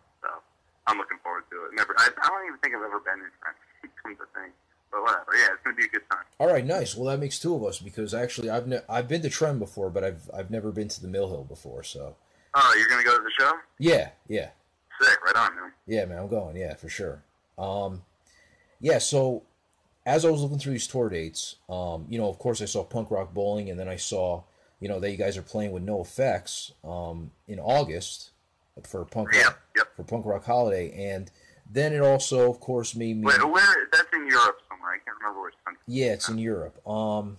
I'm 0.90 0.98
looking 0.98 1.18
forward 1.22 1.44
to 1.50 1.56
it. 1.66 1.70
Never. 1.74 1.94
I, 1.98 2.08
I 2.22 2.28
don't 2.28 2.46
even 2.46 2.58
think 2.60 2.74
I've 2.74 2.82
ever 2.82 3.00
been 3.00 3.20
in 3.24 3.30
France. 3.40 3.56
Come 4.02 4.16
to 4.16 4.22
think, 4.34 4.52
but 4.90 5.02
whatever. 5.02 5.26
Yeah, 5.36 5.54
it's 5.54 5.62
going 5.64 5.76
to 5.76 5.80
be 5.80 5.86
a 5.86 5.90
good 5.90 6.02
time. 6.10 6.24
all 6.38 6.48
right, 6.52 6.64
nice. 6.64 6.96
Well, 6.96 7.06
that 7.06 7.20
makes 7.20 7.38
two 7.38 7.54
of 7.54 7.64
us 7.64 7.78
because 7.78 8.12
actually 8.14 8.50
I've 8.50 8.66
ne- 8.66 8.80
I've 8.88 9.08
been 9.08 9.22
to 9.22 9.30
Trem 9.30 9.58
before, 9.58 9.90
but 9.90 10.02
I've 10.04 10.28
I've 10.34 10.50
never 10.50 10.72
been 10.72 10.88
to 10.88 11.00
the 11.00 11.08
Mill 11.08 11.28
Hill 11.28 11.44
before. 11.44 11.82
So 11.82 12.16
Oh, 12.54 12.74
you're 12.76 12.88
going 12.88 13.02
to 13.02 13.08
go 13.08 13.16
to 13.16 13.22
the 13.22 13.30
show? 13.38 13.52
yeah, 13.78 14.10
yeah. 14.28 14.50
Sick. 15.00 15.24
Right 15.24 15.36
on, 15.36 15.54
man. 15.54 15.72
Yeah, 15.86 16.04
man, 16.06 16.18
I'm 16.18 16.28
going. 16.28 16.56
Yeah, 16.56 16.74
for 16.74 16.88
sure. 16.88 17.22
Um, 17.56 18.02
yeah, 18.80 18.98
so 18.98 19.44
as 20.04 20.24
I 20.24 20.30
was 20.30 20.40
looking 20.42 20.58
through 20.58 20.72
these 20.72 20.86
tour 20.88 21.08
dates, 21.08 21.56
um, 21.68 22.06
you 22.08 22.18
know, 22.18 22.28
of 22.28 22.38
course, 22.38 22.60
I 22.60 22.64
saw 22.64 22.82
Punk 22.84 23.10
Rock 23.10 23.32
Bowling, 23.32 23.70
and 23.70 23.78
then 23.78 23.88
I 23.88 23.96
saw, 23.96 24.42
you 24.80 24.88
know, 24.88 24.98
that 24.98 25.10
you 25.10 25.16
guys 25.16 25.36
are 25.36 25.42
playing 25.42 25.72
with 25.72 25.86
NOFX 25.86 26.72
um, 26.84 27.30
in 27.46 27.60
August 27.60 28.30
for 28.84 29.04
Punk 29.04 29.28
Yeah. 29.32 29.44
Rock, 29.44 29.60
yep. 29.80 29.96
for 29.96 30.04
Punk 30.04 30.26
Rock 30.26 30.44
Holiday, 30.44 30.92
and 31.10 31.30
then 31.70 31.92
it 31.92 32.00
also, 32.00 32.50
of 32.50 32.60
course, 32.60 32.94
made 32.94 33.16
me. 33.16 33.26
Wait, 33.26 33.48
where? 33.48 33.88
That's 33.92 34.08
in 34.12 34.26
Europe 34.26 34.60
somewhere. 34.68 34.92
I 34.92 34.98
can't 35.04 35.16
remember 35.20 35.42
which 35.42 35.54
country. 35.64 35.82
Yeah, 35.86 36.12
it's 36.12 36.28
in 36.28 36.38
Europe. 36.38 36.86
Um, 36.86 37.36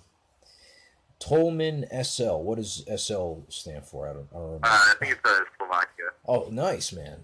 Tolmin 1.20 1.86
SL. 2.04 2.42
What 2.42 2.58
does 2.58 2.84
SL 2.96 3.40
stand 3.50 3.86
for? 3.86 4.08
I 4.10 4.14
don't. 4.14 4.28
I 4.32 4.36
don't 4.36 4.44
remember. 4.44 4.68
Uh, 4.68 4.70
I 4.70 4.94
think 5.00 5.12
it's 5.14 5.22
uh, 5.26 5.40
Slovakia. 5.58 6.06
oh, 6.28 6.48
nice, 6.52 6.92
man. 6.92 7.24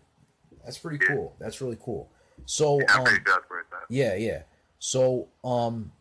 That's 0.64 0.78
pretty 0.78 0.98
cool. 0.98 1.34
That's 1.40 1.62
really 1.62 1.78
cool. 1.82 2.10
So, 2.46 2.80
Yeah, 2.80 2.94
um, 2.94 3.04
pretty 3.06 3.24
sure 3.24 3.36
that's 3.36 3.50
where 3.50 3.60
it's 3.62 3.72
at. 3.72 3.80
Yeah, 3.90 4.16
yeah. 4.16 4.42
So, 4.80 5.28
um, 5.44 5.92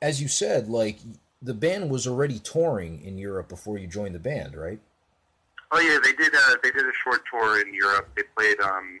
as 0.00 0.22
you 0.22 0.28
said, 0.28 0.68
like 0.68 0.98
the 1.42 1.54
band 1.54 1.90
was 1.90 2.06
already 2.06 2.38
touring 2.38 3.02
in 3.02 3.18
Europe 3.18 3.48
before 3.48 3.78
you 3.78 3.86
joined 3.86 4.14
the 4.14 4.20
band, 4.20 4.54
right? 4.54 4.80
Oh 5.72 5.78
yeah, 5.78 5.98
they 6.02 6.12
did. 6.12 6.34
Uh, 6.34 6.56
they 6.62 6.70
did 6.70 6.82
a 6.82 6.96
short 7.04 7.22
tour 7.30 7.60
in 7.60 7.72
Europe. 7.72 8.08
They 8.16 8.22
played, 8.36 8.58
um, 8.60 8.98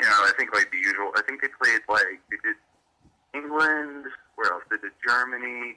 you 0.00 0.06
know, 0.06 0.16
I 0.24 0.32
think 0.38 0.54
like 0.54 0.70
the 0.70 0.78
usual. 0.78 1.12
I 1.16 1.22
think 1.22 1.42
they 1.42 1.48
played 1.60 1.80
like 1.88 2.20
they 2.30 2.38
did 2.42 2.56
England. 3.34 4.06
Where 4.36 4.52
else? 4.52 4.64
They 4.70 4.78
did 4.78 4.92
Germany. 5.06 5.76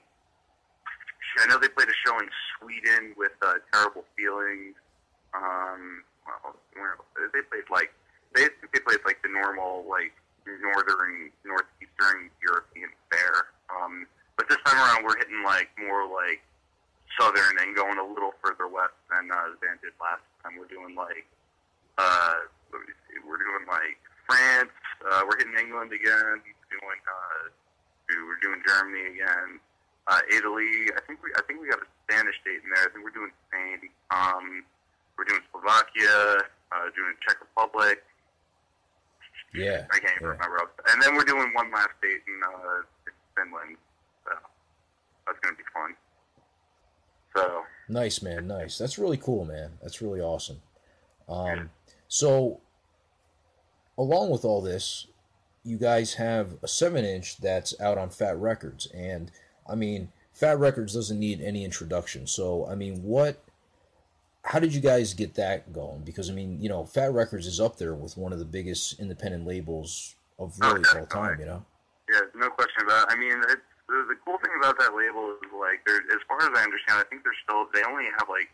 I 1.40 1.46
know 1.48 1.60
they 1.60 1.68
played 1.68 1.90
a 1.90 1.98
show 2.08 2.18
in 2.20 2.30
Sweden 2.58 3.14
with 3.18 3.34
uh, 3.42 3.60
Terrible 3.72 4.06
Feelings. 4.16 4.74
Um, 5.36 6.04
well, 6.26 6.56
where 6.74 6.96
else? 6.96 7.06
They 7.34 7.44
played 7.52 7.68
like 7.70 7.92
they 8.34 8.48
they 8.74 8.80
played 8.80 9.04
like 9.06 9.22
the 9.24 9.30
normal 9.30 9.86
like 9.90 10.16
northern 10.48 11.32
northeastern 11.44 12.32
European 12.42 12.90
fare. 13.12 13.52
Um, 13.68 14.08
but 14.38 14.48
this 14.48 14.58
time 14.66 14.80
around, 14.80 15.04
we're 15.04 15.18
hitting 15.18 15.44
like 15.44 15.68
more 15.76 16.08
like 16.08 16.40
southern 17.20 17.58
and 17.60 17.76
going 17.76 17.98
a 17.98 18.06
little 18.06 18.34
further 18.46 18.70
west 18.70 18.96
than 19.10 19.30
uh, 19.34 19.52
the 19.52 19.58
band 19.60 19.82
did 19.82 19.94
last 20.00 20.22
time. 20.42 20.56
We're 20.56 20.70
doing 20.70 20.94
like 20.94 21.26
uh, 21.98 22.46
let 22.72 22.86
me 22.86 22.94
see, 23.10 23.18
we're 23.26 23.42
doing 23.42 23.66
like 23.66 23.98
France. 24.30 24.74
Uh, 25.02 25.26
we're 25.26 25.38
hitting 25.42 25.58
England 25.58 25.92
again. 25.92 26.40
Doing 26.70 27.02
uh, 27.10 27.50
we- 28.10 28.24
we're 28.24 28.42
doing 28.42 28.62
Germany 28.66 29.18
again. 29.18 29.60
Uh, 30.08 30.22
Italy. 30.32 30.88
I 30.96 31.02
think 31.04 31.20
we 31.24 31.34
I 31.36 31.42
think 31.44 31.60
we 31.60 31.68
got 31.68 31.82
a 31.84 31.90
Spanish 32.08 32.38
date 32.46 32.64
in 32.64 32.70
there. 32.72 32.86
I 32.86 32.90
think 32.94 33.04
we're 33.04 33.18
doing 33.18 33.34
Spain. 33.50 33.90
Um, 34.12 34.64
we're 35.18 35.28
doing 35.28 35.44
Slovakia. 35.52 36.48
Uh, 36.72 36.88
doing 36.96 37.16
Czech 37.24 37.40
Republic. 37.40 38.04
Yeah. 39.56 39.88
I 39.90 40.00
can't 40.00 40.16
even 40.20 40.36
yeah. 40.36 40.36
remember. 40.36 40.68
And 40.92 41.02
then 41.02 41.16
we're 41.16 41.28
doing 41.28 41.50
one 41.56 41.72
last 41.72 41.96
date 42.04 42.22
in 42.28 42.38
uh, 42.44 42.84
Finland. 43.36 43.80
So 44.28 44.36
that's 45.26 45.40
gonna 45.40 45.56
be 45.56 45.64
fun. 45.74 45.96
So 47.38 47.64
Nice, 47.90 48.22
man. 48.22 48.48
Nice. 48.48 48.78
That's 48.78 49.00
really 49.00 49.18
cool, 49.18 49.46
man. 49.46 49.72
That's 49.82 50.02
really 50.02 50.20
awesome. 50.20 50.62
Um, 51.30 51.70
so, 52.08 52.60
along 53.98 54.30
with 54.30 54.44
all 54.44 54.62
this, 54.62 55.08
you 55.64 55.78
guys 55.78 56.16
have 56.16 56.58
a 56.64 56.68
seven 56.68 57.06
inch 57.06 57.38
that's 57.38 57.80
out 57.80 57.98
on 57.98 58.10
Fat 58.10 58.38
Wreck 58.38 58.62
Chords, 58.62 58.88
and 58.88 59.32
I 59.70 59.76
mean, 59.76 60.12
Fat 60.34 60.60
Wreck 60.60 60.76
Chords 60.76 60.94
doesn't 60.94 61.20
need 61.20 61.42
any 61.42 61.64
introduction. 61.64 62.28
So, 62.28 62.68
I 62.68 62.76
mean, 62.76 63.04
what? 63.04 63.42
How 64.44 64.60
did 64.60 64.74
you 64.74 64.80
guys 64.80 65.14
get 65.14 65.36
that 65.36 65.74
going? 65.74 66.02
Because 66.04 66.30
I 66.30 66.34
mean, 66.34 66.62
you 66.62 66.70
know, 66.70 66.86
Fat 66.86 67.12
Wreck 67.14 67.30
Chords 67.30 67.48
is 67.48 67.60
up 67.60 67.78
there 67.78 67.96
with 67.96 68.18
one 68.18 68.34
of 68.34 68.40
the 68.40 68.46
biggest 68.46 69.00
independent 69.00 69.46
labels 69.46 70.16
of 70.40 70.56
Oh, 70.62 70.74
really 70.74 70.86
all 71.00 71.06
time. 71.06 71.40
You 71.40 71.46
know. 71.46 71.66
Yeah, 72.10 72.20
no 72.36 72.50
question 72.50 72.84
about. 72.86 73.12
It. 73.12 73.16
I 73.16 73.20
mean, 73.20 73.42
it's, 73.50 73.62
the, 73.88 74.04
the 74.12 74.18
cool 74.28 74.38
thing 74.44 74.52
about 74.60 74.76
that 74.80 74.92
label 74.96 75.32
is 75.40 75.48
like, 75.56 75.80
they're, 75.88 76.04
as 76.12 76.20
far 76.28 76.38
as 76.44 76.52
I 76.56 76.64
understand, 76.64 77.00
I 77.00 77.06
think 77.08 77.24
they're 77.24 77.38
still 77.44 77.68
they 77.74 77.84
only 77.88 78.06
have 78.20 78.28
like, 78.28 78.52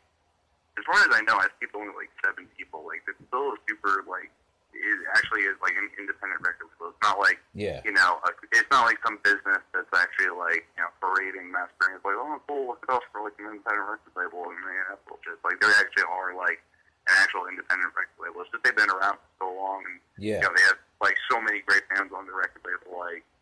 as 0.78 0.84
far 0.86 0.98
as 1.06 1.10
I 1.14 1.22
know, 1.26 1.38
I 1.38 1.50
think 1.62 1.74
only 1.78 1.94
like 1.94 2.10
seven 2.26 2.46
people. 2.58 2.82
Like, 2.86 3.02
it's 3.10 3.18
still 3.30 3.54
a 3.54 3.58
super 3.70 4.02
like 4.10 4.30
it 4.74 4.98
actually 5.14 5.46
is 5.46 5.54
like 5.62 5.78
an 5.78 5.86
independent 6.02 6.42
record 6.42 6.66
label. 6.78 6.90
It's 6.98 7.04
not 7.06 7.22
like 7.22 7.38
Yeah. 7.54 7.78
you 7.86 7.94
know, 7.94 8.18
a, 8.26 8.30
it's 8.58 8.66
not 8.74 8.90
like 8.90 8.98
some 9.06 9.22
business 9.22 9.62
that's 9.70 9.90
actually 9.94 10.34
like 10.34 10.66
you 10.74 10.82
know 10.82 10.90
parading 10.98 11.50
mastering. 11.54 11.94
It's 11.98 12.06
like 12.06 12.18
oh 12.18 12.42
cool, 12.50 12.74
look 12.74 12.82
at 12.90 12.94
us 12.98 13.06
for 13.14 13.22
like 13.22 13.38
an 13.38 13.54
independent 13.54 13.86
record 13.86 14.14
label, 14.18 14.50
and 14.50 14.58
man, 14.66 14.82
that's 14.90 15.02
bullshit. 15.06 15.38
Like 15.46 15.62
they 15.62 15.70
actually 15.78 16.10
are 16.10 16.34
like 16.34 16.58
an 17.06 17.14
actual 17.22 17.46
independent 17.46 17.94
record 17.94 18.18
label. 18.18 18.42
It's 18.42 18.50
just 18.50 18.66
they've 18.66 18.74
been 18.74 18.90
around 18.90 19.22
for 19.22 19.46
so 19.46 19.48
long, 19.54 19.86
and 19.86 19.98
Yeah. 20.18 20.42
you 20.42 20.50
know 20.50 20.54
they 20.58 20.66
have 20.66 20.82
like 21.06 21.18
so 21.30 21.38
many 21.38 21.62
great 21.70 21.86
bands 21.94 22.10
on 22.10 22.26
the 22.26 22.34
record 22.34 22.66
label. 22.66 22.98
Like 22.98 23.22
you 23.22 23.22
know, 23.22 23.22
and 23.22 23.33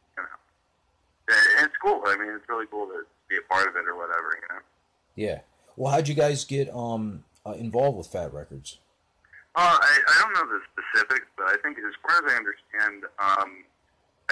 it's 1.27 1.77
cool. 1.84 2.01
I 2.05 2.17
mean, 2.17 2.34
it's 2.36 2.47
really 2.49 2.65
cool 2.69 2.88
to 2.88 3.03
be 3.29 3.38
a 3.38 3.45
part 3.53 3.67
of 3.67 3.75
it 3.75 3.88
or 3.88 3.95
whatever. 3.95 4.36
You 4.36 4.55
know. 4.55 4.62
Yeah. 5.15 5.39
Well, 5.75 5.91
how'd 5.91 6.07
you 6.07 6.15
guys 6.15 6.45
get 6.45 6.73
um 6.73 7.23
uh, 7.45 7.53
involved 7.53 7.97
with 7.97 8.07
Fat 8.07 8.34
Wreck 8.34 8.49
Chords? 8.49 8.79
Uh, 9.51 9.75
I, 9.75 9.93
I 10.07 10.15
don't 10.23 10.31
know 10.31 10.47
the 10.47 10.63
specifics, 10.71 11.27
but 11.36 11.51
I 11.51 11.60
think 11.60 11.75
as 11.75 11.91
far 11.99 12.23
as 12.23 12.25
I 12.31 12.39
understand, 12.39 13.03
um, 13.19 13.67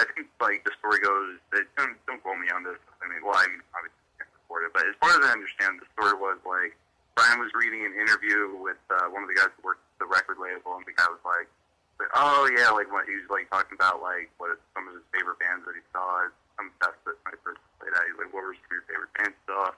I 0.00 0.08
think 0.16 0.32
like 0.40 0.64
the 0.64 0.72
story 0.80 0.96
goes. 1.04 1.36
That, 1.52 1.68
don't 1.76 1.92
don't 2.08 2.24
quote 2.24 2.40
me 2.40 2.48
on 2.48 2.64
this. 2.64 2.80
I 3.04 3.08
mean, 3.08 3.20
well, 3.20 3.36
I 3.36 3.44
mean, 3.52 3.60
obviously 3.76 4.00
can't 4.16 4.32
report 4.32 4.64
it, 4.64 4.72
but 4.72 4.88
as 4.88 4.96
far 4.96 5.12
as 5.12 5.20
I 5.20 5.36
understand, 5.36 5.76
the 5.76 5.88
story 5.92 6.16
was 6.16 6.40
like 6.48 6.72
Brian 7.20 7.36
was 7.36 7.52
reading 7.52 7.84
an 7.84 7.92
interview 7.92 8.56
with 8.64 8.80
uh, 8.88 9.12
one 9.12 9.20
of 9.20 9.28
the 9.28 9.36
guys 9.36 9.52
who 9.60 9.60
worked 9.60 9.84
at 9.84 9.98
the 10.00 10.08
record 10.08 10.40
label, 10.40 10.72
and 10.80 10.88
the 10.88 10.96
guy 10.96 11.04
was 11.04 11.20
like, 11.20 11.52
like, 12.00 12.08
"Oh 12.16 12.48
yeah, 12.56 12.72
like 12.72 12.88
what 12.88 13.04
he 13.04 13.12
was 13.20 13.28
like 13.28 13.44
talking 13.52 13.76
about 13.76 14.00
like 14.00 14.32
what 14.40 14.56
some 14.72 14.88
of 14.88 14.96
his 14.96 15.04
favorite 15.12 15.36
bands 15.36 15.68
that 15.68 15.76
he 15.76 15.84
saw, 15.92 16.32
some 16.60 16.68
stuff 16.76 16.92
that 17.08 17.16
Night 17.24 17.40
Birds 17.40 17.64
played 17.80 17.96
at. 17.96 18.04
He's 18.04 18.20
like, 18.20 18.28
what 18.36 18.44
were 18.44 18.52
some 18.52 18.68
of 18.68 18.76
your 18.76 18.84
favorite 18.84 19.12
bands 19.16 19.38
stuff? 19.48 19.74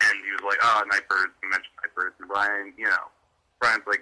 And 0.00 0.16
he 0.24 0.30
was 0.32 0.44
like, 0.48 0.60
oh, 0.64 0.80
Night 0.88 1.04
Birds. 1.04 1.36
He 1.44 1.46
mentioned 1.52 1.76
Night 1.84 1.92
Birds, 1.92 2.16
and 2.16 2.28
Brian, 2.32 2.72
you 2.80 2.88
know, 2.88 3.12
Brian's 3.60 3.84
like 3.84 4.00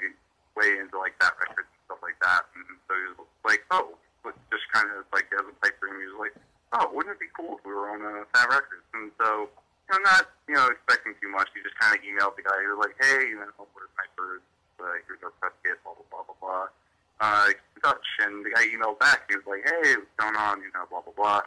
way 0.54 0.78
into 0.78 0.94
like 1.02 1.18
that 1.18 1.34
records 1.42 1.66
and 1.66 1.82
stuff 1.90 1.98
like 2.06 2.14
that. 2.22 2.46
And 2.54 2.78
so 2.86 2.92
he 2.94 3.04
was 3.10 3.18
like, 3.42 3.66
oh, 3.74 3.98
but 4.22 4.38
just 4.54 4.70
kind 4.70 4.86
of 4.94 5.02
like 5.10 5.26
as 5.34 5.42
a 5.42 5.54
pipe 5.58 5.74
dream, 5.82 5.98
he 5.98 6.06
was 6.06 6.20
like, 6.22 6.36
oh, 6.78 6.86
wouldn't 6.94 7.18
it 7.18 7.20
be 7.20 7.32
cool 7.34 7.58
if 7.58 7.62
we 7.66 7.74
were 7.74 7.90
on 7.90 8.06
uh, 8.06 8.22
Fat 8.30 8.46
Wreck 8.54 8.70
Chords? 8.70 8.86
And 8.94 9.10
so, 9.18 9.50
you 9.50 9.90
know, 9.98 10.00
not 10.06 10.30
you 10.46 10.54
know 10.54 10.70
expecting 10.70 11.18
too 11.18 11.32
much. 11.32 11.50
He 11.56 11.64
just 11.66 11.74
kind 11.82 11.96
of 11.96 12.00
emailed 12.06 12.38
the 12.38 12.46
guy. 12.46 12.54
He 12.62 12.70
was 12.70 12.78
like, 12.86 12.96
hey, 13.02 13.34
you 13.34 13.40
know, 13.42 13.50
we're 13.74 13.90
Night 13.98 14.12
Birds. 14.14 14.46
Uh, 14.78 15.00
here's 15.08 15.18
our 15.24 15.32
press 15.40 15.56
kit, 15.64 15.80
blah 15.82 15.96
blah 15.96 16.06
blah 16.12 16.22
blah 16.28 16.38
blah. 16.38 16.68
Uh, 17.16 17.48
touch. 17.80 18.08
And 18.20 18.44
the 18.44 18.52
guy 18.52 18.68
emailed 18.68 19.00
back. 19.00 19.24
He 19.32 19.40
was 19.40 19.48
like, 19.48 19.64
hey, 19.64 19.96
what's 19.96 20.12
going 20.20 20.36
on? 20.36 20.60
You 20.60 20.68
know, 20.76 20.84
blah 20.92 21.00
blah 21.00 21.16
blah. 21.16 21.40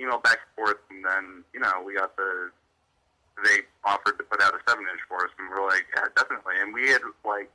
Emailed 0.00 0.22
back 0.22 0.38
and 0.42 0.52
forth, 0.56 0.80
and 0.90 1.04
then 1.04 1.44
you 1.52 1.60
know 1.60 1.82
we 1.84 1.94
got 1.94 2.16
the 2.16 2.50
they 3.42 3.66
offered 3.84 4.16
to 4.18 4.24
put 4.24 4.40
out 4.42 4.54
a 4.54 4.58
seven 4.68 4.84
inch 4.90 5.00
for 5.08 5.24
us, 5.24 5.30
and 5.38 5.48
we 5.48 5.54
were 5.54 5.66
like, 5.66 5.86
yeah, 5.94 6.06
definitely. 6.16 6.54
And 6.60 6.72
we 6.72 6.90
had 6.90 7.02
like 7.24 7.50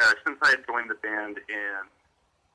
uh, 0.00 0.12
since 0.24 0.38
I 0.42 0.50
had 0.50 0.66
joined 0.66 0.90
the 0.90 0.98
band 1.02 1.38
in 1.48 1.86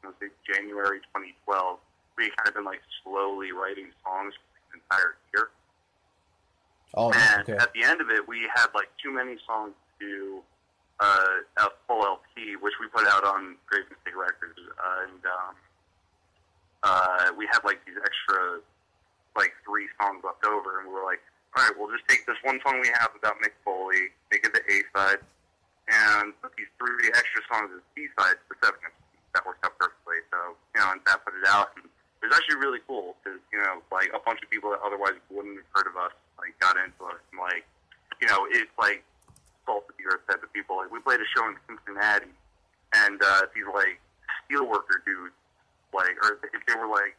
let's 0.04 0.17
say 0.19 0.28
January 0.47 1.00
2012, 1.13 1.78
we 2.17 2.26
had 2.26 2.36
kind 2.38 2.47
of 2.50 2.56
been 2.56 2.65
like 2.65 2.82
slowly 3.04 3.52
writing 3.52 3.91
songs 4.04 4.34
for 4.34 4.47
the 4.71 4.82
entire 4.82 5.15
year. 5.34 5.50
Oh, 6.93 7.12
And 7.12 7.43
okay. 7.47 7.58
at 7.58 7.71
the 7.74 7.84
end 7.84 8.02
of 8.02 8.10
it, 8.10 8.28
we 8.28 8.50
had 8.54 8.67
like 8.76 8.89
too 9.02 9.12
many 9.12 9.38
songs 9.47 9.74
to 10.00 10.41
uh, 11.00 11.45
a 11.58 11.67
full 11.88 12.04
LP, 12.04 12.56
which 12.60 12.74
we 12.80 12.88
put 12.88 13.08
out 13.08 13.24
on 13.24 13.56
Grave 13.67 13.86
Mistake 13.89 14.17
Records, 14.17 14.60
uh, 14.60 15.04
and 15.08 15.21
um, 15.26 15.56
uh, 16.84 17.32
we 17.38 17.47
had 17.47 17.60
like 17.63 17.80
these 17.86 17.97
extra 17.97 18.60
like 19.36 19.54
three 19.63 19.88
songs 20.00 20.24
left 20.24 20.44
over, 20.46 20.80
and 20.80 20.88
we 20.89 20.94
were 20.94 21.06
like, 21.06 21.24
all 21.56 21.63
right, 21.63 21.76
we'll 21.76 21.91
just 21.91 22.08
take 22.08 22.24
this 22.26 22.39
one 22.44 22.60
song 22.63 22.80
we 22.80 22.88
have 22.96 23.12
about 23.12 23.36
Mick 23.44 23.56
Foley, 23.63 24.12
make 24.32 24.44
it 24.48 24.56
the 24.56 24.63
A 24.63 24.78
side, 24.96 25.20
and 25.91 26.32
put 26.39 26.56
these 26.56 26.72
three 26.80 27.12
extra 27.12 27.44
songs 27.52 27.72
as 27.76 27.84
B 27.96 28.08
sides 28.15 28.39
for 28.48 28.56
seven. 28.63 28.80
That 29.36 29.44
worked 29.48 29.63
out 29.63 29.76
perfectly. 29.80 30.24
So 30.32 30.56
you 30.76 30.80
know, 30.80 30.91
and 30.96 31.00
that 31.08 31.24
put 31.24 31.36
it 31.36 31.48
out, 31.48 31.76
and 31.76 31.88
it 31.88 32.26
was 32.28 32.36
actually 32.36 32.60
really 32.60 32.80
cool 32.88 33.15
because 33.20 33.39
you 33.52 33.60
know, 33.60 33.84
like 33.91 34.12
a 34.15 34.20
bunch 34.24 34.39
of 34.44 34.48
people 34.52 34.72
that 34.72 34.80
otherwise 34.84 35.15
wouldn't 35.32 35.60
have 35.60 35.72
heard 35.76 35.88
of 35.88 35.96
us 36.00 36.15
like 36.39 36.56
got 36.60 36.76
into 36.80 37.04
it, 37.12 37.20
and 37.32 37.39
like 37.39 37.67
you 38.20 38.28
know, 38.28 38.48
it's 38.52 38.72
like 38.80 39.04
salt 39.67 39.88
of 39.88 39.96
the 40.00 40.08
earth 40.08 40.24
type 40.28 40.44
of 40.44 40.52
people. 40.52 40.80
Like 40.80 40.91
we 40.91 41.00
played 41.00 41.20
a 41.20 41.30
show 41.36 41.48
in 41.48 41.56
Cincinnati, 41.67 42.32
and 42.96 43.20
uh, 43.20 43.48
these 43.52 43.67
like 43.72 44.00
steelworker 44.48 45.04
dudes, 45.04 45.36
like 45.91 46.15
or 46.24 46.39
if 46.39 46.63
they 46.63 46.76
were 46.76 46.88
like 46.88 47.15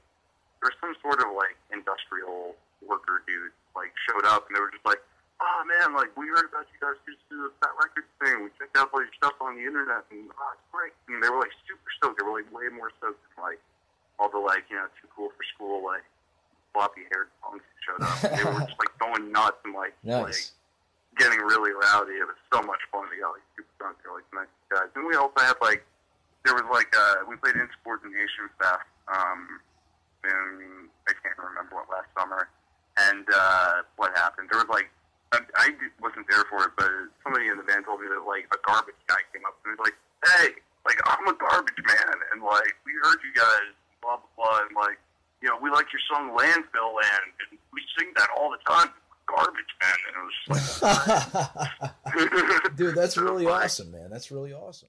there 0.63 0.71
was 0.71 0.79
some 0.79 0.95
sort 1.03 1.19
of 1.19 1.35
like 1.35 1.59
industrial 1.75 2.55
worker 2.87 3.27
dudes 3.27 3.59
like 3.75 3.91
showed 4.07 4.23
up, 4.31 4.47
and 4.47 4.55
they 4.55 4.63
were 4.63 4.71
just 4.71 4.87
like, 4.87 5.03
"Oh 5.43 5.67
man, 5.67 5.91
like 5.99 6.15
we 6.15 6.31
heard 6.31 6.47
about 6.47 6.71
you 6.71 6.79
guys 6.79 6.95
to 7.03 7.13
do 7.27 7.51
the 7.51 7.51
Fat 7.59 7.75
Wreck 7.75 7.91
Chords 7.99 8.15
thing. 8.23 8.47
We 8.47 8.55
checked 8.55 8.79
out 8.79 8.95
all 8.95 9.03
your 9.03 9.11
stuff 9.19 9.35
on 9.43 9.59
the 9.59 9.67
internet, 9.67 10.07
and 10.15 10.31
oh, 10.31 10.55
it's 10.55 10.67
great." 10.71 10.95
And 11.11 11.19
they 11.19 11.27
were 11.27 11.43
like 11.43 11.51
super 11.67 11.91
stoked. 11.99 12.23
They 12.23 12.25
were 12.25 12.39
like 12.39 12.47
way 12.55 12.71
more 12.71 12.95
stoked 13.03 13.19
than 13.19 13.43
like 13.43 13.59
all 14.23 14.31
the 14.31 14.39
like 14.39 14.71
you 14.71 14.79
know 14.79 14.87
too 15.03 15.11
cool 15.11 15.35
for 15.35 15.43
school 15.51 15.83
like 15.83 16.07
floppy 16.71 17.03
haired 17.11 17.29
punks 17.43 17.67
showed 17.83 18.01
up. 18.07 18.23
they 18.23 18.47
were 18.47 18.63
just 18.63 18.79
like 18.79 18.95
going 19.03 19.35
nuts 19.35 19.59
and 19.67 19.75
like 19.75 19.99
like 20.31 20.39
getting 21.19 21.43
really 21.43 21.75
rowdy. 21.75 22.23
It 22.23 22.29
was 22.31 22.39
so 22.55 22.63
much 22.63 22.81
fun. 22.95 23.11
They 23.11 23.19
got 23.19 23.35
like 23.35 23.47
super 23.59 23.75
drunk. 23.83 23.99
They 23.99 24.09
were 24.15 24.23
like 24.23 24.31
nice 24.31 24.55
guys. 24.71 24.95
And 24.95 25.11
we 25.11 25.19
also 25.19 25.43
had 25.43 25.59
like 25.59 25.83
there 26.47 26.55
was 26.55 26.71
like 26.71 26.95
uh 26.95 27.27
we 27.27 27.35
played 27.43 27.59
Insubordination 27.59 28.47
Fest, 28.63 28.87
um 29.11 29.59
in 30.25 30.89
I 31.09 31.13
can't 31.23 31.39
remember 31.39 31.77
what 31.77 31.91
last 31.91 32.11
summer. 32.17 32.49
And 32.97 33.27
uh 33.33 33.83
what 33.97 34.17
happened? 34.17 34.49
There 34.51 34.61
was 34.61 34.71
like 34.71 34.91
I, 35.33 35.41
I 35.57 35.69
wasn't 36.01 36.27
there 36.29 36.45
for 36.51 36.69
it, 36.69 36.73
but 36.77 36.91
somebody 37.25 37.49
in 37.49 37.57
the 37.57 37.65
band 37.65 37.87
told 37.87 38.01
me 38.01 38.07
that 38.09 38.21
like 38.29 38.45
a 38.53 38.61
garbage 38.69 39.01
guy 39.09 39.17
came 39.33 39.45
up 39.49 39.57
and 39.65 39.77
was 39.79 39.89
like, 39.89 39.97
"Hey, 40.29 40.61
like 40.85 41.01
I'm 41.09 41.27
a 41.27 41.33
garbage 41.33 41.81
man, 41.87 42.15
and 42.33 42.43
like 42.45 42.77
we 42.85 42.93
heard 43.03 43.17
you 43.25 43.33
guys, 43.35 43.73
blah 44.03 44.21
blah 44.21 44.29
blah, 44.37 44.61
and 44.69 44.77
like 44.77 45.01
you 45.41 45.49
know 45.49 45.57
we 45.57 45.71
like 45.71 45.87
your 45.89 46.05
song 46.13 46.37
Landfill 46.37 46.93
Land, 46.93 47.33
and 47.49 47.59
we 47.73 47.81
sing 47.97 48.13
that 48.17 48.29
all 48.37 48.53
the 48.53 48.61
time, 48.69 48.93
garbage 49.25 49.73
man." 49.81 49.99
And 50.05 50.15
it 50.21 50.25
was 50.29 50.83
like, 50.85 52.77
Dude, 52.77 52.95
that's 52.95 53.17
really 53.17 53.47
awesome, 53.47 53.91
man. 53.91 54.11
That's 54.11 54.31
really 54.31 54.53
awesome. 54.53 54.89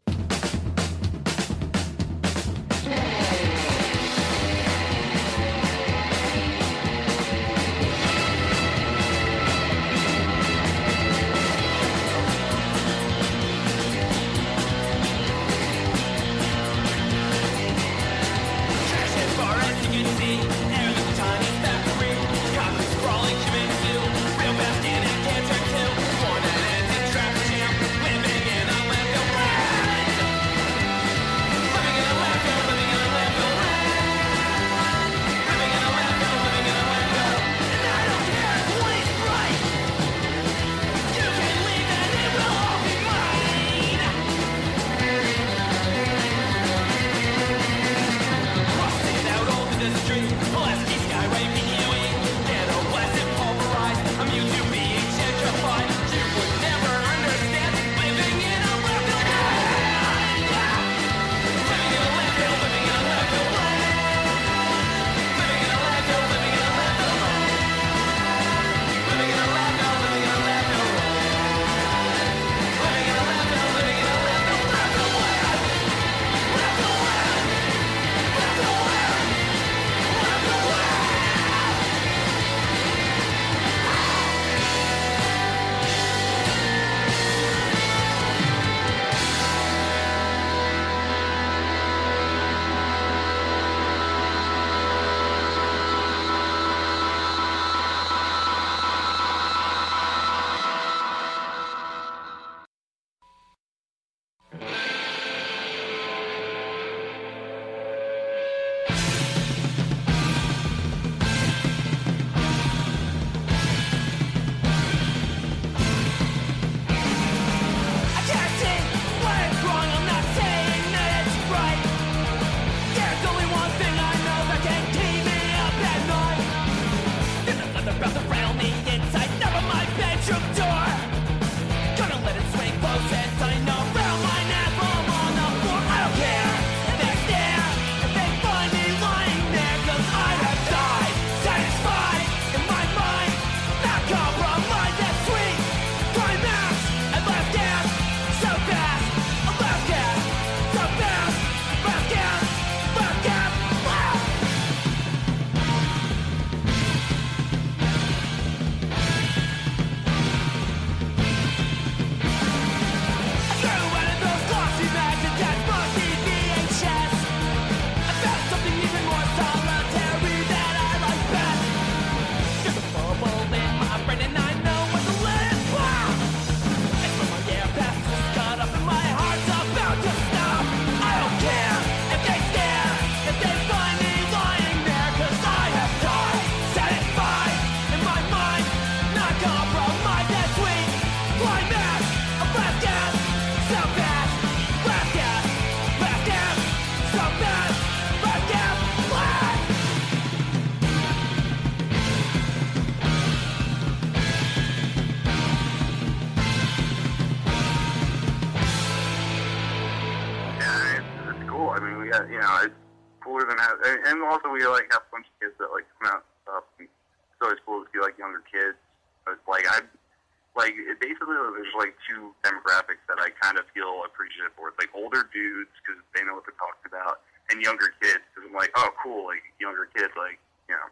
Demographics 222.42 223.04
that 223.08 223.22
I 223.22 223.30
kind 223.42 223.58
of 223.58 223.66
feel 223.74 224.02
appreciative 224.06 224.52
for. 224.58 224.70
It's 224.70 224.80
like 224.80 224.90
older 224.96 225.30
dudes 225.34 225.72
because 225.84 226.02
they 226.16 226.24
know 226.26 226.34
what 226.36 226.44
they're 226.50 226.58
talking 226.58 226.88
about, 226.90 227.22
and 227.52 227.62
younger 227.62 227.94
kids 228.02 228.24
because 228.34 228.50
I'm 228.50 228.56
like, 228.56 228.72
oh 228.76 228.90
cool, 229.02 229.26
like 229.30 229.44
younger 229.60 229.86
kids, 229.96 230.14
like 230.18 230.40
you 230.70 230.76
know, 230.76 230.88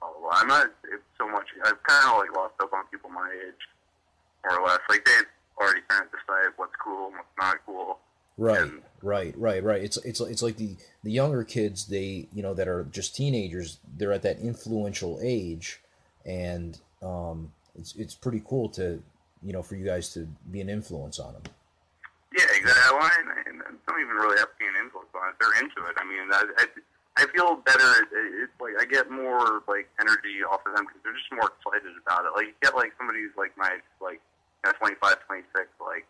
blah 0.00 0.10
blah 0.12 0.20
blah. 0.20 0.34
I'm 0.40 0.48
not 0.48 0.72
it's 0.88 1.04
so 1.18 1.28
much. 1.28 1.48
I've 1.64 1.82
kind 1.84 2.04
of 2.10 2.18
like 2.24 2.32
lost 2.34 2.54
up 2.60 2.72
on 2.72 2.86
people 2.90 3.10
my 3.10 3.28
age, 3.28 3.62
more 4.44 4.60
or 4.60 4.66
less. 4.66 4.80
Like 4.88 5.04
they've 5.04 5.28
already 5.60 5.80
kind 5.88 6.04
of 6.04 6.10
decided 6.12 6.52
what's 6.56 6.76
cool 6.82 7.08
and 7.08 7.16
what's 7.16 7.36
not 7.38 7.58
cool. 7.66 7.98
Right, 8.38 8.60
And- 8.60 8.82
right, 9.02 9.32
right, 9.38 9.62
right. 9.64 9.82
It's 9.82 9.96
it's 9.98 10.20
it's 10.20 10.42
like 10.42 10.56
the 10.56 10.76
the 11.02 11.10
younger 11.10 11.42
kids 11.44 11.86
they 11.86 12.28
you 12.32 12.42
know 12.42 12.52
that 12.54 12.68
are 12.68 12.84
just 12.84 13.16
teenagers. 13.16 13.78
They're 13.96 14.12
at 14.12 14.22
that 14.22 14.38
influential 14.40 15.18
age, 15.22 15.80
and 16.24 16.78
um, 17.02 17.52
it's 17.78 17.94
it's 17.96 18.14
pretty 18.14 18.42
cool 18.46 18.68
to 18.70 19.02
you 19.42 19.52
know 19.52 19.62
for 19.62 19.76
you 19.76 19.84
guys 19.84 20.12
to 20.14 20.28
be 20.50 20.60
an 20.60 20.68
influence 20.68 21.18
on 21.18 21.34
them. 21.34 21.42
Yeah, 22.36 22.44
exactly. 22.52 22.98
Well, 22.98 23.10
and, 23.18 23.28
and 23.48 23.62
I 23.62 23.70
don't 23.88 24.00
even 24.00 24.16
really 24.16 24.38
have 24.38 24.52
to 24.52 24.58
be 24.58 24.68
an 24.68 24.76
influence 24.76 25.08
on 25.16 25.32
it. 25.32 25.36
They're 25.40 25.56
into 25.56 25.80
it. 25.88 25.96
I 25.96 26.04
mean, 26.04 26.28
I, 26.28 26.42
I, 26.60 26.64
I 27.16 27.24
feel 27.32 27.56
better. 27.64 27.88
It's 28.44 28.52
like 28.60 28.76
I 28.76 28.84
get 28.84 29.08
more 29.08 29.64
like 29.64 29.88
energy 29.96 30.44
off 30.44 30.60
of 30.68 30.76
them 30.76 30.84
because 30.84 31.00
they're 31.00 31.16
just 31.16 31.32
more 31.32 31.48
excited 31.48 31.96
about 32.04 32.28
it. 32.28 32.36
Like 32.36 32.52
you 32.52 32.56
get 32.60 32.76
like 32.76 32.92
somebody 33.00 33.24
who's 33.24 33.36
like 33.40 33.56
my 33.56 33.80
like 34.04 34.20
you 34.64 34.68
know, 34.68 34.76
25, 34.76 35.00
26, 35.00 35.64
like 35.80 36.04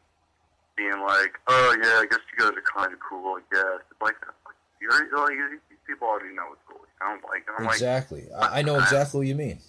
being 0.74 0.98
like, 1.06 1.38
oh 1.46 1.78
yeah, 1.78 2.02
I 2.02 2.06
guess 2.10 2.20
you 2.26 2.36
guys 2.42 2.58
are 2.58 2.66
kind 2.66 2.90
of 2.90 2.98
cool. 2.98 3.38
I 3.38 3.44
guess 3.54 3.86
it's 3.86 4.02
like, 4.02 4.18
like 4.18 4.58
you're 4.82 4.90
like 4.90 5.38
these 5.70 5.84
people 5.86 6.10
already 6.10 6.34
know 6.34 6.50
it's 6.52 6.64
cool. 6.66 6.82
I 7.00 7.12
don't 7.12 7.22
like. 7.30 7.46
I'm 7.46 7.70
like, 7.70 7.78
exactly. 7.78 8.26
I, 8.32 8.60
I 8.60 8.62
know 8.62 8.82
exactly 8.82 9.18
what 9.22 9.26
you 9.30 9.34
mean. 9.34 9.62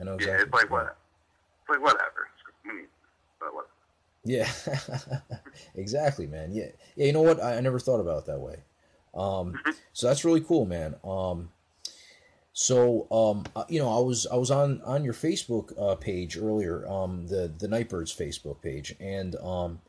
I 0.00 0.04
know 0.04 0.18
exactly. 0.18 0.38
yeah, 0.38 0.42
it's 0.42 0.52
like 0.52 0.70
what, 0.74 0.96
it's 1.62 1.70
like 1.70 1.82
whatever. 1.82 2.33
But 3.40 3.54
what? 3.54 3.68
Yeah, 4.24 4.50
exactly, 5.74 6.26
man. 6.26 6.52
Yeah, 6.52 6.68
yeah. 6.96 7.06
You 7.06 7.12
know 7.12 7.22
what? 7.22 7.42
I, 7.42 7.56
I 7.56 7.60
never 7.60 7.78
thought 7.78 8.00
about 8.00 8.22
it 8.22 8.26
that 8.26 8.40
way. 8.40 8.56
Um, 9.14 9.60
so 9.92 10.08
that's 10.08 10.24
really 10.24 10.40
cool, 10.40 10.66
man. 10.66 10.96
Um, 11.04 11.50
so 12.52 13.06
um, 13.10 13.44
uh, 13.54 13.64
you 13.68 13.80
know, 13.80 13.88
I 13.88 14.00
was 14.00 14.26
I 14.26 14.36
was 14.36 14.50
on 14.50 14.80
on 14.82 15.04
your 15.04 15.14
Facebook 15.14 15.72
uh, 15.78 15.96
page 15.96 16.36
earlier, 16.36 16.86
um, 16.88 17.26
the 17.26 17.52
the 17.56 17.68
Night 17.68 17.88
Birds 17.88 18.14
Facebook 18.14 18.62
page, 18.62 18.94
and 19.00 19.36
um, 19.36 19.80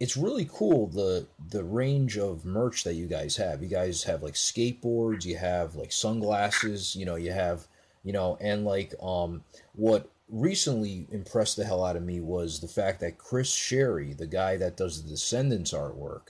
it's 0.00 0.16
really 0.16 0.48
cool 0.50 0.86
the 0.86 1.26
the 1.50 1.64
range 1.64 2.16
of 2.16 2.44
merch 2.44 2.84
that 2.84 2.94
you 2.94 3.06
guys 3.06 3.36
have. 3.36 3.62
You 3.62 3.68
guys 3.68 4.04
have 4.04 4.22
like 4.22 4.34
skateboards, 4.34 5.24
you 5.24 5.36
have 5.36 5.74
like 5.74 5.92
sunglasses, 5.92 6.96
you 6.96 7.04
know, 7.04 7.16
you 7.16 7.32
have 7.32 7.66
you 8.04 8.12
know, 8.12 8.38
and 8.40 8.64
like 8.64 8.94
um, 9.02 9.42
what 9.74 10.08
recently 10.28 11.06
impressed 11.10 11.56
the 11.56 11.64
hell 11.64 11.84
out 11.84 11.96
of 11.96 12.02
me 12.02 12.20
was 12.20 12.60
the 12.60 12.68
fact 12.68 13.00
that 13.00 13.18
Chris 13.18 13.50
Shary, 13.52 14.12
the 14.12 14.26
guy 14.26 14.56
that 14.56 14.76
does 14.76 15.02
the 15.02 15.08
Descendents 15.08 15.72
artwork, 15.72 16.28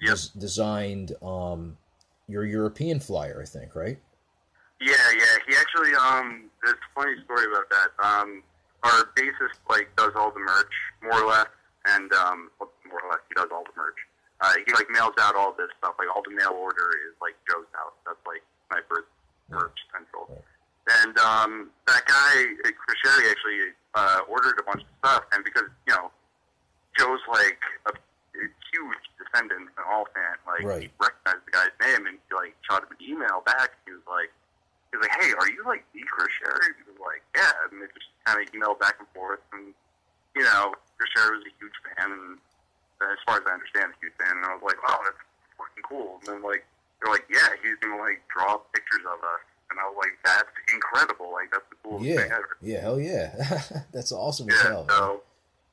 Yep. 0.00 0.16
des- 0.16 0.38
designed 0.38 1.12
um, 1.22 1.76
your 2.28 2.44
European 2.44 3.00
flyer, 3.00 3.40
I 3.42 3.46
think, 3.46 3.74
right? 3.74 3.98
Yeah, 4.80 4.94
yeah. 5.16 5.36
He 5.48 5.56
actually, 5.56 5.92
um, 5.94 6.50
there's 6.62 6.76
a 6.76 6.94
funny 7.00 7.14
story 7.24 7.46
about 7.46 7.68
that. 7.70 7.90
Um, 8.04 8.42
our 8.84 9.06
bassist 9.16 9.58
like 9.68 9.90
does 9.96 10.12
all 10.14 10.30
the 10.30 10.38
merch 10.38 10.72
more 11.02 11.20
or 11.22 11.26
less, 11.28 11.48
and 11.86 12.12
um, 12.12 12.48
more 12.60 13.00
or 13.02 13.10
less 13.10 13.18
he 13.28 13.34
does 13.34 13.48
all 13.52 13.64
the 13.64 13.74
merch. 13.76 13.96
Uh, 14.40 14.52
he 14.64 14.72
like 14.72 14.86
mails 14.88 15.14
out 15.20 15.34
all 15.34 15.52
this 15.58 15.66
stuff. 15.78 15.94
Like 15.98 16.06
all 16.14 16.22
the 16.22 16.30
mail 16.30 16.54
order 16.56 16.94
is 17.10 17.14
like 17.20 17.34
Joe's 17.50 17.66
house. 17.72 17.92
That's 18.06 18.22
like 18.24 18.42
Sniper's 18.70 19.04
merch 19.50 19.76
central. 19.90 20.26
Right. 20.30 21.02
And 21.02 21.18
um, 21.18 21.70
that 21.88 22.04
guy, 22.06 22.34
uh, 22.64 22.70
Chris 22.76 22.98
Shary, 23.04 23.30
actually 23.30 23.72
uh, 23.94 24.20
ordered 24.28 24.60
a 24.60 24.64
bunch 24.64 24.82
of 24.82 24.88
stuff, 25.00 25.22
and 25.32 25.44
because 25.44 25.68
you 25.86 25.94
know 25.94 26.10
Joe's 26.98 27.20
like 27.28 27.58
a, 27.86 27.92
a 27.92 28.44
huge 28.72 29.02
Descendents 29.18 29.72
and 29.76 29.84
all 29.88 30.06
fan, 30.14 30.36
like 30.46 30.60
he 30.60 30.66
Right. 30.66 30.90
recognized 31.00 31.44
the 31.46 31.52
guy's 31.52 31.74
name, 31.82 32.06
and 32.06 32.16
he 32.16 32.30
like 32.34 32.54
shot 32.68 32.82
him 32.84 32.92
an 32.92 33.00
email 33.02 33.40
back. 33.44 33.72
He 33.86 33.92
was 33.92 34.04
like. 34.08 34.30
He 34.88 34.96
was 34.96 35.04
like, 35.04 35.20
"Hey, 35.20 35.36
are 35.36 35.50
you 35.52 35.60
like 35.68 35.84
the 35.92 36.00
Chris 36.08 36.32
Shary?" 36.40 36.72
He 36.80 36.84
was 36.88 36.96
like, 36.96 37.20
"Yeah," 37.36 37.52
and 37.68 37.76
they 37.76 37.92
just 37.92 38.08
kind 38.24 38.40
of 38.40 38.48
emailed 38.56 38.80
back 38.80 38.96
and 38.98 39.04
forth. 39.12 39.40
And 39.52 39.76
you 40.32 40.40
know, 40.48 40.72
Chris 40.96 41.12
Shary 41.12 41.36
was 41.36 41.44
a 41.44 41.52
huge 41.60 41.76
fan, 41.84 42.08
and 42.08 42.40
as 43.04 43.20
far 43.28 43.36
as 43.36 43.44
I 43.44 43.52
understand, 43.52 43.92
a 43.92 43.96
huge 44.00 44.16
fan. 44.16 44.32
And 44.40 44.46
I 44.48 44.56
was 44.56 44.64
like, 44.64 44.80
"Wow, 44.80 44.96
that's 45.04 45.20
fucking 45.60 45.84
cool." 45.84 46.24
And 46.24 46.40
then 46.40 46.40
like, 46.40 46.64
they're 47.04 47.12
like, 47.12 47.28
"Yeah, 47.28 47.52
he's 47.60 47.76
gonna 47.84 48.00
like 48.00 48.24
draw 48.32 48.56
pictures 48.72 49.04
of 49.04 49.20
us," 49.20 49.44
and 49.68 49.76
I 49.76 49.84
was 49.92 49.96
like, 50.00 50.16
"That's 50.24 50.48
incredible! 50.72 51.36
Like, 51.36 51.52
that's 51.52 51.68
the 51.68 51.76
coolest 51.84 52.08
thing 52.08 52.16
Yeah, 52.24 52.32
ever." 52.40 52.56
yeah, 52.64 52.80
hell 52.80 52.96
yeah, 52.96 53.28
that's 54.08 54.12
awesome 54.20 54.48
as 54.50 54.56
Yeah, 54.64 54.70
hell. 54.70 54.84
man. 54.88 54.96
so 54.96 55.22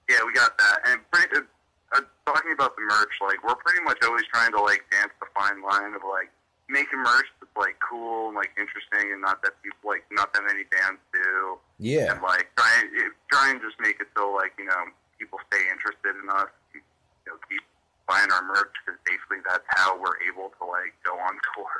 yeah, 0.10 0.18
we 0.26 0.34
got 0.34 0.58
that. 0.58 0.80
And 0.86 1.00
pretty, 1.12 1.36
uh, 1.38 1.98
uh, 1.98 2.02
talking 2.28 2.52
about 2.54 2.76
the 2.76 2.84
merch, 2.84 3.16
like 3.22 3.40
we're 3.44 3.56
pretty 3.56 3.82
much 3.84 3.98
always 4.04 4.24
trying 4.34 4.52
to 4.52 4.62
like 4.62 4.84
dance 4.92 5.12
the 5.20 5.28
fine 5.34 5.62
line 5.64 5.94
of 5.96 6.02
like 6.04 6.30
making 6.70 7.00
merch 7.00 7.26
that's 7.40 7.56
like 7.58 7.78
cool 7.80 8.28
and 8.30 8.36
like 8.36 8.52
interesting 8.58 9.14
and 9.14 9.22
not 9.22 9.42
that 9.44 9.54
people 9.64 9.80
like 9.90 10.04
not 10.12 10.34
that 10.34 10.44
many 10.44 10.64
bands 10.70 11.00
do. 11.14 11.58
Yeah, 11.80 12.14
And 12.14 12.22
like 12.22 12.52
try 12.58 12.84
it, 12.84 13.12
try 13.32 13.50
and 13.52 13.62
just 13.62 13.80
make 13.80 13.98
it 14.02 14.08
so 14.18 14.32
like 14.36 14.54
you 14.60 14.66
know 14.66 14.92
people 15.18 15.40
stay 15.48 15.64
interested 15.72 16.12
in 16.20 16.28
us, 16.30 16.52
keep, 16.74 16.84
you 17.26 17.32
know, 17.32 17.40
keep 17.50 17.64
buying 18.06 18.30
our 18.32 18.44
merch 18.44 18.70
because 18.84 19.00
basically 19.08 19.40
that's 19.48 19.64
how 19.80 19.96
we're 19.98 20.20
able 20.28 20.52
to 20.60 20.64
like 20.68 20.92
go 21.08 21.16
on 21.18 21.34
tour. 21.56 21.72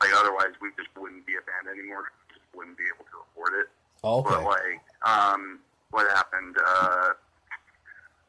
Like 0.00 0.10
otherwise 0.16 0.56
we 0.62 0.70
just 0.80 0.88
wouldn't 0.98 1.26
be 1.26 1.34
a 1.36 1.44
band 1.46 1.68
anymore. 1.70 2.10
Just 2.32 2.42
wouldn't 2.56 2.78
be 2.78 2.86
able 2.90 3.04
to 3.12 3.16
afford 3.28 3.52
it. 3.60 3.68
okay, 4.02 4.30
But 4.30 4.42
like, 4.46 4.80
um, 5.06 5.58
what 5.90 6.06
happened? 6.14 6.56
Uh, 6.58 7.12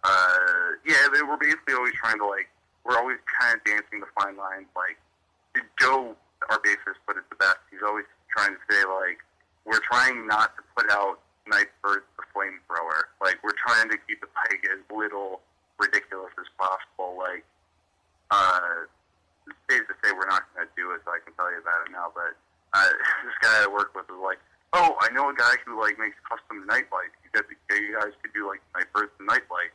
uh, 0.04 0.80
yeah, 0.88 1.08
they 1.14 1.22
were 1.24 1.38
basically 1.38 1.74
always 1.76 1.94
trying 2.00 2.18
to 2.20 2.26
like, 2.26 2.48
we're 2.86 2.98
always 2.98 3.18
kind 3.40 3.56
of 3.56 3.64
dancing 3.66 4.00
the 4.00 4.08
fine 4.18 4.38
lines. 4.38 4.66
Like, 4.76 4.96
Joe, 5.80 6.16
our 6.50 6.60
bassist, 6.60 7.00
put 7.06 7.18
it 7.18 7.24
the 7.30 7.36
best. 7.36 7.60
He's 7.70 7.84
always 7.86 8.06
trying 8.32 8.56
to 8.56 8.62
say 8.72 8.82
like, 8.88 9.20
we're 9.66 9.84
trying 9.92 10.26
not 10.28 10.56
to 10.56 10.64
put 10.76 10.90
out 10.92 11.20
Nightbird 11.48 12.04
the 12.18 12.24
flamethrower. 12.32 13.12
Like, 13.22 13.44
we're 13.44 13.58
trying 13.60 13.90
to 13.90 13.98
keep 14.08 14.22
the 14.22 14.30
pike 14.34 14.64
as 14.72 14.80
little 14.96 15.42
ridiculous 15.78 16.32
as 16.40 16.48
possible. 16.58 17.18
Like, 17.20 17.44
uh, 18.32 18.88
it's 19.50 19.58
safe 19.70 19.84
to 19.90 19.96
say 20.06 20.14
we're 20.16 20.30
not 20.30 20.48
going 20.56 20.66
to 20.66 20.72
do 20.80 20.92
it, 20.96 21.02
so 21.04 21.12
I 21.12 21.20
can 21.26 21.34
tell 21.36 21.52
you 21.52 21.60
about 21.60 21.84
it 21.86 21.92
now. 21.92 22.14
But 22.16 22.38
uh, 22.78 22.88
this 23.28 23.36
guy 23.42 23.66
I 23.66 23.68
work 23.68 23.92
with 23.98 24.06
was 24.08 24.22
like, 24.24 24.38
"Oh, 24.74 24.94
I 25.02 25.10
know 25.12 25.30
a 25.30 25.34
guy 25.36 25.58
who 25.66 25.82
like 25.82 25.98
makes 25.98 26.16
custom 26.30 26.62
night 26.70 26.86
lights. 26.94 27.18
You 27.26 27.30
guys, 27.34 27.50
you 27.82 27.98
guys 28.00 28.14
could 28.22 28.32
do 28.38 28.46
like 28.48 28.62
night 28.78 28.86
birds 28.94 29.10
and 29.18 29.26
night 29.28 29.50
lights." 29.50 29.74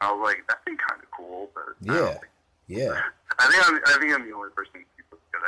I 0.00 0.12
was 0.14 0.22
like, 0.22 0.46
"That'd 0.46 0.62
be 0.70 0.78
kind 0.78 1.02
of 1.02 1.10
cool," 1.10 1.50
but 1.50 1.74
I 1.82 1.98
don't 1.98 2.06
Yeah. 2.06 2.12
think- 2.14 2.30
yeah, 2.70 3.00
I 3.38 3.50
think 3.50 3.68
I'm, 3.68 3.80
I 3.86 3.98
think 3.98 4.12
I'm 4.14 4.28
the 4.28 4.34
only 4.34 4.50
person 4.50 4.72
who 4.74 4.80
it's 4.80 5.12
a 5.12 5.16
good 5.32 5.42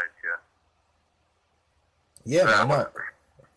idea. 2.24 2.44
yeah. 2.44 2.62
Uh, 2.62 2.66
man, 2.66 2.78
no. 2.78 2.86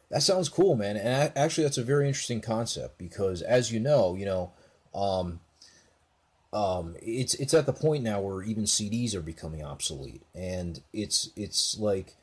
That 0.09 0.21
sounds 0.21 0.47
cool, 0.47 0.75
man. 0.75 0.95
And 0.95 1.31
actually, 1.36 1.63
that's 1.63 1.79
a 1.79 1.84
very 1.84 2.07
interesting 2.07 2.39
concept 2.39 2.99
because, 2.99 3.41
as 3.41 3.71
you 3.71 3.79
know, 3.79 4.15
you 4.15 4.25
know, 4.25 4.51
um, 4.93 5.39
um, 6.53 6.95
it's 7.01 7.34
it's 7.36 7.55
at 7.55 7.65
the 7.65 7.73
point 7.73 8.03
now 8.03 8.21
where 8.21 8.43
even 8.43 8.65
CDs 8.65 9.15
are 9.15 9.21
becoming 9.21 9.63
obsolete, 9.63 10.21
and 10.36 10.81
it's 10.93 11.31
it's 11.36 11.79
like 11.79 12.15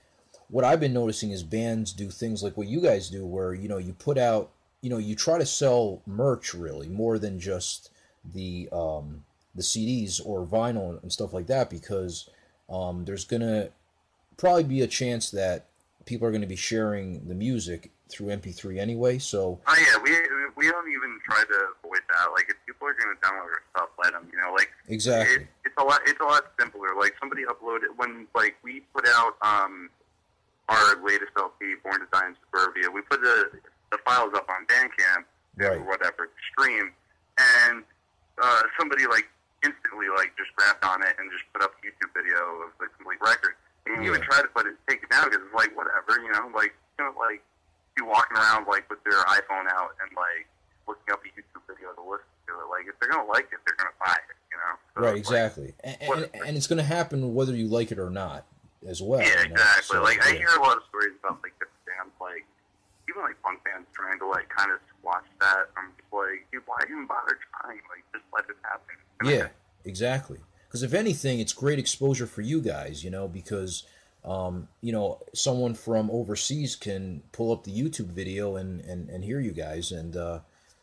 what 0.49 0.65
I've 0.65 0.79
been 0.79 0.93
noticing 0.93 1.33
is 1.33 1.43
bands 1.43 1.93
do 1.93 2.11
things 2.11 2.43
like 2.43 2.57
what 2.57 2.69
you 2.69 2.81
guys 2.81 3.11
do, 3.11 3.27
where 3.27 3.55
you 3.55 3.69
know 3.69 3.79
you 3.79 3.93
put 3.93 4.19
out, 4.19 4.51
you 4.83 4.91
know, 4.91 4.99
you 4.99 5.17
try 5.17 5.39
to 5.39 5.47
sell 5.47 6.01
merch 6.07 6.55
really 6.55 6.89
more 6.89 7.19
than 7.19 7.41
just 7.41 7.91
the 8.25 8.69
um, 8.71 9.25
the 9.55 9.63
CDs 9.63 10.21
or 10.25 10.45
vinyl 10.47 11.03
and 11.03 11.13
stuff 11.13 11.33
like 11.33 11.47
that, 11.49 11.71
because 11.71 12.29
um, 12.69 13.05
there's 13.05 13.25
gonna 13.25 13.71
probably 14.37 14.65
be 14.65 14.81
a 14.83 14.87
chance 14.87 15.31
that 15.31 15.67
people 16.07 16.27
are 16.27 16.31
going 16.31 16.41
to 16.41 16.47
be 16.47 16.57
sharing 16.57 17.27
the 17.29 17.35
music 17.35 17.91
through 18.09 18.29
MP3 18.29 18.79
anyway. 18.79 19.19
So 19.19 19.61
Oh 19.67 19.77
yeah, 19.79 19.99
we 20.03 20.11
we 20.57 20.71
don't 20.71 20.89
even 20.91 21.19
try 21.25 21.43
to 21.43 21.59
avoid 21.85 22.01
that. 22.09 22.33
Like, 22.33 22.47
if 22.49 22.57
people 22.67 22.89
are 22.89 22.95
going 22.95 23.15
to 23.15 23.21
download 23.23 23.49
our 23.49 23.63
stuff, 23.75 23.89
let 24.03 24.13
them. 24.13 24.29
You 24.33 24.39
know, 24.39 24.53
like 24.53 24.71
exactly, 24.89 25.37
It, 25.45 25.49
it's 25.65 25.75
a 25.79 25.85
lot. 25.85 26.01
It's 26.07 26.21
a 26.21 26.25
lot 26.25 26.43
simpler. 26.59 26.89
Like 26.99 27.15
somebody 27.21 27.43
uploaded 27.45 27.97
when 27.97 28.27
like 28.35 28.57
we 28.65 28.81
put 28.95 29.07
out 29.09 29.35
um 29.43 29.91
our 30.69 31.03
latest 31.05 31.33
LP, 31.37 31.75
Born 31.83 32.01
to 32.01 32.07
Die 32.13 32.27
in 32.29 32.37
Suburbia. 32.47 32.91
We 32.91 33.03
put 33.03 33.21
the 33.21 33.51
the 33.93 33.99
files 34.05 34.33
up 34.35 34.49
on 34.49 34.67
Bandcamp 34.67 35.25
Right. 35.57 35.79
or 35.79 35.85
whatever 35.85 36.31
stream, 36.53 36.93
and 37.67 37.83
uh, 38.41 38.63
somebody 38.79 39.07
like 39.07 39.29
instantly 39.65 40.09
like 40.17 40.33
just 40.37 40.53
grabbed 40.57 40.85
on 40.85 41.03
it 41.03 41.15
and 41.19 41.31
just 41.33 41.45
put 41.53 41.63
up 41.63 41.73
a 41.77 41.81
YouTube 41.85 42.13
video 42.17 42.67
of 42.67 42.73
the 42.81 42.87
complete 42.97 43.21
record. 43.21 43.55
And 43.87 44.05
you 44.05 44.13
even 44.13 44.23
try 44.23 44.41
to 44.43 44.49
put 44.53 44.67
it 44.67 44.77
take 44.89 45.03
it 45.03 45.11
down 45.11 45.29
because 45.31 45.45
it's 45.45 45.57
like 45.57 45.73
whatever, 45.77 46.21
you 46.21 46.31
know, 46.33 46.49
like 46.55 46.73
you 46.99 47.05
know, 47.05 47.13
like 47.19 47.43
you 47.97 48.05
walking 48.07 48.37
around 48.37 48.69
like 48.69 48.89
with 48.89 49.03
their 49.05 49.21
iPhone 49.35 49.67
out 49.73 49.97
and 50.05 50.11
like 50.17 50.47
looking 50.87 51.11
up 51.13 51.21
a 51.25 51.31
YouTube 51.33 51.65
video 51.69 51.93
to 51.97 52.03
listen 52.05 52.29
to 52.49 52.53
it. 52.61 52.69
Like 52.71 52.87
if 52.89 52.95
they're 53.01 53.11
gonna 53.11 53.29
like 53.29 53.49
it, 53.51 53.59
they're 53.67 53.77
gonna 53.77 53.97
buy 53.99 54.15
it. 54.17 54.37
You 54.53 54.59
know. 54.59 54.73
So 54.95 54.99
right, 55.03 55.17
it's 55.19 55.31
like- 55.31 55.39
exactly, 55.41 55.75
and, 55.85 55.97
and, 56.03 56.47
and 56.47 56.57
it's 56.57 56.67
going 56.67 56.79
to 56.79 56.85
happen 56.85 57.35
whether 57.35 57.55
you 57.55 57.69
like 57.69 57.91
it 57.93 57.99
or 57.99 58.11
not. 58.11 58.45
as 58.87 59.01
well. 59.03 59.21
Yeah, 59.21 59.29
you 59.29 59.49
know? 59.49 59.55
exactly. 59.55 59.97
So, 59.97 60.03
like 60.03 60.25
I 60.25 60.33
hear 60.33 60.49
a 60.49 60.61
lot 60.61 60.77
of 60.77 60.83
stories 60.89 61.13
about 61.23 61.41
like 61.43 61.53
different 61.59 61.85
bands, 61.87 62.15
like 62.21 62.45
even 63.11 63.23
like 63.23 63.41
punk 63.43 63.63
bands 63.65 63.87
trying 63.93 64.19
to 64.19 64.27
like 64.27 64.49
kind 64.49 64.71
of 64.71 64.79
squash 64.99 65.27
that. 65.41 65.67
I'm 65.77 65.93
just 65.99 66.13
like, 66.13 66.47
dude, 66.53 66.63
why 66.67 66.79
even 66.89 67.07
bother 67.07 67.39
trying? 67.61 67.81
Like, 67.91 68.05
just 68.13 68.25
let 68.35 68.45
it 68.49 68.57
happen. 68.63 68.97
Yeah, 69.25 69.49
exactly. 69.85 70.39
Because 70.67 70.83
if 70.83 70.95
anything, 70.95 71.41
it's 71.41 71.53
great 71.53 71.79
exposure 71.79 72.27
for 72.27 72.43
you 72.43 72.61
guys, 72.61 73.03
you 73.05 73.11
know, 73.11 73.27
because 73.27 73.85
um, 74.25 74.69
you 74.81 74.93
know 74.93 75.21
someone 75.35 75.75
from 75.75 76.11
overseas 76.11 76.77
can 76.77 77.23
pull 77.33 77.53
up 77.53 77.65
the 77.65 77.73
YouTube 77.73 78.09
video 78.09 78.57
and 78.57 78.81
and, 78.83 79.09
and 79.09 79.25
hear 79.25 79.41
you 79.41 79.53
guys, 79.53 79.91
and 79.93 80.17
uh, 80.17 80.41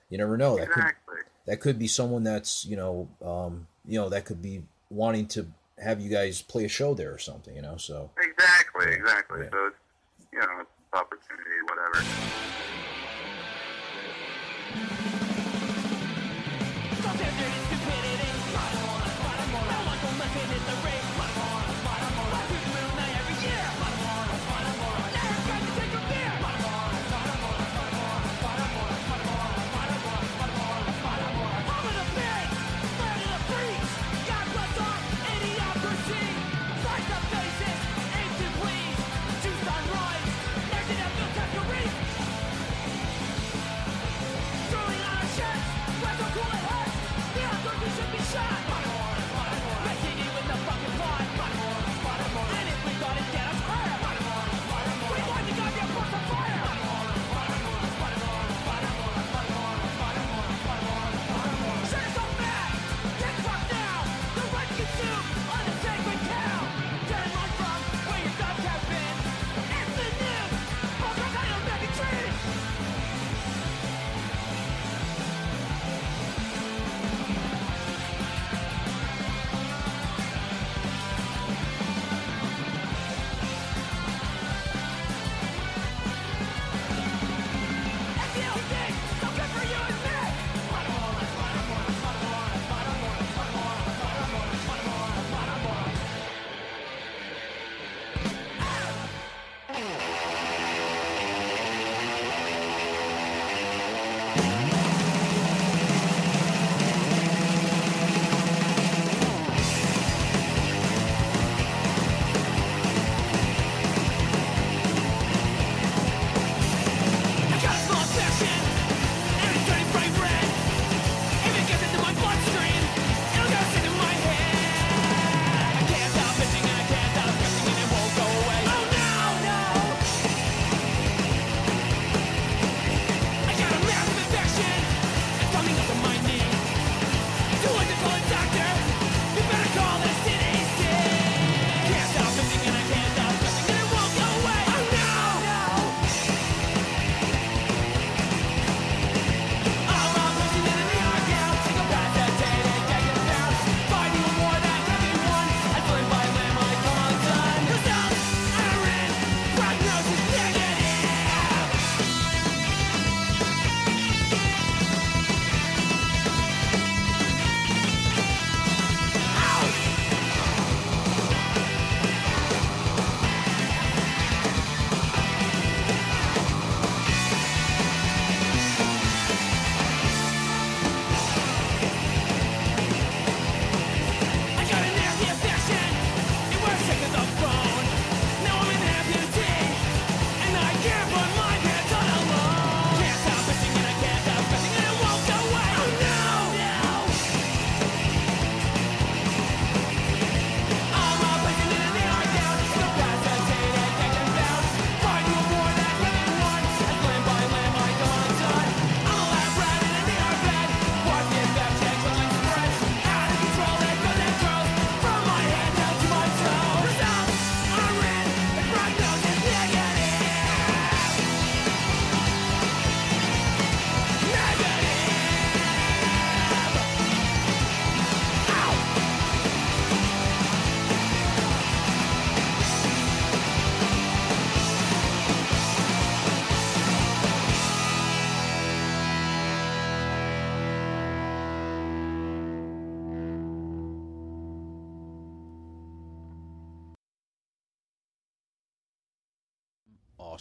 you 0.09 0.17
never 0.17 0.37
know 0.37 0.57
that 0.57 0.69
could 0.69 0.83
that 1.45 1.59
could 1.61 1.79
be 1.79 1.87
someone 1.87 2.23
that's 2.23 2.65
you 2.65 2.75
know 2.75 3.07
um, 3.23 3.67
you 3.85 3.99
know 3.99 4.09
that 4.09 4.25
could 4.25 4.41
be 4.41 4.63
wanting 4.89 5.27
to 5.27 5.47
have 5.79 6.01
you 6.01 6.09
guys 6.09 6.41
play 6.41 6.65
a 6.65 6.69
show 6.69 6.93
there 6.93 7.13
or 7.13 7.19
something, 7.19 7.55
you 7.55 7.61
know. 7.61 7.77
So 7.77 8.09
Exactly, 8.17 8.93
exactly. 8.93 9.41
yeah. 9.43 9.49
So 9.51 9.65
it's 9.67 9.75
you 10.33 10.39
know, 10.39 10.65
opportunity, 10.93 11.61
whatever. 11.67 12.01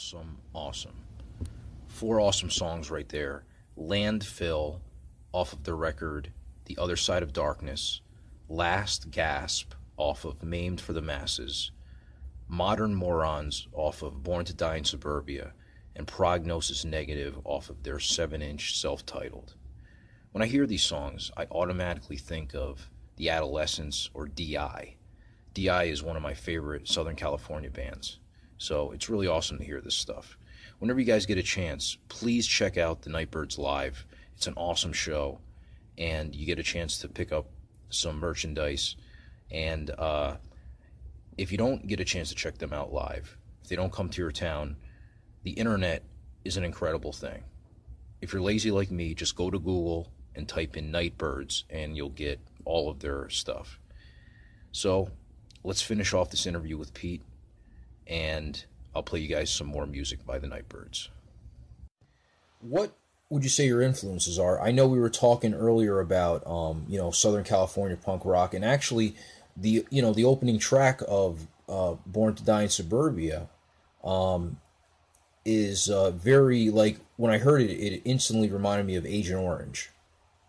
Awesome, 0.07 0.39
awesome. 0.55 0.95
Four 1.89 2.21
awesome 2.21 2.51
songs 2.51 2.93
right 2.93 3.09
there. 3.09 3.45
Landfill 3.77 4.79
off 5.33 5.53
of 5.53 5.65
the 5.65 5.75
record 5.75 6.31
The 6.67 6.79
Other 6.79 6.95
Side 6.95 7.25
of 7.25 7.33
Darkness, 7.33 8.03
Last 8.49 9.11
Gasp 9.11 9.75
off 9.97 10.25
of 10.25 10.45
Maimed 10.45 10.81
for 10.81 10.93
the 10.93 11.03
Masses, 11.03 11.73
Modern 12.47 12.95
Morons 12.95 13.67
off 13.73 14.03
of 14.03 14.23
Born 14.23 14.45
to 14.45 14.55
Die 14.55 14.77
in 14.77 14.85
Suburbia, 14.85 15.55
and 15.97 16.07
Prognosis 16.07 16.85
Negative 16.85 17.41
off 17.43 17.69
of 17.69 17.83
their 17.83 17.99
7 17.99 18.41
inch 18.41 18.79
self 18.79 19.05
titled. 19.05 19.55
When 20.31 20.41
I 20.41 20.47
hear 20.47 20.69
these 20.69 20.85
songs, 20.85 21.33
I 21.37 21.49
automatically 21.51 22.17
think 22.17 22.55
of 22.55 22.91
The 23.17 23.31
Adolescents 23.31 24.09
or 24.15 24.29
DI. 24.29 24.95
DI 25.53 25.85
is 25.85 26.05
one 26.05 26.15
of 26.15 26.23
my 26.23 26.35
favorite 26.35 26.87
Southern 26.87 27.17
California 27.17 27.71
bands. 27.71 28.21
So 28.59 28.91
it's 28.93 29.09
really 29.09 29.27
awesome 29.27 29.59
to 29.59 29.65
hear 29.65 29.81
this 29.81 29.95
stuff. 29.95 30.39
Whenever 30.79 31.01
you 31.01 31.07
guys 31.07 31.27
get 31.27 31.39
a 31.39 31.43
chance, 31.43 31.97
please 32.09 32.47
check 32.47 32.77
out 32.77 33.03
the 33.03 33.11
Night 33.11 33.31
Birds 33.31 33.59
live. 33.59 34.05
It's 34.37 34.47
an 34.47 34.55
awesome 34.57 34.93
show, 34.93 35.41
and 35.97 36.35
you 36.35 36.45
get 36.47 36.59
a 36.59 36.63
chance 36.63 36.99
to 36.99 37.09
pick 37.09 37.33
up 37.33 37.47
some 37.89 38.19
merchandise. 38.19 38.97
And 39.51 39.91
uh, 39.91 40.37
if 41.39 41.53
you 41.53 41.59
don't 41.59 41.87
get 41.87 42.01
a 42.01 42.05
chance 42.05 42.29
to 42.31 42.35
check 42.35 42.59
them 42.59 42.73
out 42.73 42.93
live, 42.93 43.37
if 43.63 43.69
they 43.69 43.77
don't 43.77 43.93
come 43.93 44.09
to 44.11 44.23
your 44.23 44.33
town, 44.33 44.77
the 45.43 45.53
internet 45.53 46.03
is 46.45 46.57
an 46.57 46.65
incredible 46.65 47.13
thing. 47.13 47.43
If 48.21 48.33
you're 48.33 48.43
lazy 48.43 48.71
like 48.71 48.91
me, 48.91 49.15
just 49.15 49.37
go 49.37 49.51
to 49.51 49.59
Google 49.59 50.11
and 50.35 50.49
type 50.49 50.77
in 50.77 50.91
Night 50.91 51.17
Birds, 51.17 51.65
and 51.71 51.97
you'll 51.97 52.11
get 52.11 52.41
all 52.65 52.91
of 52.91 53.01
their 53.01 53.29
stuff. 53.31 53.81
So 54.73 55.11
let's 55.65 55.81
finish 55.81 56.13
off 56.13 56.31
this 56.31 56.47
interview 56.47 56.77
with 56.77 56.93
Pete, 56.93 57.23
and 58.07 58.65
I'll 58.95 59.03
play 59.03 59.21
you 59.21 59.29
guys 59.29 59.51
some 59.51 59.67
more 59.67 59.87
music 59.87 60.25
by 60.27 60.39
the 60.39 60.47
Night 60.47 60.69
Birds. 60.69 61.11
What 62.61 62.97
would 63.29 63.43
you 63.43 63.49
say 63.51 63.67
your 63.67 63.83
influences 63.83 64.39
are? 64.39 64.61
I 64.61 64.71
know 64.71 64.87
we 64.87 64.99
were 64.99 65.11
talking 65.11 65.53
earlier 65.55 66.01
about 66.01 66.47
um, 66.47 66.85
you 66.89 66.99
know 66.99 67.11
Southern 67.11 67.45
California 67.45 67.97
punk 67.97 68.25
rock, 68.25 68.55
and 68.55 68.65
actually 68.65 69.15
the 69.57 69.85
you 69.91 70.03
know 70.03 70.13
the 70.13 70.25
opening 70.25 70.59
track 70.59 71.01
of 71.09 71.47
uh, 71.69 71.95
Born 72.07 72.35
to 72.35 72.45
Die 72.45 72.63
in 72.63 72.69
Suburbia 72.69 73.49
um, 74.05 74.59
is 75.45 75.89
uh, 75.91 76.11
very 76.13 76.71
like 76.71 76.99
when 77.17 77.33
I 77.33 77.39
heard 77.39 77.61
it, 77.63 77.71
it 77.71 78.03
instantly 78.05 78.49
reminded 78.51 78.87
me 78.87 78.97
of 78.97 79.05
Agent 79.07 79.41
Orange. 79.41 79.91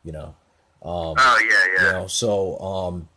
You 0.03 0.11
know. 0.11 0.35
Um, 0.83 1.15
Oh 1.17 1.39
yeah, 1.41 1.65
you 1.65 1.87
yeah. 1.87 1.91
know, 1.93 2.07
so 2.07 2.57
um, 2.59 3.09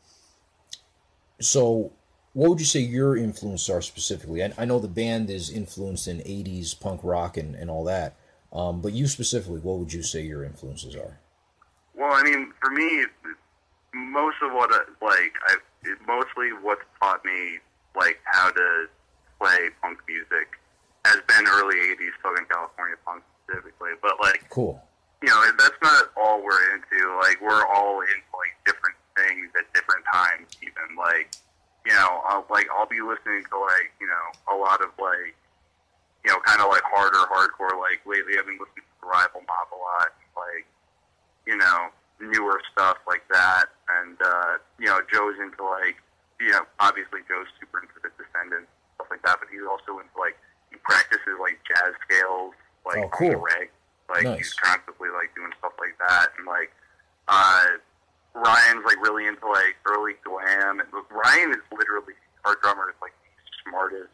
so 1.41 1.93
what 2.33 2.49
would 2.51 2.61
you 2.61 2.67
say 2.67 2.81
your 2.81 3.17
influences 3.17 3.69
are 3.71 3.83
specifically? 3.83 4.43
I, 4.43 4.53
I 4.57 4.65
know 4.65 4.79
the 4.79 4.89
band 4.89 5.31
is 5.31 5.51
influenced 5.51 6.07
in 6.09 6.19
'80s 6.19 6.79
punk 6.79 7.01
rock 7.03 7.37
and, 7.37 7.55
and 7.55 7.71
all 7.71 7.85
that, 7.85 8.17
um, 8.53 8.81
but 8.81 8.93
you 8.93 9.07
specifically, 9.07 9.61
what 9.61 9.79
would 9.79 9.93
you 9.93 10.03
say 10.03 10.23
your 10.23 10.45
influences 10.45 10.95
are? 10.95 11.19
Well, 11.95 12.13
I 12.13 12.23
mean, 12.23 12.53
for 12.63 12.71
me, 12.71 13.05
most 13.95 14.37
of 14.43 14.53
what 14.53 14.71
I, 14.73 14.81
like 15.05 15.33
I 15.49 15.57
mostly 16.07 16.51
what's 16.63 16.83
taught 17.03 17.25
me 17.25 17.59
like 17.97 18.21
how 18.25 18.51
to 18.51 18.87
play 19.41 19.69
punk 19.83 19.99
music 20.09 20.59
has 21.05 21.19
been 21.27 21.47
early 21.49 21.77
'80s 21.77 22.11
Southern 22.23 22.45
California 22.47 22.97
punk 23.05 23.25
specifically. 23.45 23.91
But 24.03 24.15
like 24.21 24.49
Cool. 24.51 24.81
you 25.23 25.29
know, 25.29 25.45
that's 25.59 25.75
not 25.83 26.11
all 26.17 26.43
we're 26.45 26.75
into. 26.75 27.19
Like 27.21 27.41
we're 27.41 27.67
all 27.67 28.01
into 28.01 28.31
like 28.39 28.55
different 28.65 28.97
things 29.17 29.51
at 29.59 29.73
different 29.75 30.05
times. 30.13 30.47
Even 30.63 30.97
like 30.97 31.35
you 31.87 31.93
know, 31.93 32.21
I'll, 32.29 32.45
like 32.51 32.67
I'll 32.77 32.87
be 32.89 33.01
listening 33.01 33.45
to 33.51 33.57
like 33.59 33.91
you 34.01 34.07
know 34.07 34.25
a 34.53 34.57
lot 34.57 34.81
of 34.83 34.91
like 35.01 35.35
you 36.25 36.31
know 36.31 36.39
kind 36.45 36.61
of 36.61 36.69
like 36.69 36.83
harder 36.85 37.25
hardcore. 37.33 37.79
Like 37.81 38.05
lately, 38.05 38.37
I've 38.39 38.47
been 38.47 38.61
listening 38.61 38.85
to 38.85 39.07
Rival 39.07 39.41
Mob 39.47 39.69
a 39.73 39.79
lot. 39.81 40.13
Like 40.37 40.67
you 41.47 41.57
know 41.57 41.89
newer 42.21 42.61
stuff 42.73 42.99
like 43.09 43.25
that, 43.33 43.67
and 44.01 44.17
uh, 44.21 44.59
you 44.79 44.87
know 44.87 45.01
Joe's 45.13 45.41
into 45.41 45.65
like 45.65 45.97
you 46.41 46.51
know 46.53 46.63
obviously 46.81 47.21
Joe's 47.29 47.49
super 47.61 47.81
into 47.81 47.97
the 48.05 48.11
Descendents 48.21 48.69
stuff 48.97 49.09
like 49.11 49.23
that, 49.25 49.41
but 49.41 49.49
he's 49.51 49.65
also 49.65 49.97
into 50.01 50.13
like 50.21 50.37
he 50.71 50.77
practices 50.85 51.37
like 51.41 51.57
jazz 51.65 51.97
scales 52.05 52.53
like 52.85 53.01
Oh, 53.01 53.09
on 53.09 53.11
the 53.11 53.17
cool. 53.17 53.41
reg. 53.41 53.69
Like 54.13 54.25
Nice. 54.25 54.39
he's 54.39 54.55
constantly 54.55 55.09
like 55.09 55.33
doing 55.35 55.53
stuff 55.59 55.73
like 55.81 55.97
that, 56.03 56.29
and 56.37 56.45
like 56.47 56.69
uh, 57.29 57.79
Ryan's 58.35 58.85
like 58.85 59.01
really 59.03 59.27
into 59.27 59.47
like 59.47 59.77
early 59.87 60.15
glam. 60.25 60.81
And 60.81 60.89
Ryan 61.11 61.51
is 61.51 61.65
literally 61.73 62.15
our 62.45 62.57
drummer 62.63 62.91
is 62.91 62.99
like 63.03 63.13
the 63.13 63.71
smartest 63.71 64.13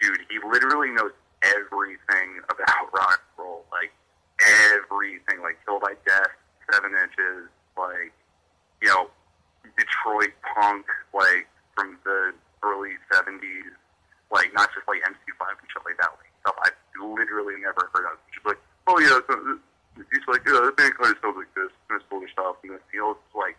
dude. 0.00 0.20
He 0.28 0.38
literally 0.42 0.90
knows 0.90 1.12
everything 1.42 2.40
about 2.48 2.92
rock 2.94 3.20
and 3.20 3.44
roll, 3.44 3.64
like 3.72 3.92
everything, 4.74 5.42
like 5.42 5.58
Killed 5.64 5.82
by 5.82 5.94
Death, 6.06 6.34
Seven 6.70 6.92
Inches, 6.92 7.48
like 7.76 8.12
you 8.80 8.88
know 8.88 9.08
Detroit 9.78 10.34
punk, 10.54 10.86
like 11.14 11.48
from 11.74 11.98
the 12.04 12.32
early 12.62 12.94
'70s, 13.10 13.72
like 14.30 14.52
not 14.54 14.68
just 14.74 14.86
like 14.86 15.00
MC5 15.02 15.42
and 15.56 15.68
shit 15.72 15.82
like 15.84 15.96
that, 15.98 16.12
like 16.20 16.30
stuff 16.42 16.56
I've 16.62 16.76
literally 17.00 17.56
never 17.62 17.90
heard 17.94 18.06
of. 18.06 18.18
She's 18.30 18.44
like, 18.44 18.60
oh 18.86 18.98
yeah, 19.00 19.18
he's 19.96 20.26
like, 20.28 20.42
yeah, 20.46 20.60
the 20.64 20.72
band 20.76 20.94
kind 20.96 21.12
of 21.14 21.18
sounds 21.22 21.36
like 21.36 21.52
this, 21.54 21.70
and 21.88 22.00
this 22.00 22.04
sort 22.08 22.24
of 22.24 22.30
stuff, 22.30 22.56
and 22.64 22.72
then 22.72 22.80
he'll 22.92 23.16
like 23.34 23.56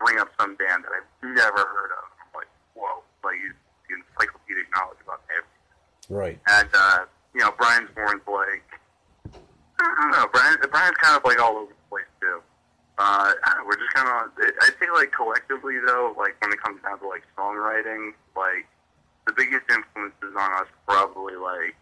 bring 0.00 0.18
up 0.18 0.28
some 0.40 0.56
band 0.56 0.84
that 0.84 0.92
I've 0.92 1.08
never 1.22 1.62
heard 1.64 1.92
of. 1.96 2.04
I'm 2.20 2.30
like, 2.34 2.50
whoa, 2.74 3.02
like 3.22 3.36
he's 3.40 3.56
the 3.88 3.94
encyclopedic 4.00 4.66
knowledge 4.74 5.00
about 5.04 5.20
everything. 5.28 6.12
Right. 6.12 6.38
And 6.48 6.68
uh, 6.72 7.04
you 7.34 7.40
know, 7.40 7.52
Brian's 7.58 7.90
more 7.96 8.12
into 8.12 8.30
like 8.30 8.64
I 9.80 9.94
don't 10.00 10.10
know. 10.12 10.26
Brian 10.32 10.56
Brian's 10.70 10.96
kind 10.98 11.16
of 11.16 11.24
like 11.24 11.40
all 11.40 11.56
over 11.56 11.72
the 11.72 11.88
place 11.90 12.08
too. 12.20 12.40
Uh, 12.96 13.32
know, 13.34 13.64
we're 13.66 13.76
just 13.76 13.92
kind 13.92 14.06
of. 14.08 14.30
I 14.62 14.70
think 14.78 14.92
like 14.94 15.12
collectively 15.12 15.78
though, 15.86 16.14
like 16.16 16.36
when 16.40 16.52
it 16.52 16.62
comes 16.62 16.80
down 16.82 16.98
to 17.00 17.08
like 17.08 17.22
songwriting, 17.36 18.12
like 18.36 18.66
the 19.26 19.32
biggest 19.36 19.64
influences 19.70 20.34
on 20.38 20.50
us 20.62 20.68
probably 20.86 21.34
like 21.36 21.74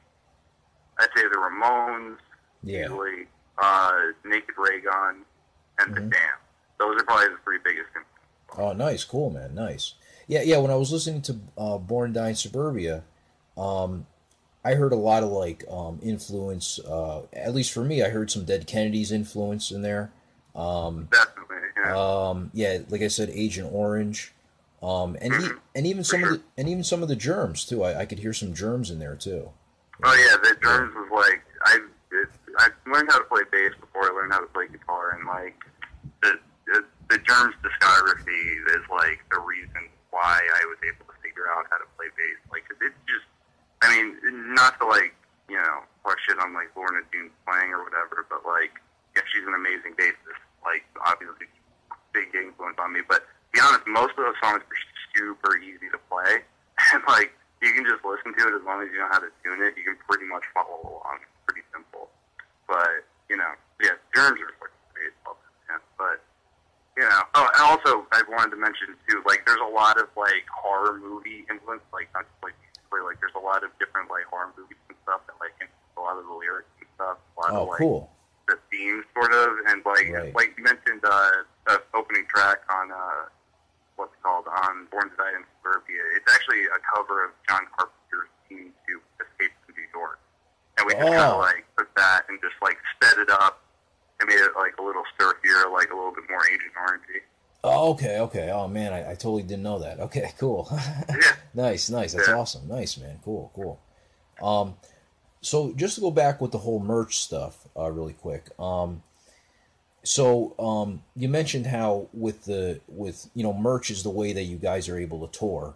I'd 0.99 1.09
say 1.17 1.23
the 1.23 1.37
Ramones, 1.37 2.17
Yeah. 2.63 2.85
easily, 2.85 3.27
uh, 3.59 3.93
Naked 4.25 4.55
Raygun, 4.59 5.25
and 5.79 5.95
the 5.95 6.01
Mhm. 6.01 6.11
Damned. 6.13 6.41
Those 6.79 7.01
are 7.01 7.05
probably 7.05 7.29
the 7.29 7.37
three 7.45 7.59
biggest. 7.65 7.89
Oh, 8.57 8.73
nice, 8.73 9.05
cool, 9.05 9.31
man, 9.31 9.55
nice. 9.55 9.95
Yeah, 10.27 10.43
yeah. 10.43 10.59
When 10.59 10.71
I 10.71 10.75
was 10.77 10.93
listening 10.93 11.23
to 11.23 11.39
uh, 11.57 11.79
Born 11.79 12.13
Die 12.13 12.29
in 12.31 12.35
Suburbia, 12.35 13.03
um, 13.57 14.07
I 14.65 14.75
heard 14.75 14.93
a 14.93 14.97
lot 14.97 15.23
of 15.23 15.31
like 15.31 15.65
um, 15.71 15.99
influence. 16.03 16.79
Uh, 16.79 17.23
at 17.33 17.55
least 17.55 17.73
for 17.73 17.85
me, 17.85 18.03
I 18.03 18.09
heard 18.11 18.31
some 18.31 18.45
Dead 18.45 18.67
Kennedys 18.67 19.11
influence 19.13 19.71
in 19.71 19.83
there. 19.83 20.13
Um, 20.55 21.09
Definitely. 21.11 21.57
Yeah. 21.85 21.97
um, 21.97 22.51
yeah, 22.55 22.79
like 22.91 23.03
I 23.03 23.09
said, 23.09 23.31
Agent 23.31 23.71
Orange, 23.73 24.33
um, 24.83 25.17
and 25.21 25.33
e- 25.33 25.49
and 25.75 25.87
even 25.87 26.05
some 26.05 26.23
of 26.23 26.31
the 26.31 26.41
and 26.57 26.69
even 26.69 26.85
some 26.85 27.03
of 27.03 27.09
the 27.09 27.17
Germs 27.17 27.65
too. 27.65 27.83
I, 27.83 28.01
I 28.01 28.07
could 28.07 28.19
hear 28.21 28.33
some 28.33 28.55
Germs 28.55 28.91
in 28.91 28.99
there 28.99 29.17
too. 29.17 29.51
Oh 30.05 30.15
yeah, 30.15 30.37
the 30.51 30.57
drums 30.61 30.95
was 30.95 31.09
like 31.13 31.43
I 32.63 32.71
learned 32.87 33.11
how 33.11 33.19
to 33.19 33.27
play 33.27 33.43
bass 33.51 33.75
before 33.83 34.07
I 34.07 34.15
learned 34.15 34.33
how 34.33 34.41
to 34.41 34.51
play 34.55 34.71
guitar, 34.71 35.19
and 35.19 35.27
like 35.27 35.59
the 36.23 36.39
the, 36.71 36.87
the 37.11 37.19
Germs 37.27 37.59
discography 37.59 38.45
is 38.71 38.83
like 38.87 39.19
the 39.35 39.43
reason 39.43 39.91
why 40.15 40.39
I 40.39 40.63
was 40.71 40.79
able 40.87 41.11
to 41.11 41.17
figure 41.19 41.51
out 41.51 41.67
how 41.75 41.83
to 41.83 41.89
play 41.99 42.07
bass. 42.15 42.39
Like 42.55 42.63
'cause 42.71 42.79
it's 42.79 43.03
just, 43.11 43.27
I 43.83 43.91
mean, 43.91 44.15
not 44.55 44.79
to 44.79 44.87
like 44.87 45.11
you 45.51 45.59
know 45.59 45.83
talk 46.07 46.15
shit 46.23 46.39
on 46.39 46.55
like 46.55 46.71
Lorna 46.79 47.03
Doom 47.11 47.35
playing 47.43 47.75
or 47.75 47.83
whatever, 47.83 48.23
but 48.31 48.47
like 48.47 48.79
yeah, 49.19 49.27
she's 49.35 49.43
an 49.43 49.59
amazing 49.59 49.99
bassist. 49.99 50.39
Like 50.63 50.87
obviously, 51.03 51.51
big 52.15 52.31
influence 52.31 52.79
on 52.79 52.95
me. 52.95 53.03
But 53.03 53.27
to 53.27 53.51
be 53.51 53.59
honest, 53.59 53.83
most 53.91 54.15
of 54.15 54.23
those 54.23 54.39
songs 54.39 54.63
are 54.63 54.81
super 55.19 55.59
easy 55.59 55.91
to 55.91 55.99
play, 56.07 56.47
and 56.95 57.03
like 57.11 57.35
you 57.59 57.75
can 57.75 57.83
just 57.83 58.07
listen 58.07 58.31
to 58.39 58.43
it 58.47 58.55
as 58.55 58.63
long 58.63 58.87
as 58.87 58.89
you 58.95 59.03
know 59.03 59.11
how 59.11 59.19
to 59.19 59.35
tune 59.43 59.59
it. 59.67 59.75
You 59.75 59.83
can 59.83 59.99
pretty 60.07 60.31
much 60.31 60.47
follow 60.55 60.79
along. 60.87 61.19
It's 61.27 61.43
pretty 61.51 61.67
simple. 61.75 62.07
But 62.73 63.05
you 63.29 63.37
know, 63.37 63.53
yeah, 63.85 64.01
germs 64.17 64.41
are 64.41 64.49
fucking 64.57 65.13
love 65.29 65.37
man. 65.69 65.81
But 66.01 66.25
you 66.97 67.05
know, 67.05 67.21
oh, 67.37 67.45
and 67.53 67.63
also 67.69 68.09
I 68.17 68.25
wanted 68.33 68.57
to 68.57 68.61
mention 68.61 68.97
too, 69.09 69.21
like 69.29 69.45
there's 69.45 69.61
a 69.61 69.69
lot 69.69 70.01
of 70.01 70.09
like 70.17 70.49
horror 70.49 70.97
movie 70.97 71.45
influence, 71.53 71.85
like 71.93 72.09
not 72.17 72.25
just 72.25 72.41
like 72.41 72.57
musically, 72.65 73.05
like 73.05 73.21
there's 73.21 73.37
a 73.37 73.45
lot 73.45 73.61
of 73.61 73.77
different 73.77 74.09
like 74.09 74.25
horror 74.33 74.49
movies 74.57 74.81
and 74.89 74.97
stuff 75.05 75.21
that 75.29 75.37
like 75.37 75.53
influence 75.61 75.97
a 75.97 76.01
lot 76.01 76.17
of 76.17 76.25
the 76.25 76.33
lyrics 76.33 76.73
and 76.81 76.89
stuff. 76.97 77.21
A 77.21 77.41
lot 77.45 77.51
Oh, 77.53 77.63
of 77.65 77.69
like 77.77 77.81
cool. 77.85 78.09
the 78.49 78.57
theme 78.73 79.05
sort 79.13 79.33
of 79.37 79.49
and 79.69 79.85
like 79.85 80.09
Right. 80.09 80.33
like 80.33 80.57
you 80.57 80.65
mentioned 80.65 81.05
uh 81.05 81.45
the 81.69 81.77
opening 81.93 82.25
track 82.33 82.65
on 82.73 82.89
uh 82.93 83.29
what's 84.01 84.17
it 84.17 84.23
called 84.25 84.49
on 84.49 84.89
Born 84.89 85.13
to 85.13 85.17
Die 85.21 85.37
in 85.37 85.45
Suburbia. 85.61 86.01
It's 86.17 86.29
actually 86.33 86.65
a 86.73 86.81
cover 86.97 87.29
of 87.29 87.31
John 87.49 87.69
Carpenter's 87.77 88.33
theme 88.49 88.73
to 88.89 88.93
Escape 89.21 89.53
from 89.69 89.77
New 89.77 89.89
York. 89.93 90.17
And 90.83 90.87
we 90.89 90.95
just 90.95 91.07
Oh. 91.07 91.11
kinda 91.11 91.37
like 91.37 91.65
took 91.79 91.95
that 91.97 92.23
and 92.29 92.39
just 92.43 92.55
like 92.63 92.77
sped 92.97 93.19
it 93.19 93.31
up 93.31 93.61
and 94.21 94.29
made 94.29 94.41
it 94.41 94.53
like 94.57 94.77
a 94.79 94.83
little 94.83 95.05
sturdier, 95.15 95.71
like 95.73 95.91
a 95.91 95.95
little 95.95 96.13
bit 96.13 96.25
more 96.29 96.45
Agent 96.47 96.73
Orangey. 96.75 97.21
Oh, 97.65 97.91
okay, 97.93 98.19
okay. 98.19 98.51
Oh 98.51 98.67
man, 98.67 98.93
I, 98.93 99.13
I 99.13 99.15
totally 99.15 99.43
didn't 99.45 99.63
know 99.63 99.79
that. 99.79 100.01
Okay, 100.01 100.33
cool. 100.39 100.69
Yeah. 100.73 101.37
nice, 101.55 101.89
nice. 101.91 102.13
That's 102.15 102.29
Yeah. 102.29 102.35
awesome. 102.39 102.67
Nice, 102.69 102.99
man. 102.99 103.21
Cool, 103.25 103.51
cool. 103.55 103.81
Um, 104.43 104.77
so 105.41 105.73
just 105.73 105.95
to 105.97 106.01
go 106.01 106.11
back 106.11 106.41
with 106.41 106.51
the 106.53 106.59
whole 106.59 106.81
merch 106.81 107.19
stuff, 107.19 107.67
uh, 107.77 107.91
really 107.91 108.13
quick. 108.15 108.47
Um, 108.59 109.03
so 110.05 110.55
um, 110.59 111.03
you 111.15 111.29
mentioned 111.29 111.67
how 111.67 112.09
with 112.13 112.45
the 112.45 112.81
with 112.89 113.29
you 113.35 113.43
know 113.45 113.53
merch 113.53 113.91
is 113.91 114.03
the 114.03 114.11
way 114.11 114.33
that 114.33 114.43
you 114.45 114.57
guys 114.57 114.89
are 114.89 114.99
able 114.99 115.27
to 115.27 115.39
tour. 115.39 115.75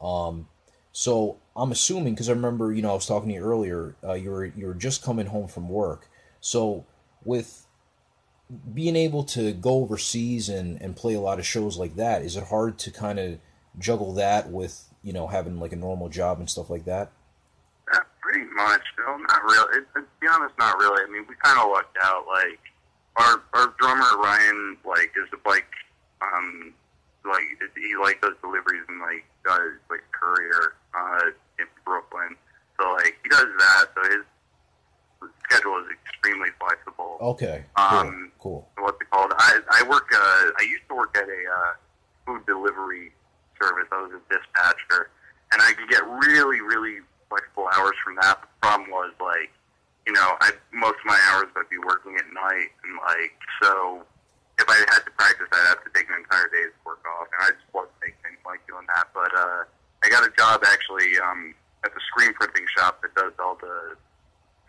Um, 0.00 0.48
so 0.92 1.38
I'm 1.56 1.72
assuming 1.72 2.14
because 2.14 2.28
I 2.28 2.32
remember 2.32 2.72
you 2.72 2.82
know 2.82 2.90
I 2.90 2.94
was 2.94 3.06
talking 3.06 3.28
to 3.30 3.34
you 3.34 3.42
earlier. 3.42 3.96
Uh, 4.04 4.12
you 4.12 4.30
were 4.30 4.44
you 4.44 4.66
were 4.66 4.74
just 4.74 5.02
coming 5.02 5.26
home 5.26 5.48
from 5.48 5.68
work. 5.68 6.08
So 6.40 6.84
with 7.24 7.66
being 8.74 8.96
able 8.96 9.24
to 9.24 9.52
go 9.52 9.82
overseas 9.82 10.48
and, 10.48 10.80
and 10.82 10.94
play 10.94 11.14
a 11.14 11.20
lot 11.20 11.38
of 11.38 11.46
shows 11.46 11.78
like 11.78 11.96
that, 11.96 12.22
is 12.22 12.36
it 12.36 12.44
hard 12.44 12.78
to 12.80 12.90
kind 12.90 13.18
of 13.18 13.38
juggle 13.78 14.12
that 14.14 14.50
with 14.50 14.84
you 15.02 15.12
know 15.12 15.26
having 15.26 15.58
like 15.58 15.72
a 15.72 15.76
normal 15.76 16.08
job 16.08 16.38
and 16.38 16.48
stuff 16.48 16.68
like 16.68 16.84
that? 16.84 17.10
Yeah, 17.92 18.00
pretty 18.20 18.44
much. 18.54 18.82
No, 18.98 19.16
not 19.16 19.42
really. 19.44 19.78
It, 19.78 19.86
to 19.94 20.04
be 20.20 20.28
honest, 20.28 20.54
not 20.58 20.78
really. 20.78 21.02
I 21.02 21.10
mean, 21.10 21.24
we 21.28 21.34
kind 21.42 21.58
of 21.58 21.70
lucked 21.70 21.96
out. 22.02 22.26
Like 22.26 22.60
our 23.16 23.42
our 23.54 23.74
drummer 23.78 24.18
Ryan, 24.18 24.76
like 24.84 25.12
is 25.16 25.28
like 25.46 25.66
um 26.20 26.74
like 27.24 27.44
he 27.76 27.96
like 27.96 28.20
does 28.20 28.34
deliveries 28.42 28.84
and 28.88 29.00
like 29.00 29.24
does 29.44 29.72
like 29.88 30.02
courier 30.12 30.74
uh 30.94 31.30
in 31.58 31.66
Brooklyn. 31.84 32.36
So 32.80 32.92
like 32.94 33.16
he 33.22 33.28
does 33.28 33.46
that. 33.58 33.86
So 33.94 34.02
his 34.10 34.24
schedule 35.44 35.78
is 35.78 35.86
extremely 36.04 36.50
flexible. 36.58 37.18
Okay, 37.20 37.64
cool, 37.76 37.98
Um, 37.98 38.32
cool. 38.38 38.68
what's 38.78 39.00
it 39.00 39.10
called? 39.10 39.32
I 39.36 39.60
I 39.70 39.82
work. 39.88 40.08
Uh, 40.12 40.50
I 40.58 40.62
used 40.68 40.88
to 40.88 40.94
work 40.96 41.16
at 41.16 41.28
a 41.28 41.42
uh, 41.46 41.72
food 42.26 42.44
delivery 42.46 43.12
service. 43.60 43.86
I 43.92 44.02
was 44.02 44.12
a 44.12 44.22
dispatcher, 44.32 45.10
and 45.52 45.62
I 45.62 45.72
could 45.74 45.88
get 45.88 46.02
really, 46.08 46.60
really 46.60 47.00
flexible 47.28 47.68
hours 47.76 47.94
from 48.02 48.16
that. 48.16 48.40
The 48.42 48.48
problem 48.66 48.90
was 48.90 49.12
like, 49.20 49.50
you 50.06 50.12
know, 50.12 50.34
I 50.40 50.50
most 50.72 50.98
of 50.98 51.06
my 51.06 51.20
hours 51.30 51.46
I'd 51.56 51.68
be 51.70 51.78
working 51.78 52.16
at 52.16 52.26
night, 52.32 52.70
and 52.84 52.96
like 53.06 53.36
so. 53.62 54.02
If 54.58 54.68
I 54.68 54.76
had 54.94 55.00
to 55.06 55.10
practice, 55.16 55.48
I'd 55.50 55.66
have 55.74 55.82
to 55.82 55.90
take 55.94 56.06
an 56.10 56.16
entire 56.22 56.46
day's 56.52 56.70
work 56.84 57.00
off, 57.18 57.26
and 57.32 57.40
I 57.46 57.50
just 57.56 57.66
wasn't 57.72 57.96
making 58.02 58.36
like 58.46 58.60
doing 58.68 58.86
that. 58.94 59.08
But 59.14 59.32
uh, 59.34 59.64
I 60.02 60.08
got 60.08 60.26
a 60.26 60.32
job 60.36 60.62
actually 60.66 61.18
um, 61.22 61.54
at 61.84 61.94
the 61.94 62.00
screen 62.08 62.32
printing 62.34 62.66
shop 62.76 63.02
that 63.02 63.14
does 63.14 63.32
all 63.38 63.56
the 63.60 63.96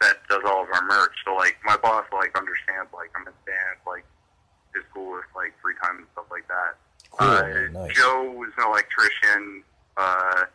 that 0.01 0.17
does 0.27 0.41
all 0.45 0.63
of 0.63 0.69
our 0.73 0.84
merch. 0.84 1.15
So 1.25 1.36
like 1.36 1.57
my 1.65 1.77
boss 1.77 2.05
like 2.13 2.38
understands 2.38 2.91
like 2.93 3.09
I'm 3.15 3.27
in 3.27 3.34
band, 3.45 3.79
like 3.88 4.05
is 4.75 4.84
cool 4.93 5.13
with 5.13 5.29
like 5.36 5.53
free 5.61 5.75
time 5.81 5.97
and 5.97 6.07
stuff 6.13 6.25
like 6.31 6.47
that. 6.47 6.77
Cool, 7.11 7.27
uh, 7.27 7.41
man, 7.41 7.73
nice. 7.73 7.95
Joe 7.95 8.43
is 8.43 8.53
an 8.57 8.65
electrician. 8.65 9.63
Uh, 9.97 10.45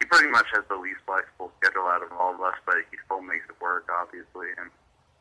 he 0.00 0.06
pretty 0.06 0.28
much 0.28 0.46
has 0.52 0.64
the 0.68 0.76
least 0.76 1.00
flexible 1.06 1.50
schedule 1.58 1.86
out 1.86 2.02
of 2.02 2.12
all 2.12 2.34
of 2.34 2.40
us, 2.40 2.54
but 2.66 2.76
he 2.90 2.96
still 3.04 3.20
makes 3.22 3.44
it 3.48 3.54
work, 3.60 3.88
obviously. 3.90 4.48
And 4.58 4.70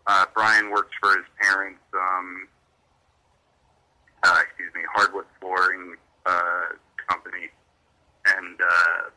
uh, 0.05 0.25
Brian 0.33 0.69
works 0.69 0.93
for 1.01 1.15
his 1.17 1.25
parents. 1.41 1.81
Um, 1.93 2.47
uh, 4.23 4.41
excuse 4.41 4.73
me, 4.73 4.81
hardwood 4.93 5.25
flooring 5.39 5.95
uh, 6.25 6.73
and 8.37 8.61
uh, 8.61 9.09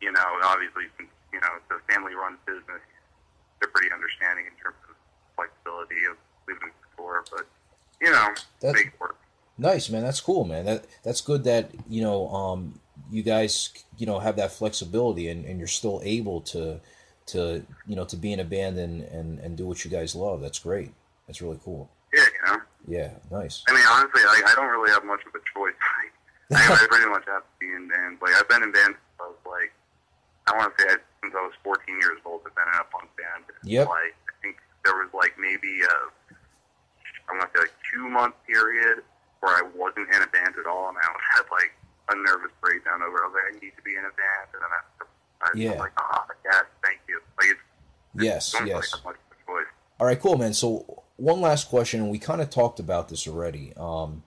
you 0.00 0.12
know, 0.12 0.24
obviously, 0.42 0.84
since 0.96 1.10
you 1.32 1.40
know 1.40 1.48
it's 1.56 1.70
a 1.70 1.92
family-run 1.92 2.38
business, 2.46 2.82
they're 3.60 3.70
pretty 3.70 3.92
understanding 3.92 4.46
in 4.46 4.54
terms 4.62 4.78
of 4.88 4.94
flexibility 5.36 6.06
of 6.10 6.16
leaving 6.46 6.68
the 6.68 6.86
store, 6.94 7.24
but 7.30 7.46
you 8.00 8.10
know, 8.10 8.28
that's, 8.60 8.74
make 8.74 8.86
it 8.86 9.00
work. 9.00 9.16
Nice, 9.58 9.90
man. 9.90 10.02
That's 10.02 10.20
cool, 10.20 10.44
man. 10.44 10.64
That 10.64 10.86
that's 11.02 11.20
good 11.20 11.44
that 11.44 11.70
you 11.88 12.02
know 12.02 12.28
um, 12.28 12.80
you 13.10 13.22
guys 13.22 13.70
you 13.96 14.06
know 14.06 14.18
have 14.18 14.36
that 14.36 14.52
flexibility 14.52 15.28
and, 15.28 15.44
and 15.44 15.58
you're 15.58 15.68
still 15.68 16.00
able 16.04 16.40
to 16.42 16.80
to 17.26 17.64
you 17.86 17.96
know 17.96 18.04
to 18.04 18.16
be 18.16 18.32
in 18.32 18.40
a 18.40 18.44
band 18.44 18.78
and, 18.78 19.02
and 19.02 19.38
and 19.40 19.56
do 19.56 19.66
what 19.66 19.84
you 19.84 19.90
guys 19.90 20.14
love. 20.14 20.40
That's 20.40 20.60
great. 20.60 20.92
That's 21.26 21.42
really 21.42 21.58
cool. 21.64 21.90
Yeah, 22.14 22.22
you 22.22 22.52
know. 22.52 22.62
Yeah, 22.86 23.10
nice. 23.30 23.64
I 23.68 23.72
mean, 23.72 23.84
honestly, 23.90 24.22
like 24.24 24.48
I 24.48 24.54
don't 24.54 24.70
really 24.70 24.90
have 24.90 25.04
much 25.04 25.20
of 25.26 25.34
a 25.34 25.42
choice. 25.52 25.74
Like, 26.50 26.64
I, 26.70 26.86
pretty 26.88 27.06
much 27.10 27.24
have 27.28 27.42
to 27.44 27.54
be 27.60 27.68
in 27.68 27.88
bands. 27.88 28.20
Like 28.22 28.32
I've 28.34 28.48
been 28.48 28.62
in 28.62 28.72
bands 28.72 28.96
since 28.96 29.18
I 29.20 29.26
was 29.28 29.42
like, 29.44 29.72
I 30.48 30.56
want 30.56 30.72
to 30.72 30.82
say 30.82 30.88
I, 30.88 30.96
since 31.20 31.34
I 31.36 31.42
was 31.44 31.52
14 31.62 31.84
years 32.00 32.18
old. 32.24 32.40
I've 32.46 32.54
been 32.56 32.64
in 32.72 32.80
a 32.80 32.88
punk 32.88 33.10
band. 33.20 33.44
Yep. 33.64 33.86
Like 33.88 34.16
I 34.16 34.32
think 34.40 34.56
there 34.84 34.96
was 34.96 35.12
like 35.12 35.36
maybe 35.36 35.84
a, 35.84 35.96
I 37.28 37.36
want 37.36 37.52
to 37.52 37.52
say 37.52 37.60
like 37.68 37.74
two 37.92 38.08
month 38.08 38.34
period 38.48 39.04
where 39.40 39.54
I 39.54 39.62
wasn't 39.76 40.08
in 40.08 40.22
a 40.22 40.30
band 40.32 40.56
at 40.58 40.66
all, 40.66 40.88
and 40.88 40.96
I 40.96 41.06
was 41.12 41.24
had 41.36 41.44
like 41.52 41.72
a 42.10 42.16
nervous 42.16 42.52
breakdown 42.64 43.02
over. 43.04 43.20
I 43.22 43.26
was 43.28 43.34
like, 43.36 43.48
I 43.52 43.54
need 43.60 43.76
to 43.76 43.82
be 43.84 43.92
in 43.92 44.04
a 44.08 44.14
band, 44.16 44.48
and 44.56 44.62
then 44.64 44.72
I, 44.72 44.80
I 45.44 45.46
was 45.52 45.60
Yeah. 45.60 45.78
like, 45.78 45.92
oh, 46.00 46.24
yes, 46.48 46.64
thank 46.82 46.98
you. 47.08 47.20
Like 47.38 47.50
it's 47.52 47.60
Yes, 48.16 48.54
yes. 48.54 48.60
really 48.64 48.72
have 48.72 49.04
much 49.04 49.20
of 49.20 49.36
a 49.36 49.46
choice. 49.46 49.70
All 50.00 50.06
right, 50.06 50.18
cool, 50.18 50.38
man. 50.38 50.54
So 50.54 51.02
one 51.16 51.40
last 51.40 51.68
question, 51.68 52.00
and 52.00 52.10
we 52.10 52.18
kind 52.18 52.40
of 52.40 52.48
talked 52.50 52.80
about 52.80 53.08
this 53.10 53.28
already. 53.28 53.74
Um, 53.76 54.22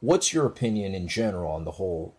what's 0.00 0.32
your 0.32 0.46
opinion 0.46 0.94
in 0.94 1.08
general 1.08 1.50
on 1.52 1.64
the 1.64 1.72
whole, 1.72 2.14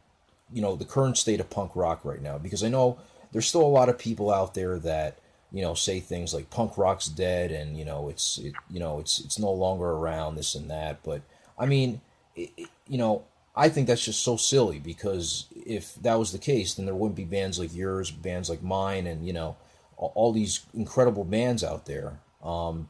you 0.52 0.62
know, 0.62 0.76
the 0.76 0.86
current 0.86 1.18
state 1.18 1.40
of 1.40 1.50
punk 1.50 1.76
rock 1.76 2.04
right 2.04 2.22
now? 2.22 2.38
Because 2.38 2.64
I 2.64 2.70
know 2.70 2.98
there's 3.32 3.48
still 3.48 3.62
a 3.62 3.68
lot 3.68 3.90
of 3.90 3.98
people 3.98 4.32
out 4.32 4.54
there 4.54 4.80
that 4.80 5.20
you 5.52 5.62
know 5.64 5.74
say 5.74 6.00
things 6.00 6.34
like 6.34 6.50
punk 6.50 6.78
rock's 6.78 7.08
dead, 7.08 7.52
and 7.52 7.78
you 7.78 7.86
know 7.86 8.10
it's 8.10 8.38
it, 8.38 8.54
you 8.70 8.80
know 8.80 9.00
it's 9.00 9.20
it's 9.20 9.40
no 9.40 9.52
longer 9.52 9.86
around, 9.90 10.36
this 10.36 10.56
and 10.56 10.70
that. 10.70 11.02
But 11.04 11.22
I 11.58 11.66
mean, 11.66 12.02
it, 12.36 12.52
it- 12.58 12.70
you 12.88 12.98
know, 12.98 13.24
I 13.56 13.70
think 13.70 13.86
that's 13.88 14.04
just 14.04 14.24
so 14.24 14.36
silly 14.36 14.80
because 14.80 15.46
if 15.56 15.94
that 16.02 16.18
was 16.18 16.32
the 16.32 16.40
case, 16.40 16.74
then 16.74 16.86
there 16.88 16.96
wouldn't 16.96 17.16
be 17.16 17.24
bands 17.24 17.60
like 17.60 17.76
yours, 17.76 18.10
bands 18.10 18.50
like 18.50 18.64
mine, 18.64 19.06
and 19.06 19.26
you 19.26 19.34
know, 19.34 19.58
all, 19.98 20.12
all 20.16 20.32
these 20.34 20.62
incredible 20.74 21.24
bands 21.24 21.64
out 21.64 21.86
there. 21.86 22.20
Um, 22.44 22.90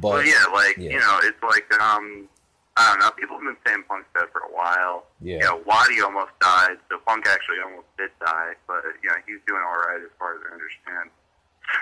but 0.00 0.08
Well, 0.08 0.24
yeah, 0.26 0.44
like 0.52 0.76
yeah. 0.76 0.90
you 0.90 0.98
know, 0.98 1.20
it's 1.22 1.42
like 1.42 1.72
um, 1.80 2.28
I 2.76 2.88
don't 2.88 3.00
know. 3.00 3.10
People 3.12 3.36
have 3.36 3.44
been 3.44 3.60
saying 3.66 3.84
punk's 3.84 4.08
dead 4.16 4.32
for 4.32 4.40
a 4.40 4.52
while. 4.52 5.04
Yeah. 5.20 5.36
You 5.36 5.44
know, 5.44 5.60
Wattie 5.66 6.00
almost 6.00 6.32
died. 6.40 6.80
So 6.88 6.96
punk 7.04 7.28
actually 7.28 7.60
almost 7.60 7.88
did 7.98 8.10
die, 8.24 8.56
but 8.66 8.80
you 9.04 9.12
know, 9.12 9.16
he's 9.26 9.44
doing 9.46 9.60
all 9.60 9.76
right 9.76 10.00
as 10.00 10.12
far 10.18 10.36
as 10.36 10.40
I 10.48 10.56
understand. 10.56 11.06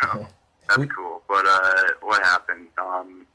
So 0.02 0.26
that's 0.68 0.92
cool. 0.92 1.22
But 1.26 1.46
uh, 1.46 1.98
what 2.02 2.22
happened? 2.22 2.68
Um, 2.78 3.26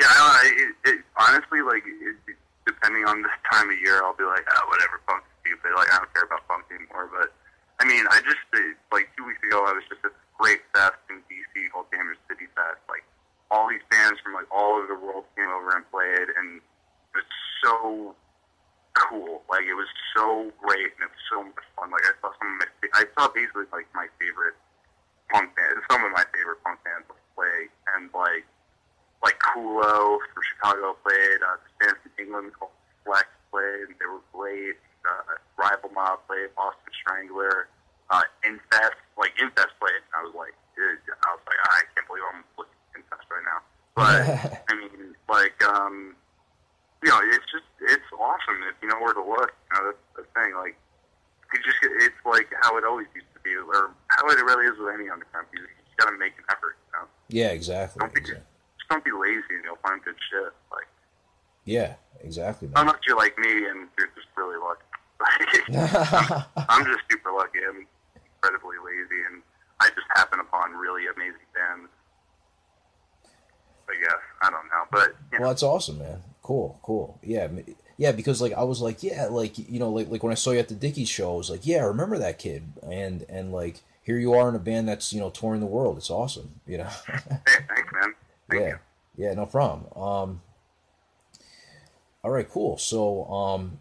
yeah, 0.00 0.06
I 0.10 0.14
don't 0.14 0.30
know. 0.30 0.42
It, 0.46 0.70
it, 0.90 0.98
honestly, 1.18 1.62
like 1.62 1.82
it, 1.86 2.16
depending 2.66 3.06
on 3.06 3.22
the 3.22 3.30
time 3.50 3.70
of 3.70 3.78
year, 3.80 4.02
I'll 4.02 4.14
be 4.14 4.26
like, 4.26 4.46
oh, 4.46 4.64
whatever, 4.70 5.02
punk's 5.06 5.26
stupid. 5.42 5.74
Like 5.74 5.90
I 5.90 5.98
don't 5.98 6.12
care 6.14 6.26
about 6.26 6.46
punk 6.46 6.66
anymore. 6.70 7.10
But 7.10 7.34
I 7.78 7.86
mean, 7.86 8.06
I 8.10 8.22
just 8.22 8.42
uh, 8.54 8.74
like 8.90 9.10
two 9.16 9.26
weeks 9.26 9.42
ago, 9.42 9.64
I 9.66 9.74
was 9.74 9.82
just 9.90 10.02
at 10.02 10.10
this 10.14 10.18
great 10.38 10.62
fest 10.74 10.98
in 11.10 11.22
DC 11.26 11.70
called 11.70 11.90
Damage 11.90 12.18
City 12.30 12.46
Fest. 12.54 12.82
Like 12.86 13.02
all 13.50 13.66
these 13.70 13.82
bands 13.90 14.20
from 14.22 14.34
like 14.34 14.46
all 14.50 14.78
over 14.78 14.86
the 14.86 14.98
world 14.98 15.26
came 15.34 15.50
over 15.50 15.74
and 15.74 15.82
played, 15.90 16.30
and 16.38 16.62
was 17.18 17.28
so 17.62 18.14
cool. 18.94 19.42
Like 19.50 19.66
it 19.66 19.74
was 19.74 19.90
so 20.14 20.50
great, 20.62 20.94
and 20.98 21.06
it 21.06 21.10
was 21.10 21.24
so 21.30 21.42
much 21.42 21.66
fun. 21.74 21.90
Like 21.90 22.06
I 22.06 22.14
saw 22.22 22.30
some 22.38 22.48
of 22.48 22.56
my, 22.62 22.68
I 22.94 23.04
saw 23.18 23.26
basically 23.30 23.66
like 23.74 23.90
my 23.94 24.06
favorite 24.22 24.54
punk 25.30 25.54
bands, 25.54 25.82
some 25.90 26.02
of 26.04 26.12
my 26.14 26.24
favorite 26.34 26.62
punk 26.62 26.82
bands 26.86 27.06
play, 27.34 27.70
and 27.94 28.10
like 28.14 28.46
like 29.22 29.38
Kulo 29.42 30.18
from 30.30 30.42
Chicago 30.46 30.94
played, 31.02 31.42
uh, 31.42 31.58
this 31.62 31.74
band 31.82 31.96
from 32.02 32.12
England 32.18 32.54
called 32.54 32.74
Flex 33.02 33.26
played, 33.50 33.90
and 33.90 33.96
they 33.98 34.06
were 34.06 34.22
great. 34.30 34.78
Uh, 35.02 35.38
Rival 35.56 35.90
Mob 35.94 36.22
played, 36.26 36.54
Boston 36.54 36.92
Strangler, 36.94 37.70
uh, 38.10 38.22
Infest, 38.44 38.98
like 39.16 39.34
Infest 39.40 39.74
played, 39.80 40.02
and 40.06 40.14
I 40.14 40.22
was 40.22 40.34
like, 40.34 40.54
dude, 40.76 41.02
I 41.06 41.28
was 41.34 41.42
like, 41.46 41.60
I 41.66 41.82
can't 41.94 42.06
believe 42.06 42.26
I'm 42.30 42.44
looking 42.58 42.78
at 42.94 43.02
Infest 43.02 43.26
right 43.30 43.46
now. 43.46 43.60
But 43.98 44.22
I 44.70 44.72
mean, 44.78 45.14
like, 45.26 45.58
um, 45.64 46.14
you 47.02 47.10
know, 47.10 47.20
it's 47.34 47.46
just 47.52 47.66
it's 47.80 48.08
awesome 48.18 48.58
if 48.68 48.74
you 48.82 48.88
know 48.88 48.98
where 49.00 49.14
to 49.14 49.22
look. 49.22 49.52
You 49.54 49.72
know, 49.78 49.82
that's 49.92 50.04
the 50.16 50.24
thing. 50.34 50.54
Like, 50.56 50.76
you 51.54 51.58
just 51.62 51.78
it's 52.04 52.20
like 52.26 52.48
how 52.62 52.76
it 52.76 52.84
always 52.84 53.06
used 53.14 53.30
to 53.34 53.40
be, 53.40 53.54
or 53.56 53.90
how 54.08 54.26
it 54.28 54.38
really 54.42 54.66
is 54.66 54.78
with 54.78 54.92
any 54.94 55.08
underground 55.08 55.46
music. 55.52 55.70
You 55.78 55.84
just 55.86 55.96
gotta 55.98 56.16
make 56.18 56.34
an 56.38 56.44
effort. 56.50 56.76
You 56.90 56.92
know, 57.00 57.06
yeah, 57.30 57.50
exactly. 57.54 58.00
don't 58.00 58.14
be 58.14 58.20
exactly. 58.20 58.44
just 58.78 58.88
don't 58.90 59.04
be 59.04 59.12
lazy, 59.14 59.54
and 59.56 59.64
you'll 59.64 59.80
find 59.84 60.02
good 60.02 60.16
shit. 60.30 60.52
Like, 60.74 60.88
Yeah, 61.64 61.94
exactly. 62.20 62.68
man. 62.68 62.82
unless 62.88 63.00
you're 63.06 63.16
like 63.16 63.38
me 63.38 63.66
and 63.68 63.88
you're 63.98 64.10
just 64.14 64.28
really 64.36 64.58
lucky. 64.58 64.84
I'm 66.68 66.84
just 66.86 67.02
super 67.10 67.32
lucky. 67.32 67.58
I'm 67.68 67.86
incredibly 68.14 68.76
lazy, 68.84 69.20
and 69.30 69.42
I 69.80 69.88
just 69.90 70.06
happen 70.14 70.38
upon 70.40 70.72
really 70.74 71.04
amazing 71.14 71.46
bands. 71.54 71.90
I 73.88 73.94
guess 74.00 74.20
I 74.42 74.50
don't 74.50 74.66
know, 74.68 74.84
but 74.92 75.16
you 75.32 75.38
know, 75.38 75.42
Well, 75.44 75.50
that's 75.50 75.62
awesome, 75.62 75.98
man. 75.98 76.22
Cool, 76.48 76.80
cool. 76.82 77.18
Yeah, 77.22 77.48
yeah. 77.98 78.12
Because 78.12 78.40
like 78.40 78.54
I 78.54 78.62
was 78.64 78.80
like, 78.80 79.02
yeah, 79.02 79.26
like 79.26 79.58
you 79.58 79.78
know, 79.78 79.90
like 79.90 80.08
like 80.08 80.22
when 80.22 80.32
I 80.32 80.34
saw 80.34 80.52
you 80.52 80.58
at 80.60 80.68
the 80.68 80.74
Dickies 80.74 81.10
show, 81.10 81.34
I 81.34 81.36
was 81.36 81.50
like, 81.50 81.66
yeah, 81.66 81.80
I 81.82 81.84
remember 81.84 82.16
that 82.16 82.38
kid, 82.38 82.62
and 82.90 83.26
and 83.28 83.52
like 83.52 83.82
here 84.02 84.16
you 84.16 84.32
are 84.32 84.48
in 84.48 84.54
a 84.54 84.58
band 84.58 84.88
that's 84.88 85.12
you 85.12 85.20
know 85.20 85.28
touring 85.28 85.60
the 85.60 85.66
world. 85.66 85.98
It's 85.98 86.08
awesome, 86.08 86.62
you 86.66 86.78
know. 86.78 86.84
hey, 87.06 87.18
thanks, 87.68 87.92
man. 87.92 88.14
Thank 88.48 88.62
yeah, 88.62 88.68
you. 88.68 88.78
yeah, 89.18 89.34
no 89.34 89.44
problem. 89.44 89.92
Um, 89.94 90.40
all 92.24 92.30
right, 92.30 92.48
cool. 92.48 92.78
So, 92.78 93.26
um, 93.26 93.80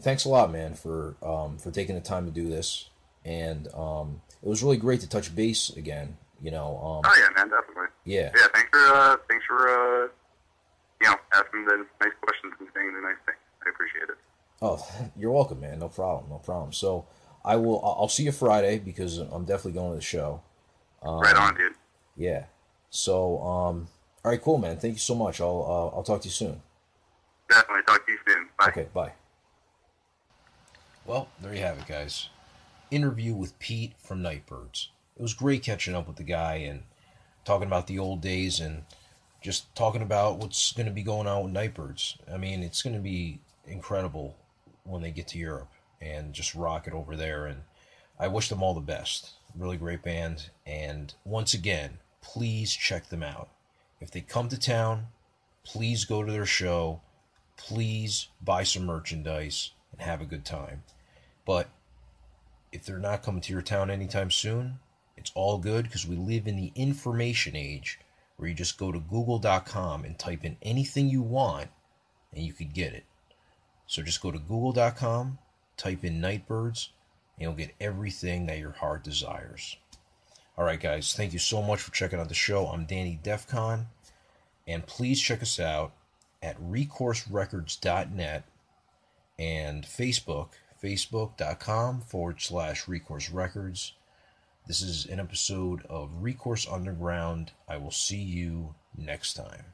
thanks 0.00 0.24
a 0.24 0.28
lot, 0.28 0.50
man, 0.50 0.74
for 0.74 1.14
um 1.22 1.56
for 1.58 1.70
taking 1.70 1.94
the 1.94 2.00
time 2.00 2.24
to 2.26 2.32
do 2.32 2.48
this, 2.48 2.88
and 3.24 3.68
um, 3.74 4.22
it 4.42 4.48
was 4.48 4.64
really 4.64 4.76
great 4.76 5.02
to 5.02 5.08
touch 5.08 5.32
base 5.36 5.70
again. 5.70 6.16
You 6.42 6.50
know, 6.50 6.78
um, 6.78 7.02
Oh 7.08 7.16
yeah, 7.16 7.28
man, 7.36 7.48
definitely. 7.48 7.90
yeah, 8.04 8.32
Yeah, 8.34 8.48
thanks 8.52 8.70
for 8.72 8.92
uh, 8.92 9.16
thanks 9.28 9.44
for 9.46 9.68
uh, 9.68 10.08
you 11.00 11.08
know 11.08 11.16
asking 11.32 11.64
the 11.66 11.86
nice 12.00 12.12
questions 12.22 12.54
and 12.58 12.68
saying 12.74 12.94
the 12.94 13.00
nice 13.00 13.20
things. 13.26 13.38
I 13.66 13.70
appreciate 13.70 14.08
it. 14.08 14.18
Oh, 14.62 15.10
you're 15.16 15.32
welcome, 15.32 15.60
man. 15.60 15.78
No 15.78 15.88
problem. 15.88 16.30
No 16.30 16.38
problem. 16.38 16.72
So 16.72 17.06
I 17.44 17.56
will. 17.56 17.84
I'll 17.84 17.96
I'll 18.00 18.08
see 18.08 18.24
you 18.24 18.32
Friday 18.32 18.78
because 18.78 19.18
I'm 19.18 19.44
definitely 19.44 19.72
going 19.72 19.90
to 19.90 19.96
the 19.96 20.02
show. 20.02 20.42
Um, 21.02 21.20
right 21.20 21.36
on, 21.36 21.54
dude. 21.54 21.74
Yeah. 22.16 22.44
So, 22.90 23.42
um, 23.42 23.88
all 24.24 24.30
right, 24.30 24.40
cool, 24.40 24.58
man. 24.58 24.78
Thank 24.78 24.94
you 24.94 25.00
so 25.00 25.14
much. 25.14 25.40
I'll 25.40 25.64
uh, 25.92 25.96
I'll 25.96 26.02
talk 26.02 26.20
to 26.22 26.28
you 26.28 26.32
soon. 26.32 26.62
Definitely. 27.50 27.82
Talk 27.86 28.06
to 28.06 28.12
you 28.12 28.18
soon. 28.26 28.48
Bye. 28.58 28.68
Okay, 28.68 28.86
bye. 28.94 29.12
Well, 31.04 31.28
there 31.42 31.52
you 31.52 31.60
have 31.60 31.78
it, 31.78 31.86
guys. 31.86 32.30
Interview 32.90 33.34
with 33.34 33.58
Pete 33.58 33.92
from 33.98 34.22
Night 34.22 34.46
Birds. 34.46 34.90
It 35.16 35.22
was 35.22 35.34
great 35.34 35.62
catching 35.62 35.94
up 35.94 36.06
with 36.06 36.16
the 36.16 36.22
guy 36.22 36.56
and 36.56 36.84
talking 37.44 37.66
about 37.66 37.86
the 37.86 37.98
old 37.98 38.20
days 38.22 38.60
and 38.60 38.84
just 39.44 39.72
talking 39.74 40.00
about 40.00 40.38
what's 40.38 40.72
going 40.72 40.86
to 40.86 40.92
be 40.92 41.02
going 41.02 41.26
on 41.26 41.44
with 41.44 41.52
Night 41.52 41.74
Birds. 41.74 42.16
I 42.32 42.38
mean, 42.38 42.62
it's 42.62 42.82
going 42.82 42.96
to 42.96 43.02
be 43.02 43.40
incredible 43.66 44.38
when 44.84 45.02
they 45.02 45.10
get 45.10 45.28
to 45.28 45.38
Europe 45.38 45.68
and 46.00 46.32
just 46.32 46.54
rock 46.54 46.86
it 46.86 46.94
over 46.94 47.14
there. 47.14 47.44
And 47.44 47.60
I 48.18 48.26
wish 48.28 48.48
them 48.48 48.62
all 48.62 48.72
the 48.72 48.80
best. 48.80 49.32
Really 49.54 49.76
great 49.76 50.02
band. 50.02 50.48
And 50.64 51.12
once 51.26 51.52
again, 51.52 51.98
please 52.22 52.72
check 52.72 53.10
them 53.10 53.22
out. 53.22 53.50
If 54.00 54.10
they 54.10 54.22
come 54.22 54.48
to 54.48 54.58
town, 54.58 55.08
please 55.62 56.06
go 56.06 56.22
to 56.22 56.32
their 56.32 56.46
show. 56.46 57.02
Please 57.58 58.28
buy 58.42 58.62
some 58.62 58.86
merchandise 58.86 59.72
and 59.92 60.00
have 60.00 60.22
a 60.22 60.26
good 60.26 60.46
time. 60.46 60.84
But 61.44 61.68
if 62.72 62.86
they're 62.86 62.98
not 62.98 63.22
coming 63.22 63.42
to 63.42 63.52
your 63.52 63.62
town 63.62 63.90
anytime 63.90 64.30
soon, 64.30 64.78
it's 65.18 65.32
all 65.34 65.58
good 65.58 65.84
because 65.84 66.06
we 66.06 66.16
live 66.16 66.48
in 66.48 66.56
the 66.56 66.72
information 66.74 67.54
age 67.54 67.98
where 68.44 68.50
you 68.50 68.54
just 68.54 68.76
go 68.76 68.92
to 68.92 69.00
google.com 69.00 70.04
and 70.04 70.18
type 70.18 70.44
in 70.44 70.58
anything 70.60 71.08
you 71.08 71.22
want 71.22 71.70
and 72.30 72.44
you 72.44 72.52
could 72.52 72.74
get 72.74 72.92
it. 72.92 73.04
So 73.86 74.02
just 74.02 74.20
go 74.20 74.30
to 74.30 74.38
google.com, 74.38 75.38
type 75.78 76.04
in 76.04 76.20
Night 76.20 76.46
Birds, 76.46 76.90
and 77.36 77.44
you'll 77.44 77.54
get 77.54 77.74
everything 77.80 78.44
that 78.44 78.58
your 78.58 78.72
heart 78.72 79.02
desires. 79.02 79.78
All 80.58 80.64
right, 80.66 80.78
guys, 80.78 81.14
thank 81.14 81.32
you 81.32 81.38
so 81.38 81.62
much 81.62 81.80
for 81.80 81.90
checking 81.90 82.20
out 82.20 82.28
the 82.28 82.34
show. 82.34 82.66
I'm 82.66 82.84
Danny 82.84 83.18
Defcon, 83.24 83.86
and 84.68 84.86
please 84.86 85.22
check 85.22 85.40
us 85.40 85.58
out 85.58 85.92
at 86.42 86.60
recourserecords.net 86.60 88.44
and 89.38 89.84
Facebook, 89.84 90.48
facebook.com 90.82 92.02
forward 92.02 92.42
slash 92.42 92.86
recourse 92.86 93.30
records. 93.30 93.94
This 94.66 94.80
is 94.80 95.04
an 95.04 95.20
episode 95.20 95.84
of 95.90 96.22
Recourse 96.22 96.66
Underground. 96.66 97.52
I 97.68 97.76
will 97.76 97.90
see 97.90 98.22
you 98.22 98.74
next 98.96 99.34
time. 99.34 99.73